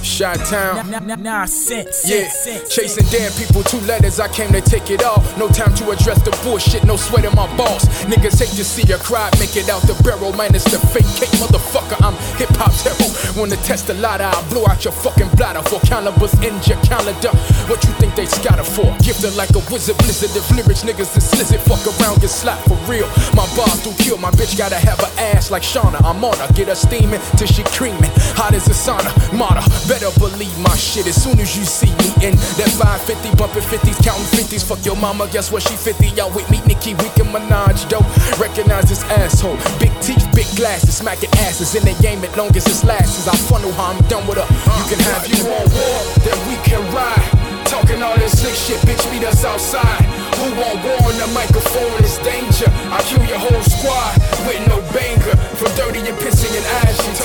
Shot 0.09 0.39
Town. 0.47 0.91
Nonsense. 1.23 2.09
Yeah, 2.09 2.27
chasing 2.65 3.07
damn 3.13 3.31
people, 3.33 3.63
two 3.63 3.79
letters, 3.87 4.19
I 4.19 4.29
came 4.29 4.51
to 4.53 4.61
take 4.61 4.91
it 4.91 5.05
all. 5.05 5.23
No 5.37 5.49
time 5.49 5.75
to 5.77 5.91
address 5.91 6.23
the 6.23 6.33
bullshit, 6.43 6.85
no 6.85 6.97
sweat 6.97 7.25
in 7.25 7.35
my 7.37 7.47
balls. 7.57 7.85
Niggas 8.09 8.41
hate 8.41 8.57
to 8.57 8.65
see 8.65 8.91
a 8.91 8.99
cry, 8.99 9.31
make 9.39 9.55
it 9.55 9.69
out 9.69 9.83
the 9.83 9.95
barrel, 10.03 10.33
minus 10.33 10.65
the 10.65 10.79
fake 10.91 11.07
cake, 11.21 11.31
motherfucker. 11.39 12.01
I'm 12.01 12.17
hip 12.41 12.49
hop's 12.57 12.83
hero. 12.83 12.97
Wanna 13.39 13.57
test 13.63 13.91
a 13.91 13.95
lot, 13.95 14.21
I'll 14.21 14.43
blow 14.49 14.67
out 14.67 14.83
your 14.83 14.93
fucking 14.93 15.29
bladder 15.37 15.63
for 15.69 15.79
calibers 15.87 16.35
in 16.41 16.57
your 16.65 16.81
calendar. 16.83 17.31
What 17.69 17.85
you 17.85 17.93
think 18.01 18.17
they 18.17 18.27
scatter 18.27 18.65
for? 18.65 18.89
Gifted 19.05 19.37
like 19.37 19.51
a 19.55 19.63
wizard, 19.71 19.99
blizzard 19.99 20.35
of 20.35 20.49
lyrics, 20.57 20.83
niggas 20.83 21.15
is 21.17 21.29
slizzard. 21.31 21.61
Fuck 21.69 21.85
around, 22.01 22.21
get 22.21 22.31
slapped 22.31 22.67
for 22.67 22.81
real. 22.91 23.07
My 23.37 23.47
bars 23.55 23.85
do 23.85 23.93
kill, 24.03 24.17
my 24.17 24.31
bitch 24.33 24.57
gotta 24.57 24.81
have 24.81 24.99
her 24.99 25.13
ass 25.37 25.51
like 25.51 25.63
Shauna. 25.63 26.01
I'm 26.03 26.25
on 26.25 26.37
her, 26.39 26.49
get 26.55 26.69
her 26.69 26.75
steaming 26.75 27.21
till 27.37 27.47
she 27.47 27.63
creaming. 27.77 28.11
Hot 28.41 28.55
as 28.55 28.67
a 28.67 28.75
sauna, 28.75 29.13
martyr. 29.37 29.63
Better 29.99 30.15
believe 30.21 30.57
my 30.63 30.77
shit 30.77 31.09
as 31.09 31.19
soon 31.19 31.41
as 31.41 31.59
you 31.59 31.65
see 31.67 31.91
me 31.99 32.31
in 32.31 32.39
that 32.55 32.71
550, 32.79 33.35
bumping 33.35 33.67
50s, 33.67 33.99
counting 33.99 34.31
50s. 34.31 34.63
Fuck 34.63 34.87
your 34.87 34.95
mama, 34.95 35.27
guess 35.35 35.51
what? 35.51 35.67
She 35.67 35.75
50. 35.75 36.15
Y'all 36.15 36.31
with 36.31 36.47
me, 36.55 36.63
Nicki, 36.71 36.95
we 37.03 37.11
can 37.19 37.27
Minaj, 37.35 37.83
though. 37.91 38.07
Recognize 38.39 38.87
this 38.87 39.03
asshole. 39.19 39.59
Big 39.83 39.91
teeth, 39.99 40.23
big 40.39 40.47
glasses, 40.55 41.03
smacking 41.03 41.35
asses 41.43 41.75
in 41.75 41.83
the 41.83 41.99
game 41.99 42.23
as 42.23 42.31
long 42.39 42.55
as 42.55 42.63
it 42.71 42.87
lasts. 42.87 43.27
I 43.27 43.35
funnel 43.51 43.75
how 43.75 43.91
I'm 43.91 43.99
done 44.07 44.23
with 44.31 44.39
her. 44.39 44.47
You 44.47 44.85
can 44.87 45.03
have 45.11 45.27
you 45.27 45.43
on 45.51 45.67
war, 45.67 45.99
then 46.23 46.39
we 46.47 46.55
can 46.63 46.79
ride. 46.95 47.67
Talking 47.67 47.99
all 47.99 48.15
this 48.23 48.39
slick 48.39 48.55
shit, 48.55 48.79
bitch, 48.87 49.03
meet 49.11 49.27
us 49.27 49.43
outside. 49.45 50.07
Who 50.39 50.47
want 50.63 50.79
war 50.87 51.11
the 51.19 51.27
microphone 51.35 51.99
is 52.07 52.23
danger. 52.23 52.71
I 52.95 53.03
kill 53.03 53.27
your 53.27 53.43
whole 53.43 53.67
squad 53.67 54.15
with 54.47 54.63
no 54.71 54.79
banger. 54.95 55.35
From 55.59 55.75
dirty 55.75 56.07
and 56.07 56.15
pissing 56.23 56.55
and 56.55 56.67
ashes 56.87 57.19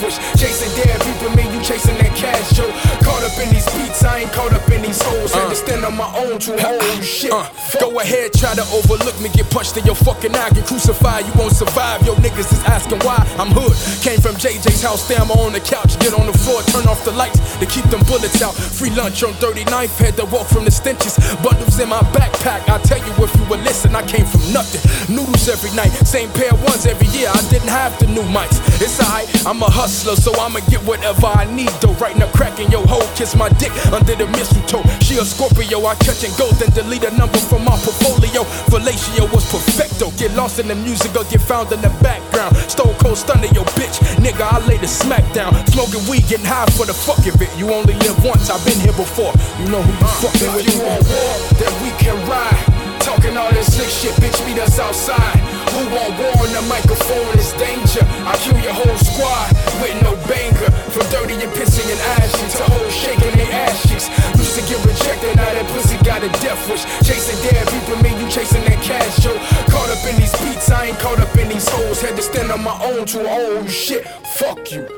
got 0.00 0.45
on 6.36 6.40
to 6.40 7.02
shit. 7.02 7.32
Uh, 7.32 7.48
go 7.80 7.98
ahead, 8.00 8.32
try 8.32 8.54
to 8.54 8.64
overlook 8.76 9.18
me, 9.20 9.28
get 9.30 9.48
punched 9.50 9.76
in 9.76 9.84
your 9.84 9.94
fucking 9.94 10.34
eye, 10.34 10.50
get 10.50 10.66
crucified. 10.66 11.26
You 11.26 11.32
won't 11.36 11.52
survive. 11.52 12.04
Yo, 12.04 12.14
niggas 12.16 12.52
is 12.52 12.62
asking 12.64 13.00
why 13.00 13.16
I'm 13.38 13.50
hood. 13.50 13.72
Came 14.02 14.20
from 14.20 14.36
JJ's 14.36 14.82
house, 14.82 15.08
damn 15.08 15.30
on 15.30 15.52
the 15.52 15.60
couch, 15.60 15.98
get 15.98 16.12
on 16.12 16.26
the 16.26 16.36
floor, 16.36 16.62
turn 16.74 16.86
off 16.86 17.04
the 17.04 17.12
lights 17.12 17.40
to 17.58 17.66
keep 17.66 17.84
them 17.86 18.02
bullets 18.04 18.42
out. 18.42 18.54
Free 18.54 18.90
lunch 18.90 19.22
on 19.22 19.32
39th, 19.34 19.96
had 19.98 20.16
to 20.16 20.24
walk 20.26 20.46
from 20.46 20.64
the 20.64 20.70
stenches. 20.70 21.16
Bundles 21.42 21.78
in 21.80 21.88
my 21.88 22.00
backpack. 22.12 22.68
I 22.68 22.78
tell 22.84 23.00
you 23.00 23.12
if 23.24 23.34
you 23.36 23.44
would 23.48 23.60
listen, 23.60 23.94
I 23.94 24.04
came 24.06 24.26
from 24.26 24.44
nothing. 24.52 24.84
Noodles 25.08 25.48
every 25.48 25.72
night, 25.72 25.92
same 26.04 26.30
pair 26.30 26.52
ones 26.68 26.86
every 26.86 27.08
year. 27.16 27.30
I 27.32 27.40
didn't 27.48 27.72
have 27.72 27.98
the 27.98 28.06
new 28.08 28.26
mics. 28.28 28.60
It's 28.80 29.00
alright, 29.00 29.28
I'm 29.46 29.62
a 29.62 29.70
hustler, 29.70 30.16
so 30.16 30.32
I'ma 30.36 30.60
get 30.68 30.84
whatever 30.84 31.26
I 31.26 31.48
need. 31.48 31.72
Though 31.80 31.96
right 31.96 32.16
now, 32.16 32.28
cracking 32.32 32.70
your 32.70 32.86
hoe, 32.86 33.06
kiss 33.16 33.34
my 33.34 33.48
dick 33.56 33.72
under 33.92 34.14
the 34.14 34.26
mistletoe. 34.36 34.84
She 35.00 35.16
a 35.16 35.24
Scorpio, 35.24 35.86
I 35.86 35.94
catch 35.96 36.25
and 36.26 36.36
go, 36.36 36.50
then 36.58 36.70
delete 36.74 37.04
a 37.04 37.10
number 37.16 37.38
from 37.38 37.64
my 37.64 37.78
portfolio. 37.78 38.42
Fellatio 38.66 39.30
was 39.32 39.46
perfecto. 39.46 40.10
Get 40.18 40.34
lost 40.34 40.58
in 40.58 40.66
the 40.66 40.74
music 40.74 41.14
or 41.14 41.24
get 41.30 41.40
found 41.40 41.70
in 41.72 41.80
the 41.80 41.90
background. 42.02 42.56
Stone 42.68 42.94
Cold 42.98 43.16
stunning 43.16 43.54
your 43.54 43.64
bitch. 43.78 44.02
Nigga, 44.18 44.42
I 44.42 44.58
lay 44.66 44.78
the 44.78 44.88
smack 44.88 45.24
down. 45.32 45.54
Smoking 45.68 46.02
weed, 46.10 46.26
getting 46.28 46.46
high 46.46 46.66
for 46.76 46.86
the 46.86 46.94
fuck 46.94 47.22
of 47.26 47.40
it. 47.40 47.50
You 47.56 47.70
only 47.70 47.94
live 47.94 48.18
once, 48.24 48.50
I've 48.50 48.64
been 48.66 48.80
here 48.80 48.96
before. 48.96 49.32
You 49.58 49.70
know 49.70 49.82
who 49.82 49.92
you 49.92 50.08
fucking 50.20 50.50
with. 50.54 50.66
You 50.66 50.82
want 50.82 51.02
war, 51.06 51.32
then 51.62 51.72
we 51.82 51.90
can 52.02 52.16
ride. 52.28 52.75
Talking 53.00 53.36
all 53.36 53.50
this 53.52 53.74
slick 53.74 53.88
shit, 53.88 54.14
bitch, 54.22 54.38
meet 54.46 54.58
us 54.58 54.78
outside. 54.78 55.40
Who 55.74 55.82
want 55.92 56.16
war 56.18 56.32
on 56.40 56.50
the 56.52 56.62
microphone 56.68 57.28
is 57.38 57.52
danger. 57.54 58.04
I'll 58.24 58.38
kill 58.38 58.58
your 58.60 58.72
whole 58.72 58.98
squad 58.98 59.52
with 59.82 59.96
no 60.02 60.16
banger. 60.28 60.70
From 60.92 61.06
dirty 61.10 61.34
and 61.34 61.52
pissing 61.52 61.88
and 61.90 62.00
ashy 62.16 62.46
to 62.56 62.64
hoes 62.72 62.94
shaking 62.94 63.36
their 63.36 63.52
ass 63.66 63.82
cheeks. 63.88 64.08
Used 64.38 64.56
to 64.58 64.62
get 64.64 64.80
rejected, 64.84 65.36
now 65.36 65.52
that 65.52 65.66
pussy 65.74 65.98
got 66.04 66.22
a 66.22 66.30
death 66.40 66.60
wish. 66.70 66.84
Chasing 67.04 67.36
dead 67.44 67.68
people, 67.68 67.96
me, 68.02 68.10
you 68.16 68.30
chasing 68.30 68.64
that 68.64 68.80
cash, 68.82 69.24
yo. 69.24 69.36
Caught 69.68 69.90
up 69.90 70.04
in 70.08 70.16
these 70.16 70.32
beats, 70.40 70.70
I 70.70 70.86
ain't 70.86 70.98
caught 70.98 71.20
up 71.20 71.36
in 71.36 71.48
these 71.48 71.68
hoes. 71.68 72.00
Had 72.00 72.16
to 72.16 72.22
stand 72.22 72.50
on 72.50 72.62
my 72.64 72.76
own 72.82 73.04
to 73.06 73.28
old 73.28 73.70
shit. 73.70 74.06
Fuck 74.38 74.72
you. 74.72 74.88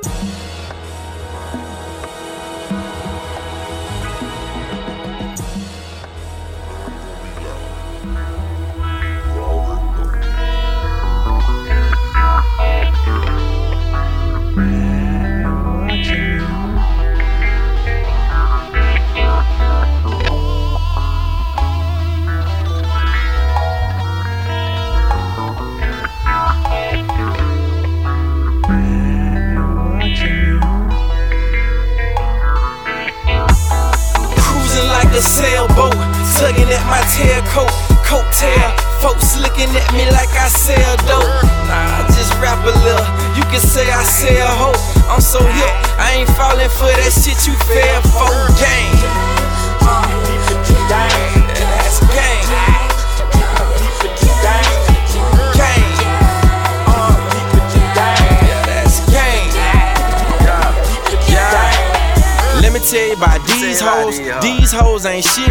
Ain't 65.19 65.27
shit. 65.27 65.48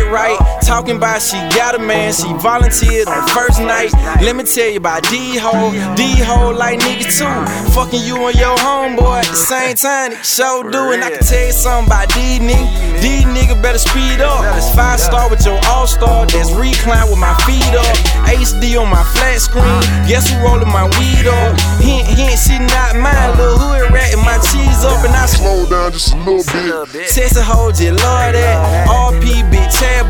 Talking 0.87 1.03
about 1.03 1.21
she 1.21 1.35
got 1.51 1.75
a 1.75 1.79
man, 1.79 2.13
she 2.13 2.31
volunteered 2.39 3.09
on 3.09 3.19
the 3.19 3.31
first 3.35 3.59
night. 3.59 3.91
Let 4.23 4.37
me 4.37 4.45
tell 4.47 4.71
you 4.71 4.77
about 4.77 5.03
these 5.11 5.35
hoes. 5.35 5.75
These 5.99 6.23
hoes 6.23 6.55
like 6.55 6.79
niggas 6.79 7.19
too. 7.19 7.75
Fucking 7.75 8.07
you 8.07 8.15
and 8.23 8.39
your 8.39 8.55
homeboy 8.55 9.19
at 9.19 9.27
the 9.27 9.35
same 9.35 9.75
time. 9.75 10.15
They 10.15 10.23
sure 10.23 10.63
do. 10.63 10.95
And 10.95 11.03
I 11.03 11.11
can 11.11 11.19
tell 11.19 11.45
you 11.45 11.51
something 11.51 11.91
about 11.91 12.07
D 12.15 12.39
nigga. 12.39 13.03
These 13.03 13.27
niggas 13.27 13.61
better 13.61 13.83
speed 13.83 14.23
up. 14.23 14.47
Five 14.79 15.01
star 15.01 15.29
with 15.29 15.43
your 15.43 15.59
all 15.67 15.87
star. 15.87 16.25
That's 16.25 16.55
recline 16.55 17.11
with 17.11 17.19
my 17.19 17.35
feet 17.43 17.67
up. 17.75 17.91
HD 18.23 18.79
on 18.79 18.87
my 18.87 19.03
flat 19.11 19.43
screen. 19.43 19.83
Guess 20.07 20.31
who 20.31 20.39
rolling 20.39 20.71
my 20.71 20.87
weed 20.95 21.27
up? 21.27 21.59
Hint, 21.83 22.07
hint, 22.07 22.39
she 22.39 22.63
not 22.63 22.95
mine. 22.95 23.35
Little 23.35 23.59
hood 23.59 23.91
rat 23.91 24.15
and 24.15 24.23
my 24.23 24.39
cheese 24.39 24.87
up. 24.87 25.03
And 25.03 25.11
I 25.11 25.25
slow 25.27 25.67
down 25.67 25.91
just 25.91 26.15
a 26.15 26.17
little 26.23 26.47
bit. 26.95 27.11
Texas 27.11 27.43
hold 27.43 27.75
you 27.75 27.91
love 27.91 28.31
that. 28.39 28.87
RP 28.87 29.43
big 29.51 29.67
Chad 29.67 30.07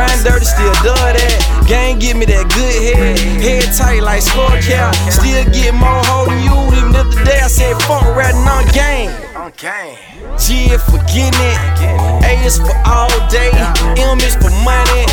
Ryan 0.00 0.24
dirty 0.24 0.48
still 0.48 0.72
do 0.80 0.96
that. 0.96 1.36
Gang 1.68 1.98
give 2.00 2.16
me 2.16 2.24
that 2.24 2.48
good 2.56 2.72
head. 2.72 3.20
Head 3.44 3.68
tight 3.76 4.00
like 4.00 4.24
score 4.24 4.56
cap. 4.64 4.96
Still 5.12 5.44
get 5.52 5.76
more 5.76 6.00
hold 6.08 6.32
than 6.32 6.40
you. 6.40 6.56
Even 6.72 6.96
if 6.96 7.12
the 7.12 7.20
day 7.28 7.40
I 7.44 7.52
said 7.52 7.76
fuck 7.84 8.08
ratting 8.16 8.48
on 8.48 8.64
gang. 8.72 9.12
G 10.40 10.72
is 10.72 10.80
for 10.88 10.96
getting 11.04 11.36
it. 11.36 11.60
A 12.24 12.32
is 12.48 12.56
for 12.56 12.72
all 12.88 13.12
day. 13.28 13.52
M 14.00 14.16
is 14.24 14.40
for 14.40 14.48
money. 14.64 15.04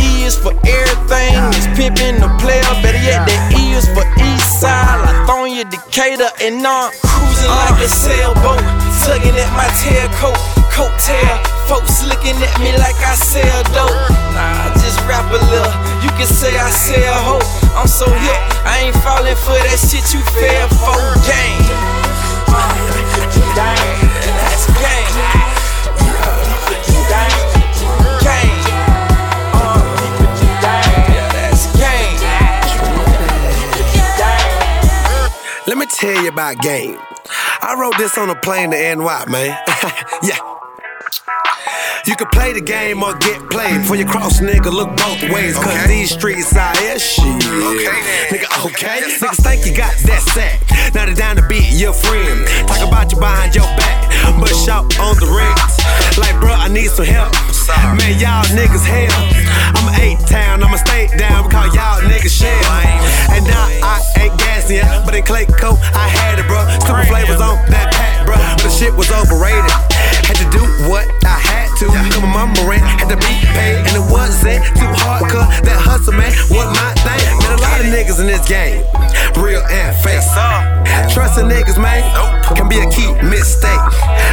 E 0.00 0.24
is 0.24 0.40
for 0.40 0.56
everything. 0.64 1.36
It's 1.52 1.68
pimping 1.76 2.16
the 2.16 2.32
player. 2.40 2.64
Better 2.80 3.04
yet, 3.04 3.28
that 3.28 3.52
E 3.52 3.76
is 3.76 3.84
for 3.92 4.08
east 4.24 4.56
side. 4.56 5.04
Lithonia, 5.04 5.68
Decatur, 5.68 6.32
and 6.40 6.64
I'm 6.64 6.88
cruising 7.04 7.52
like 7.52 7.76
a 7.84 7.88
sailboat. 7.92 8.64
Tugging 9.04 9.36
at 9.36 9.52
my 9.52 9.68
tailcoat, 9.84 10.40
coat 10.74 10.90
tail. 10.98 11.38
Folks 11.70 12.02
looking 12.04 12.34
at 12.34 12.58
me 12.58 12.74
like 12.76 12.98
I 12.98 13.14
sell 13.14 13.62
dope. 13.70 13.94
Nah, 14.34 14.66
I 14.66 14.74
just 14.82 14.98
rap 15.06 15.30
a 15.30 15.38
little. 15.38 15.74
You 16.02 16.10
can 16.18 16.26
say 16.26 16.50
I 16.58 16.68
sell 16.70 17.14
hope. 17.22 17.46
I'm 17.78 17.86
so 17.86 18.10
hip, 18.10 18.40
I 18.66 18.90
ain't 18.90 18.98
falling 19.06 19.38
for 19.46 19.54
that 19.54 19.78
shit 19.78 20.04
you 20.12 20.20
fell 20.34 20.68
for. 20.82 20.98
Gang. 21.22 21.62
That's 23.54 24.66
gang. 24.82 25.14
Let 35.66 35.78
me 35.78 35.86
tell 35.86 36.22
you 36.22 36.28
about 36.28 36.58
game. 36.58 36.98
I 37.62 37.74
wrote 37.80 37.96
this 37.96 38.18
on 38.18 38.28
a 38.28 38.34
plane 38.34 38.70
to 38.72 38.76
NY, 38.76 39.24
man. 39.28 39.56
yeah. 40.22 40.63
You 42.06 42.16
can 42.16 42.28
play 42.28 42.52
the 42.52 42.60
game 42.60 43.02
or 43.02 43.14
get 43.18 43.38
played. 43.50 43.82
Before 43.82 43.96
you 43.96 44.04
cross, 44.04 44.40
nigga, 44.40 44.72
look 44.72 44.90
both 44.96 45.22
ways. 45.30 45.56
Cause 45.56 45.86
these 45.86 46.10
streets 46.10 46.54
out 46.56 46.76
here, 46.78 46.98
shit. 46.98 47.24
Nigga, 48.32 48.48
okay? 48.66 49.00
Niggas 49.06 49.42
think 49.42 49.66
you 49.66 49.76
got 49.76 49.94
that 50.10 50.22
sack. 50.34 50.60
Now 50.94 51.06
they 51.06 51.14
down 51.14 51.36
to 51.36 51.46
be 51.46 51.62
your 51.76 51.92
friend. 51.92 52.46
Talk 52.66 52.86
about 52.86 53.12
you 53.12 53.18
behind 53.18 53.54
your 53.54 53.68
back. 53.78 54.10
But 54.40 54.50
shout 54.52 54.84
on 54.98 55.14
the 55.16 55.30
rings. 55.30 55.74
Like, 56.18 56.34
bro, 56.40 56.52
I 56.52 56.68
need 56.68 56.90
some 56.90 57.06
help. 57.06 57.32
Man, 57.96 58.18
y'all 58.18 58.44
niggas 58.52 58.84
hell. 58.84 59.14
I'm 59.78 59.86
a 59.88 59.94
eight 60.02 60.20
town, 60.26 60.62
I'm 60.62 60.74
a 60.74 60.78
state 60.78 61.16
down. 61.16 61.44
We 61.44 61.50
call 61.50 61.66
y'all 61.72 62.02
niggas 62.02 62.32
shell. 62.32 62.58
And 63.30 63.46
now 63.46 63.70
I 63.80 64.02
ain't 64.18 64.38
gassing 64.38 64.76
yet, 64.76 65.04
but 65.06 65.14
in 65.14 65.22
Clay 65.22 65.46
Coat, 65.46 65.78
I 65.94 66.08
had 66.08 66.38
it, 66.38 66.46
bro. 66.46 66.60
Super 66.84 67.06
flavors 67.06 67.40
on 67.40 67.56
that 67.70 67.94
pack, 67.94 68.26
bro. 68.26 68.36
But 68.36 68.62
the 68.66 68.70
shit 68.70 68.92
was 68.94 69.10
overrated. 69.10 69.93
Had 70.22 70.38
to 70.38 70.48
do 70.50 70.62
what 70.88 71.06
I 71.24 71.38
had 71.38 71.68
to. 71.78 71.86
Cause 71.86 72.22
my 72.22 72.30
mama 72.30 72.54
ran, 72.68 72.80
had 72.80 73.10
to 73.10 73.16
be 73.16 73.34
paid, 73.52 73.82
and 73.82 73.94
it 73.98 74.06
wasn't 74.10 74.64
too 74.78 74.90
hard. 75.02 75.30
Cause 75.30 75.48
that 75.62 75.76
hustle, 75.76 76.14
man, 76.14 76.32
was 76.50 76.70
my 76.72 76.90
thing. 77.02 77.22
Man, 77.42 77.58
a 77.58 77.60
lot 77.60 77.80
of 77.80 77.86
niggas 77.86 78.20
in 78.20 78.26
this 78.26 78.46
game, 78.48 78.84
real 79.42 79.62
and 79.66 79.94
fake. 80.02 80.14
Trust 81.12 81.36
the 81.36 81.42
niggas, 81.42 81.80
man, 81.80 82.02
can 82.52 82.68
be 82.68 82.78
a 82.78 82.88
key 82.90 83.08
mistake. 83.24 83.80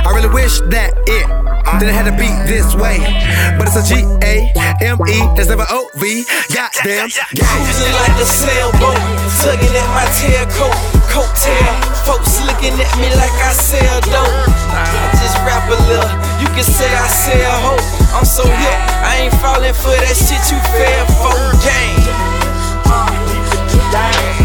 I 0.03 0.11
really 0.11 0.29
wish 0.29 0.59
that 0.67 0.91
it 1.07 1.25
didn't 1.79 1.95
have 1.95 2.09
to 2.11 2.15
be 2.19 2.27
this 2.43 2.75
way. 2.75 2.99
But 3.55 3.71
it's 3.71 3.79
a 3.79 3.83
G 3.87 4.03
A 4.27 4.51
M 4.83 4.99
E, 5.07 5.17
that's 5.39 5.47
never 5.47 5.65
O 5.71 5.87
V. 5.95 6.27
Goddamn, 6.51 7.07
Cruising 7.07 7.95
like 7.95 8.15
a 8.19 8.27
sailboat, 8.27 8.99
tugging 9.39 9.71
at 9.71 9.89
my 9.95 10.05
tailcoat, 10.19 10.75
coat 11.07 11.31
tail. 11.39 11.73
Folks 12.03 12.43
looking 12.43 12.75
at 12.75 12.91
me 12.99 13.07
like 13.15 13.33
I 13.39 13.55
sell 13.55 14.01
dope. 14.11 14.27
Nah, 14.75 14.83
I 14.83 15.15
just 15.23 15.37
rap 15.47 15.63
a 15.71 15.77
little. 15.87 16.11
You 16.43 16.47
can 16.51 16.67
say 16.67 16.91
I 16.91 17.07
sell 17.07 17.55
hope. 17.71 17.85
I'm 18.11 18.25
so 18.25 18.43
hip, 18.43 18.79
I 19.07 19.25
ain't 19.25 19.35
falling 19.39 19.73
for 19.73 19.95
that 19.95 20.17
shit 20.17 20.43
you 20.51 20.59
fell 20.75 21.05
for. 21.23 21.39
Game. 21.63 22.01
That's 23.91 24.40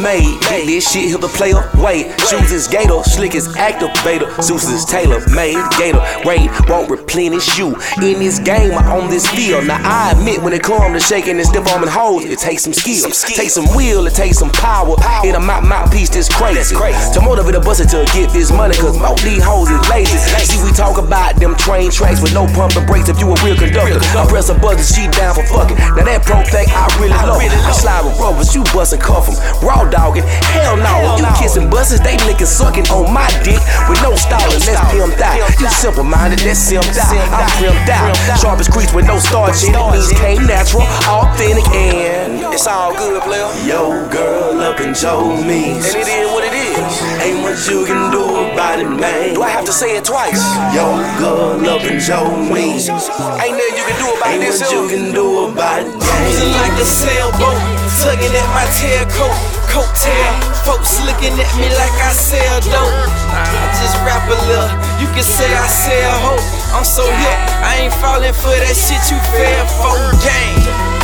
made. 0.00 0.40
Get 0.48 0.66
this 0.66 0.90
shit, 0.90 1.08
he'll 1.08 1.18
the 1.18 1.28
player 1.28 1.68
wait. 1.76 2.08
Shoes 2.28 2.52
is 2.52 2.66
gator, 2.66 3.02
slick 3.04 3.34
is 3.34 3.48
activator. 3.56 4.28
Zeus 4.42 4.68
is 4.68 4.84
tailor 4.84 5.20
made. 5.30 5.60
Gator 5.78 6.00
raid 6.26 6.50
won't 6.68 6.90
replenish 6.90 7.58
you. 7.58 7.76
In 8.02 8.18
this 8.18 8.38
game, 8.38 8.72
or 8.72 8.84
on 8.88 9.10
this 9.10 9.28
field. 9.28 9.66
Now 9.66 9.80
I 9.84 10.12
admit 10.12 10.42
when 10.42 10.52
it 10.52 10.62
comes 10.62 10.92
to 10.96 11.00
shaking 11.00 11.36
and 11.36 11.46
stiff 11.46 11.66
arming 11.68 11.88
hoes, 11.88 12.24
it 12.24 12.38
takes 12.38 12.64
some 12.64 12.72
skill. 12.72 13.10
Takes 13.10 13.54
some 13.54 13.68
will, 13.76 14.06
it 14.06 14.14
takes 14.14 14.38
some 14.38 14.50
power. 14.50 14.96
In 15.24 15.34
a 15.34 15.40
mouth 15.40 15.64
mouthpiece 15.64 16.08
that's 16.08 16.28
crazy. 16.28 16.74
To 16.74 17.20
motivate 17.20 17.54
a 17.54 17.60
buster 17.60 17.84
to 17.84 18.04
get 18.12 18.30
this 18.32 18.50
money, 18.50 18.74
cause 18.74 18.98
most 18.98 19.22
these 19.22 19.42
hoes 19.42 19.70
is 19.70 19.82
lazy. 19.88 20.16
See, 20.40 20.62
we 20.64 20.72
talk 20.72 20.98
about 20.98 21.36
them 21.36 21.54
train 21.56 21.90
tracks 21.90 22.20
with 22.22 22.32
no 22.34 22.46
pump 22.46 22.76
and 22.76 22.86
brakes 22.86 23.08
if 23.08 23.20
you 23.20 23.28
a 23.28 23.36
real 23.44 23.56
conductor. 23.56 24.00
I 24.16 24.26
press 24.26 24.48
a 24.48 24.54
button, 24.54 24.82
she 24.82 25.08
down 25.08 25.34
for 25.34 25.44
fucking. 25.44 25.76
Now 25.76 26.04
that 26.04 26.24
pro 26.24 26.42
thing 26.44 26.68
I 26.70 26.88
really 26.98 27.14
love. 27.26 27.40
I 27.40 27.72
slide 27.72 28.04
with 28.04 28.18
rubbers, 28.18 28.54
you 28.54 28.64
bustin' 28.72 29.00
cuff 29.00 29.28
'em. 29.28 29.36
Raw 29.66 29.89
dogging, 29.90 30.24
Hell 30.54 30.76
no, 30.76 31.16
you 31.18 31.26
kissing 31.38 31.68
buses, 31.68 32.00
they 32.00 32.16
licking, 32.24 32.46
sucking 32.46 32.86
on 32.90 33.12
my 33.12 33.26
dick 33.42 33.60
with 33.88 34.00
no 34.02 34.14
stalling. 34.14 34.62
Let's 34.62 34.80
pimped 34.94 35.20
out. 35.20 35.36
You 35.60 35.68
simple 35.68 36.04
minded, 36.04 36.42
let's 36.44 36.60
simped 36.60 36.96
out. 36.96 37.12
I'm 37.34 37.50
primed 37.58 37.90
out. 37.90 38.14
Sharpest 38.38 38.70
crease 38.72 38.92
with 38.94 39.06
no 39.06 39.18
starch 39.18 39.64
in 39.64 39.74
it 39.74 39.84
means 39.92 40.12
came 40.18 40.46
natural, 40.46 40.82
authentic, 41.10 41.66
and 41.74 42.40
it's 42.52 42.66
all 42.66 42.94
good, 42.96 43.22
player. 43.22 43.48
Yo, 43.66 44.08
girl 44.08 44.60
up 44.60 44.80
in 44.80 44.94
Joe 44.94 45.36
means. 45.42 45.86
And 45.86 45.96
it 45.96 46.08
is 46.08 46.30
what 46.30 46.44
it 46.44 46.54
is. 46.54 46.78
Ain't 47.22 47.42
much 47.42 47.68
you 47.68 47.84
can 47.86 48.10
do 48.10 48.22
about 48.52 48.78
it, 48.78 48.88
man. 48.88 49.34
Do 49.34 49.42
I 49.42 49.50
have 49.50 49.64
to 49.66 49.72
say 49.72 49.96
it 49.96 50.04
twice? 50.04 50.40
Yo, 50.74 50.84
girl 51.18 51.60
up 51.68 51.82
in 51.84 51.98
Joe 51.98 52.30
means. 52.36 52.88
Ain't 52.88 53.56
nothing 53.56 53.76
you 53.76 53.84
can 53.88 53.98
do 53.98 54.08
about 54.16 54.28
Ain't 54.30 54.40
this. 54.42 54.60
what 54.60 54.72
you 54.72 54.88
can 54.88 55.14
do 55.14 55.46
about 55.48 55.80
it. 55.82 55.92
Cruising 56.00 56.52
like 56.52 56.72
a 56.80 56.84
sailboat, 56.84 57.58
tugging 58.00 58.32
at 58.32 58.48
my 58.56 58.64
tailcoat, 58.80 59.36
coattail. 59.68 60.32
Folks 60.64 61.00
looking 61.04 61.36
at 61.36 61.52
me 61.60 61.68
like 61.76 61.92
I 62.00 62.12
sell 62.12 62.60
dope. 62.60 62.96
I 63.28 63.44
just 63.76 63.96
rap 64.08 64.24
a 64.24 64.36
little. 64.48 64.72
You 65.00 65.06
can 65.12 65.24
say 65.24 65.48
I 65.52 65.66
sell 65.68 66.16
hope. 66.24 66.44
I'm 66.72 66.84
so 66.84 67.04
hip, 67.04 67.38
I 67.60 67.84
ain't 67.84 67.94
falling 68.00 68.32
for 68.32 68.56
that 68.56 68.76
shit 68.76 69.04
you 69.12 69.20
fell 69.28 69.66
for. 69.76 69.96
Gang. 70.24 70.99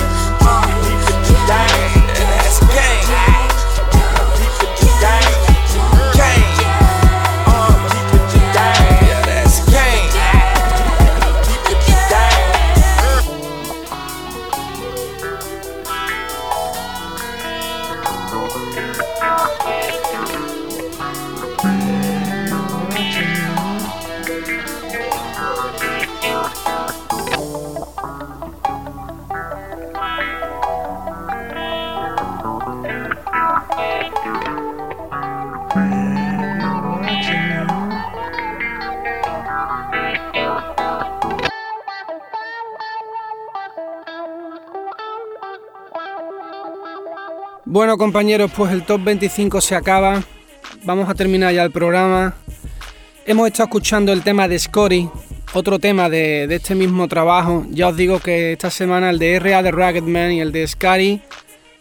Bueno 47.76 47.98
compañeros, 47.98 48.50
pues 48.56 48.72
el 48.72 48.84
top 48.84 49.04
25 49.04 49.60
se 49.60 49.74
acaba. 49.74 50.22
Vamos 50.84 51.10
a 51.10 51.14
terminar 51.14 51.52
ya 51.52 51.62
el 51.62 51.70
programa. 51.70 52.34
Hemos 53.26 53.48
estado 53.48 53.66
escuchando 53.66 54.14
el 54.14 54.22
tema 54.22 54.48
de 54.48 54.58
Scotty, 54.58 55.10
otro 55.52 55.78
tema 55.78 56.08
de, 56.08 56.46
de 56.46 56.54
este 56.54 56.74
mismo 56.74 57.06
trabajo. 57.06 57.66
Ya 57.68 57.88
os 57.88 57.96
digo 57.98 58.18
que 58.18 58.52
esta 58.52 58.70
semana 58.70 59.10
el 59.10 59.18
de 59.18 59.34
R.A. 59.34 59.62
de 59.62 59.72
Ragged 59.72 60.04
Man 60.04 60.32
y 60.32 60.40
el 60.40 60.52
de 60.52 60.66
Scary 60.66 61.20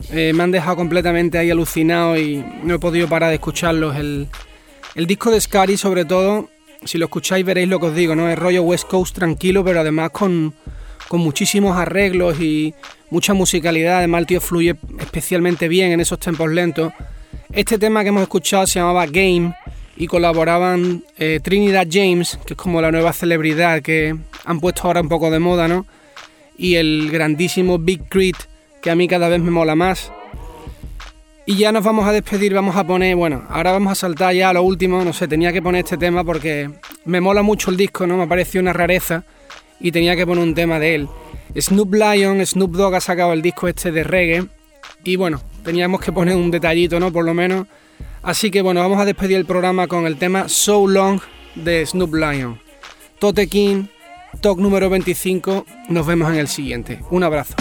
eh, 0.10 0.34
me 0.36 0.44
han 0.44 0.52
dejado 0.52 0.76
completamente 0.76 1.38
ahí 1.38 1.50
alucinado 1.50 2.20
y 2.20 2.44
no 2.62 2.76
he 2.76 2.80
podido 2.80 3.08
parar 3.08 3.30
de 3.30 3.36
escucharlos. 3.36 3.96
El, 3.96 4.28
el 4.96 5.08
disco 5.08 5.32
de 5.32 5.40
Scary 5.40 5.78
sobre 5.78 6.04
todo, 6.04 6.50
si 6.84 6.98
lo 6.98 7.06
escucháis 7.06 7.46
veréis 7.46 7.70
lo 7.70 7.80
que 7.80 7.86
os 7.86 7.96
digo, 7.96 8.18
¿no? 8.18 8.30
Es 8.30 8.38
rollo 8.38 8.64
West 8.64 8.90
Coast 8.90 9.16
tranquilo, 9.16 9.64
pero 9.64 9.80
además 9.80 10.10
con, 10.10 10.54
con 11.16 11.22
muchísimos 11.22 11.78
arreglos 11.78 12.42
y 12.42 12.74
mucha 13.10 13.34
musicalidad. 13.34 14.00
Además 14.00 14.20
el 14.20 14.28
tío 14.28 14.42
fluye 14.42 14.76
especialmente 15.00 15.70
bien 15.70 15.94
en 15.94 16.02
esos 16.02 16.20
tempos 16.20 16.52
lentos. 16.52 16.92
Este 17.54 17.80
tema 17.80 18.04
que 18.04 18.10
hemos 18.10 18.24
escuchado 18.24 18.68
se 18.68 18.80
llamaba 18.80 19.06
Game 19.06 19.56
y 19.96 20.08
colaboraban 20.08 21.06
eh, 21.18 21.40
Trinidad 21.42 21.88
James, 21.90 22.38
que 22.46 22.54
es 22.54 22.58
como 22.58 22.82
la 22.82 22.92
nueva 22.92 23.14
celebridad 23.14 23.82
que 23.82 24.14
han 24.44 24.60
puesto 24.60 24.82
ahora 24.84 25.00
un 25.00 25.08
poco 25.08 25.32
de 25.32 25.40
moda, 25.40 25.70
¿no? 25.70 25.86
Y 26.58 26.76
el 26.76 27.10
grandísimo 27.10 27.80
Big 27.80 28.10
Crit, 28.10 28.36
que 28.82 28.92
a 28.92 28.96
mí 28.96 29.08
cada 29.08 29.30
vez 29.30 29.40
me 29.40 29.52
mola 29.52 29.74
más. 29.74 30.12
Y 31.46 31.56
ya 31.56 31.72
nos 31.72 31.86
vamos 31.86 32.06
a 32.06 32.12
despedir, 32.12 32.54
vamos 32.54 32.76
a 32.76 32.84
poner, 32.84 33.16
bueno, 33.16 33.46
ahora 33.50 33.72
vamos 33.72 33.94
a 33.94 33.96
saltar 33.96 34.34
ya 34.36 34.50
a 34.50 34.54
lo 34.54 34.64
último, 34.64 35.02
no 35.06 35.14
sé, 35.14 35.30
tenía 35.30 35.54
que 35.54 35.62
poner 35.62 35.86
este 35.86 35.96
tema 35.96 36.26
porque 36.26 36.70
me 37.06 37.22
mola 37.22 37.42
mucho 37.42 37.72
el 37.72 37.78
disco, 37.78 38.06
¿no? 38.06 38.18
Me 38.18 38.28
pareció 38.28 38.60
una 38.60 38.74
rareza 38.74 39.24
y 39.80 39.92
tenía 39.92 40.16
que 40.16 40.26
poner 40.26 40.44
un 40.44 40.56
tema 40.56 40.80
de 40.80 40.96
él. 40.96 41.10
Snoop 41.60 41.94
Lion, 41.94 42.46
Snoop 42.46 42.72
Dogg 42.72 42.96
ha 42.96 43.02
sacado 43.02 43.34
el 43.34 43.42
disco 43.42 43.68
este 43.68 43.92
de 43.92 44.04
reggae 44.04 44.48
y 45.04 45.16
bueno, 45.16 45.42
teníamos 45.64 46.02
que 46.02 46.12
poner 46.12 46.36
un 46.36 46.52
detallito, 46.52 47.00
¿no? 47.00 47.12
Por 47.12 47.26
lo 47.26 47.34
menos. 47.34 47.68
Así 48.24 48.50
que 48.50 48.62
bueno, 48.62 48.82
vamos 48.82 49.00
a 49.00 49.06
despedir 49.06 49.38
el 49.38 49.46
programa 49.46 49.88
con 49.88 50.08
el 50.08 50.18
tema 50.18 50.50
So 50.50 50.88
Long 50.88 51.20
de 51.56 51.86
Snoop 51.86 52.14
Lion. 52.16 52.60
Tote 53.20 53.48
King, 53.48 53.86
talk 54.42 54.60
número 54.60 54.90
25, 54.90 55.66
nos 55.90 56.06
vemos 56.06 56.32
en 56.32 56.40
el 56.40 56.48
siguiente. 56.48 57.00
Un 57.12 57.24
abrazo. 57.24 57.56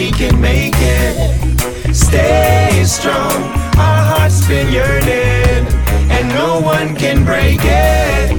We 0.00 0.10
can 0.10 0.40
make 0.40 0.72
it. 0.76 1.94
Stay 1.94 2.82
strong, 2.86 3.36
our 3.76 4.02
hearts 4.10 4.46
been 4.48 4.72
yearning, 4.72 5.62
and 6.10 6.26
no 6.30 6.58
one 6.58 6.96
can 6.96 7.22
break 7.22 7.60
it. 7.62 8.30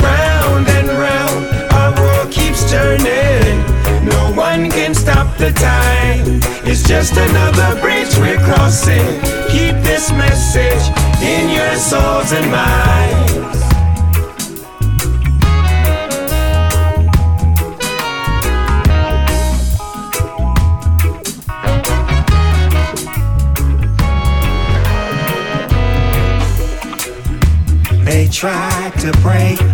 Round 0.00 0.66
and 0.78 0.88
round, 0.88 1.42
our 1.74 1.92
world 2.00 2.32
keeps 2.32 2.62
turning. 2.70 3.58
No 4.06 4.32
one 4.34 4.70
can 4.70 4.94
stop 4.94 5.36
the 5.36 5.52
time. 5.52 6.40
It's 6.64 6.82
just 6.82 7.12
another 7.12 7.78
bridge 7.82 8.16
we're 8.16 8.42
crossing. 8.48 9.06
Keep 9.52 9.84
this 9.84 10.10
message 10.12 10.84
in 11.20 11.50
your 11.50 11.76
souls 11.76 12.32
and 12.32 12.50
minds. 12.50 13.21
To 29.02 29.10
break 29.20 29.71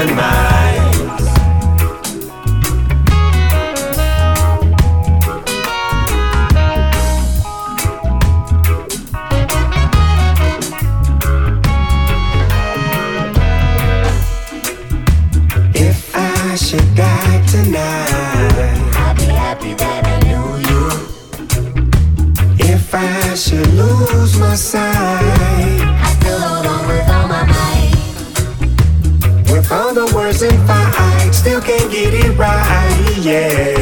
and 0.00 0.16
minds. 0.16 1.28
If 15.74 16.16
I 16.16 16.54
should 16.54 16.94
die 16.94 17.44
tonight, 17.46 18.56
I'd 18.96 19.16
be 19.16 19.24
happy 19.24 19.74
that 19.74 20.02
I 20.06 20.16
knew 20.28 20.48
you. 20.68 20.82
If 22.72 22.94
I 22.94 23.34
should 23.34 23.70
lose 23.74 24.38
my 24.38 24.54
sight, 24.54 25.49
All 30.42 30.48
the 30.48 30.54
words 30.54 30.60
in 30.60 30.66
fight, 30.66 31.32
still 31.32 31.60
can't 31.60 31.90
get 31.90 32.14
it 32.14 32.36
right, 32.38 33.16
yeah. 33.20 33.74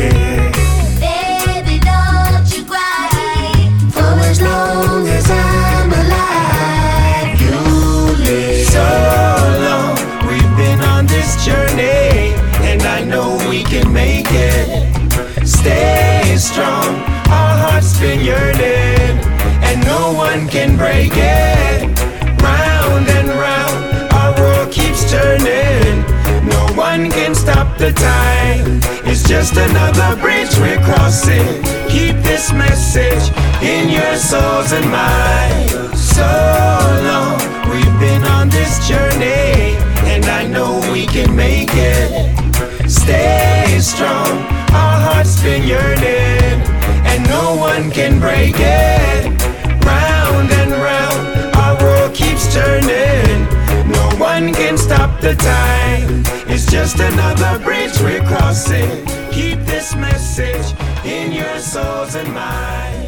Baby, 0.99 1.79
don't 1.79 2.57
you 2.57 2.65
cry. 2.65 3.09
For 3.93 4.19
as 4.27 4.41
long 4.41 5.07
as 5.07 5.31
I'm 5.31 5.93
alive, 5.93 7.41
you 7.41 7.61
live. 8.25 8.67
So 8.67 8.87
long, 9.67 9.97
we've 10.29 10.57
been 10.57 10.81
on 10.81 11.07
this 11.07 11.45
journey, 11.45 12.35
and 12.67 12.83
I 12.83 13.05
know 13.05 13.37
we 13.49 13.63
can 13.63 13.93
make 13.93 14.27
it. 14.31 15.47
Stay 15.47 16.37
strong, 16.39 16.89
our 17.31 17.57
hearts 17.63 17.99
been 18.01 18.21
yearning, 18.21 19.19
and 19.63 19.85
no 19.85 20.13
one 20.13 20.49
can 20.49 20.77
break 20.77 21.13
it. 21.15 21.58
Time. 27.93 28.81
It's 29.05 29.23
just 29.23 29.57
another 29.57 30.21
bridge 30.21 30.57
we're 30.59 30.83
crossing. 30.85 31.47
Keep 31.89 32.17
this 32.23 32.53
message 32.53 33.33
in 33.63 33.89
your 33.89 34.17
souls 34.17 34.73
and 34.73 34.89
minds. 34.91 35.73
So 36.01 36.29
long, 37.09 37.39
we've 37.71 37.99
been 38.01 38.25
on 38.25 38.49
this 38.49 38.87
journey, 38.89 39.77
and 40.13 40.25
I 40.27 40.47
know 40.47 40.81
we 40.93 41.07
can 41.07 41.35
make 41.35 41.71
it. 41.73 42.91
Stay 42.91 43.79
strong, 43.81 44.33
our 44.73 44.97
hearts 45.07 45.43
been 45.43 45.67
yearning, 45.67 46.61
and 47.07 47.25
no 47.29 47.57
one 47.57 47.91
can 47.91 48.21
break 48.21 48.55
it. 48.57 49.25
Round 49.85 50.51
and 50.51 50.73
round, 50.73 51.55
our 51.57 51.75
world 51.83 52.15
keeps 52.15 52.53
turning. 52.53 53.08
Can 54.55 54.79
stop 54.79 55.21
the 55.21 55.35
time. 55.35 56.23
It's 56.49 56.71
just 56.71 56.99
another 56.99 57.63
bridge 57.63 58.01
we're 58.01 58.25
crossing. 58.25 59.05
Keep 59.31 59.61
this 59.67 59.95
message 59.95 60.75
in 61.05 61.33
your 61.33 61.59
souls 61.59 62.15
and 62.15 62.33
minds. 62.33 63.08